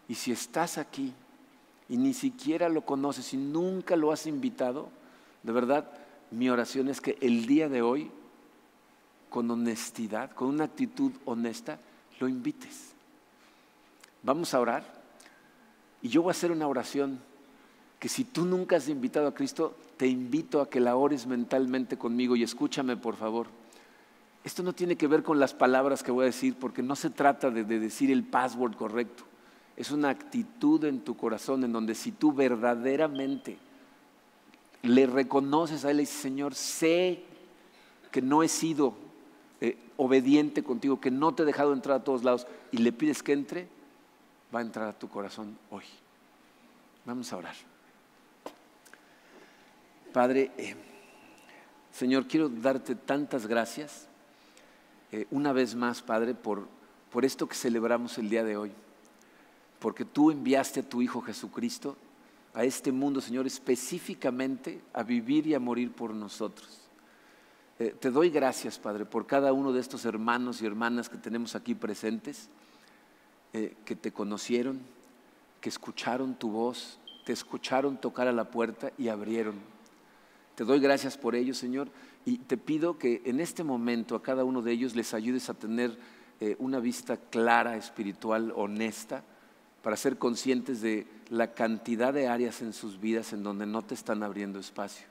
Y 0.10 0.16
si 0.16 0.34
estás 0.34 0.78
aquí 0.78 1.14
y 1.88 1.96
ni 1.96 2.14
siquiera 2.14 2.68
lo 2.68 2.82
conoces 2.82 3.34
y 3.34 3.38
nunca 3.38 3.96
lo 3.96 4.12
has 4.12 4.28
invitado, 4.28 4.90
de 5.44 5.54
verdad, 5.54 5.90
mi 6.32 6.50
oración 6.50 6.90
es 6.90 7.00
que 7.00 7.18
el 7.22 7.46
día 7.46 7.70
de 7.70 7.82
hoy, 7.82 8.12
con 9.30 9.50
honestidad, 9.50 10.32
con 10.32 10.50
una 10.50 10.66
actitud 10.66 11.14
honesta, 11.24 11.80
lo 12.20 12.28
invites. 12.28 12.94
Vamos 14.24 14.54
a 14.54 14.60
orar 14.60 14.84
y 16.02 16.10
yo 16.10 16.22
voy 16.22 16.30
a 16.30 16.32
hacer 16.32 16.52
una 16.52 16.68
oración 16.68 17.20
que 18.00 18.10
si 18.10 18.24
tú 18.24 18.46
nunca 18.46 18.78
has 18.78 18.88
invitado 18.88 19.28
a 19.28 19.34
Cristo, 19.34 19.76
te 19.98 20.08
invito 20.08 20.62
a 20.62 20.70
que 20.70 20.80
la 20.80 20.96
ores 20.96 21.28
mentalmente 21.28 21.98
conmigo 21.98 22.36
y 22.36 22.44
escúchame 22.44 22.96
por 22.96 23.16
favor. 23.16 23.48
Esto 24.44 24.64
no 24.64 24.74
tiene 24.74 24.96
que 24.96 25.08
ver 25.08 25.22
con 25.22 25.40
las 25.40 25.54
palabras 25.54 26.02
que 26.02 26.12
voy 26.12 26.24
a 26.24 26.28
decir 26.28 26.56
porque 26.56 26.82
no 26.82 26.96
se 26.96 27.10
trata 27.10 27.52
de, 27.52 27.66
decir 27.66 28.10
el 28.10 28.24
password 28.24 28.76
correcto. 28.76 29.24
Es 29.76 29.92
una 29.92 30.10
actitud 30.10 30.86
en 30.86 31.02
tu 31.02 31.18
corazón 31.18 31.64
en 31.64 31.74
donde 31.74 31.94
si 31.96 32.14
tú 32.14 32.32
verdaderamente 32.32 33.58
le 34.84 35.06
reconoces 35.08 35.84
a 35.84 35.92
Él 35.92 35.98
y 35.98 36.02
dices, 36.02 36.22
Señor, 36.22 36.56
sé 36.56 37.24
que 38.12 38.22
no 38.22 38.44
he 38.44 38.48
sido 38.48 38.94
eh, 39.60 39.78
obediente 39.98 40.64
contigo, 40.64 41.02
que 41.02 41.12
no 41.12 41.34
te 41.34 41.44
he 41.44 41.46
dejado 41.46 41.74
entrar 41.74 41.98
a 41.98 42.04
todos 42.04 42.24
lados 42.24 42.48
y 42.72 42.78
le 42.78 42.94
pides 42.94 43.22
que 43.22 43.34
entre, 43.34 43.68
va 44.54 44.60
a 44.60 44.62
entrar 44.64 44.88
a 44.88 44.97
tu 44.97 45.10
corazón 45.10 45.58
hoy. 45.70 45.84
Vamos 47.06 47.32
a 47.32 47.38
orar. 47.38 47.56
Padre, 50.14 50.52
eh, 50.58 50.76
Señor, 51.91 52.28
quiero 52.28 52.50
darte 52.50 52.95
tantas 52.95 53.47
gracias 53.47 54.08
eh, 55.12 55.28
una 55.32 55.54
vez 55.54 55.76
más, 55.76 56.02
Padre, 56.02 56.34
por, 56.34 56.68
por 57.12 57.26
esto 57.26 57.47
que 57.47 57.56
celebramos 57.56 58.18
el 58.18 58.30
día 58.30 58.43
de 58.43 58.58
hoy. 58.58 58.72
porque 59.80 60.04
tú 60.04 60.30
enviaste 60.30 60.82
a 60.82 60.89
tu 60.89 61.02
Hijo 61.02 61.22
Jesucristo 61.22 61.95
a 62.54 62.64
este 62.64 62.91
mundo, 62.91 63.22
Señor, 63.22 63.47
específicamente 63.47 64.82
a 64.93 65.04
vivir 65.04 65.47
y 65.47 65.54
a 65.54 65.60
morir 65.60 65.93
por 65.93 66.14
nosotros. 66.14 66.89
Eh, 67.80 67.95
te 67.97 68.12
doy 68.12 68.30
gracias, 68.30 68.78
Padre, 68.78 69.06
por 69.06 69.26
cada 69.26 69.54
uno 69.54 69.72
de 69.72 69.80
estos 69.80 70.04
hermanos 70.04 70.62
y 70.62 70.66
hermanas 70.66 71.08
que 71.08 71.18
tenemos 71.18 71.56
aquí 71.56 71.76
presentes, 71.76 72.50
eh, 73.54 73.76
que 73.86 73.95
te 73.95 74.12
conocieron, 74.12 74.80
que 75.62 75.70
escucharon 75.70 76.36
tu 76.36 76.52
voz, 76.52 77.00
te 77.26 77.34
escucharon 77.34 77.97
tocar 77.97 78.28
a 78.28 78.32
la 78.32 78.52
puerta 78.52 78.91
y 78.97 79.08
abrieron. 79.08 79.56
Te 80.56 80.64
doy 80.64 80.80
gracias 80.80 81.18
por 81.18 81.36
ello, 81.36 81.54
Señor, 81.54 81.89
y 82.26 82.38
te 82.38 82.58
pido 82.58 82.97
que 82.97 83.22
en 83.26 83.39
este 83.39 83.64
momento 83.64 84.16
a 84.16 84.24
cada 84.24 84.43
uno 84.43 84.62
de 84.62 84.72
ellos 84.72 84.95
les 84.95 85.14
ayudes 85.14 85.50
a 85.50 85.54
tener 85.54 85.97
eh, 86.39 86.56
una 86.60 86.80
vista 86.80 87.18
clara, 87.18 87.78
espiritual, 87.78 88.54
honesta, 88.56 89.24
para 89.82 89.95
ser 89.95 90.18
conscientes 90.18 90.82
de 90.82 91.08
la 91.30 91.54
cantidad 91.54 92.14
de 92.14 92.28
áreas 92.28 92.62
en 92.62 92.74
sus 92.74 93.00
vidas 93.00 93.32
en 93.32 93.43
donde 93.43 93.66
no 93.66 93.82
te 93.82 93.93
están 93.93 94.24
abriendo 94.24 94.60
espacio 94.60 95.08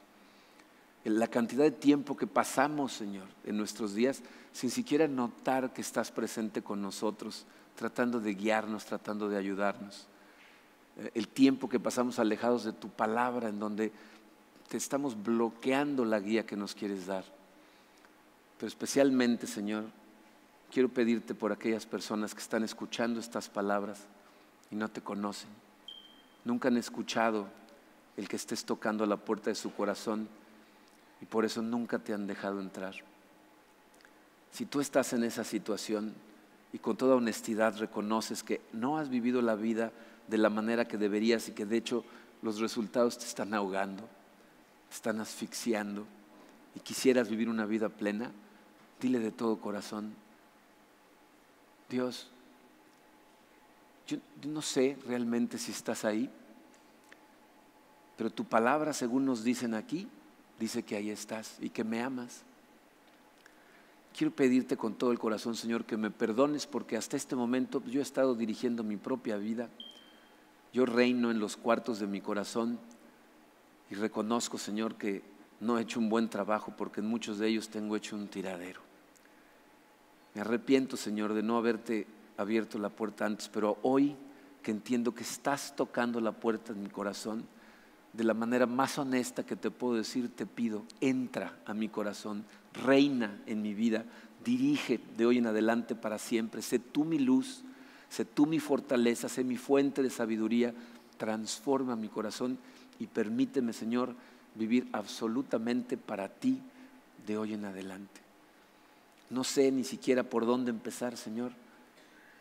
la 1.08 1.28
cantidad 1.28 1.64
de 1.64 1.70
tiempo 1.70 2.16
que 2.16 2.26
pasamos, 2.26 2.92
Señor, 2.92 3.26
en 3.44 3.56
nuestros 3.56 3.94
días 3.94 4.22
sin 4.52 4.70
siquiera 4.70 5.06
notar 5.06 5.72
que 5.72 5.80
estás 5.80 6.10
presente 6.10 6.62
con 6.62 6.82
nosotros, 6.82 7.46
tratando 7.78 8.18
de 8.18 8.34
guiarnos, 8.34 8.84
tratando 8.84 9.28
de 9.28 9.36
ayudarnos. 9.36 10.08
Eh, 10.96 11.12
el 11.14 11.28
tiempo 11.28 11.68
que 11.68 11.78
pasamos 11.78 12.18
alejados 12.18 12.64
de 12.64 12.72
tu 12.72 12.88
palabra, 12.88 13.48
en 13.48 13.60
donde 13.60 13.92
te 14.68 14.76
estamos 14.76 15.22
bloqueando 15.22 16.04
la 16.04 16.18
guía 16.18 16.44
que 16.44 16.56
nos 16.56 16.74
quieres 16.74 17.06
dar. 17.06 17.24
Pero 18.58 18.66
especialmente, 18.66 19.46
Señor, 19.46 19.84
quiero 20.72 20.88
pedirte 20.88 21.36
por 21.36 21.52
aquellas 21.52 21.86
personas 21.86 22.34
que 22.34 22.40
están 22.40 22.64
escuchando 22.64 23.20
estas 23.20 23.48
palabras 23.48 24.00
y 24.72 24.74
no 24.74 24.88
te 24.88 25.00
conocen. 25.00 25.50
Nunca 26.44 26.66
han 26.66 26.78
escuchado 26.78 27.46
el 28.16 28.28
que 28.28 28.34
estés 28.34 28.64
tocando 28.64 29.06
la 29.06 29.18
puerta 29.18 29.50
de 29.50 29.54
su 29.54 29.72
corazón 29.72 30.28
y 31.20 31.26
por 31.26 31.44
eso 31.44 31.62
nunca 31.62 32.00
te 32.00 32.12
han 32.12 32.26
dejado 32.26 32.60
entrar. 32.60 32.96
Si 34.50 34.66
tú 34.66 34.80
estás 34.80 35.12
en 35.12 35.22
esa 35.22 35.44
situación 35.44 36.14
y 36.72 36.78
con 36.78 36.96
toda 36.96 37.16
honestidad 37.16 37.78
reconoces 37.78 38.42
que 38.42 38.60
no 38.72 38.98
has 38.98 39.08
vivido 39.08 39.42
la 39.42 39.54
vida 39.54 39.92
de 40.28 40.38
la 40.38 40.50
manera 40.50 40.86
que 40.86 40.98
deberías 40.98 41.48
y 41.48 41.52
que 41.52 41.64
de 41.64 41.76
hecho 41.76 42.04
los 42.42 42.60
resultados 42.60 43.18
te 43.18 43.24
están 43.24 43.54
ahogando, 43.54 44.02
te 44.88 44.94
están 44.94 45.20
asfixiando 45.20 46.06
y 46.74 46.80
quisieras 46.80 47.28
vivir 47.28 47.48
una 47.48 47.66
vida 47.66 47.88
plena, 47.88 48.30
dile 49.00 49.18
de 49.18 49.32
todo 49.32 49.60
corazón, 49.60 50.14
Dios, 51.88 52.28
yo, 54.06 54.18
no 54.44 54.62
sé 54.62 54.98
realmente 55.06 55.58
si 55.58 55.72
estás 55.72 56.04
ahí, 56.04 56.30
pero 58.16 58.30
tu 58.30 58.44
palabra, 58.44 58.92
según 58.92 59.24
nos 59.24 59.44
dicen 59.44 59.74
aquí, 59.74 60.08
dice 60.58 60.82
que 60.82 60.96
ahí 60.96 61.10
estás 61.10 61.56
y 61.60 61.70
que 61.70 61.84
me 61.84 62.02
amas. 62.02 62.42
Quiero 64.18 64.34
pedirte 64.34 64.76
con 64.76 64.94
todo 64.94 65.12
el 65.12 65.18
corazón, 65.20 65.54
Señor, 65.54 65.84
que 65.84 65.96
me 65.96 66.10
perdones 66.10 66.66
porque 66.66 66.96
hasta 66.96 67.16
este 67.16 67.36
momento 67.36 67.80
yo 67.86 68.00
he 68.00 68.02
estado 68.02 68.34
dirigiendo 68.34 68.82
mi 68.82 68.96
propia 68.96 69.36
vida. 69.36 69.70
Yo 70.72 70.86
reino 70.86 71.30
en 71.30 71.38
los 71.38 71.56
cuartos 71.56 72.00
de 72.00 72.08
mi 72.08 72.20
corazón 72.20 72.80
y 73.88 73.94
reconozco, 73.94 74.58
Señor, 74.58 74.96
que 74.96 75.22
no 75.60 75.78
he 75.78 75.82
hecho 75.82 76.00
un 76.00 76.08
buen 76.08 76.28
trabajo 76.28 76.74
porque 76.76 76.98
en 76.98 77.06
muchos 77.06 77.38
de 77.38 77.46
ellos 77.46 77.68
tengo 77.68 77.94
hecho 77.94 78.16
un 78.16 78.26
tiradero. 78.26 78.80
Me 80.34 80.40
arrepiento, 80.40 80.96
Señor, 80.96 81.32
de 81.32 81.44
no 81.44 81.56
haberte 81.56 82.08
abierto 82.38 82.76
la 82.80 82.88
puerta 82.88 83.24
antes, 83.24 83.48
pero 83.48 83.78
hoy 83.82 84.16
que 84.64 84.72
entiendo 84.72 85.14
que 85.14 85.22
estás 85.22 85.76
tocando 85.76 86.20
la 86.20 86.32
puerta 86.32 86.72
en 86.72 86.82
mi 86.82 86.90
corazón, 86.90 87.46
de 88.12 88.24
la 88.24 88.34
manera 88.34 88.66
más 88.66 88.98
honesta 88.98 89.44
que 89.44 89.56
te 89.56 89.70
puedo 89.70 89.94
decir, 89.94 90.34
te 90.34 90.46
pido, 90.46 90.84
entra 91.00 91.58
a 91.66 91.74
mi 91.74 91.88
corazón, 91.88 92.44
reina 92.72 93.40
en 93.46 93.62
mi 93.62 93.74
vida, 93.74 94.04
dirige 94.44 95.00
de 95.16 95.26
hoy 95.26 95.38
en 95.38 95.46
adelante 95.46 95.94
para 95.94 96.18
siempre, 96.18 96.62
sé 96.62 96.78
tú 96.78 97.04
mi 97.04 97.18
luz, 97.18 97.62
sé 98.08 98.24
tú 98.24 98.46
mi 98.46 98.60
fortaleza, 98.60 99.28
sé 99.28 99.44
mi 99.44 99.56
fuente 99.56 100.02
de 100.02 100.10
sabiduría, 100.10 100.74
transforma 101.16 101.96
mi 101.96 102.08
corazón 102.08 102.58
y 102.98 103.06
permíteme, 103.06 103.72
Señor, 103.72 104.14
vivir 104.54 104.88
absolutamente 104.92 105.96
para 105.96 106.28
ti 106.28 106.60
de 107.26 107.36
hoy 107.36 107.54
en 107.54 107.66
adelante. 107.66 108.20
No 109.30 109.44
sé 109.44 109.70
ni 109.70 109.84
siquiera 109.84 110.22
por 110.22 110.46
dónde 110.46 110.70
empezar, 110.70 111.16
Señor, 111.16 111.52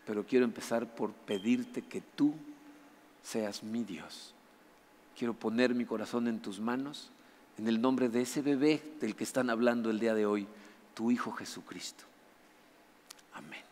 pero 0.05 0.25
quiero 0.25 0.45
empezar 0.45 0.95
por 0.95 1.11
pedirte 1.11 1.81
que 1.81 2.01
tú 2.01 2.33
seas 3.21 3.61
mi 3.61 3.83
Dios 3.83 4.33
quiero 5.17 5.33
poner 5.33 5.73
mi 5.73 5.85
corazón 5.85 6.27
en 6.27 6.39
tus 6.39 6.59
manos, 6.59 7.09
en 7.57 7.67
el 7.67 7.81
nombre 7.81 8.07
de 8.07 8.21
ese 8.21 8.41
bebé 8.41 8.81
del 9.01 9.15
que 9.15 9.23
están 9.23 9.49
hablando 9.49 9.89
el 9.89 9.99
día 9.99 10.13
de 10.13 10.25
hoy, 10.25 10.47
tu 10.93 11.09
Hijo 11.09 11.31
Jesucristo. 11.31 12.03
Amén. 13.33 13.66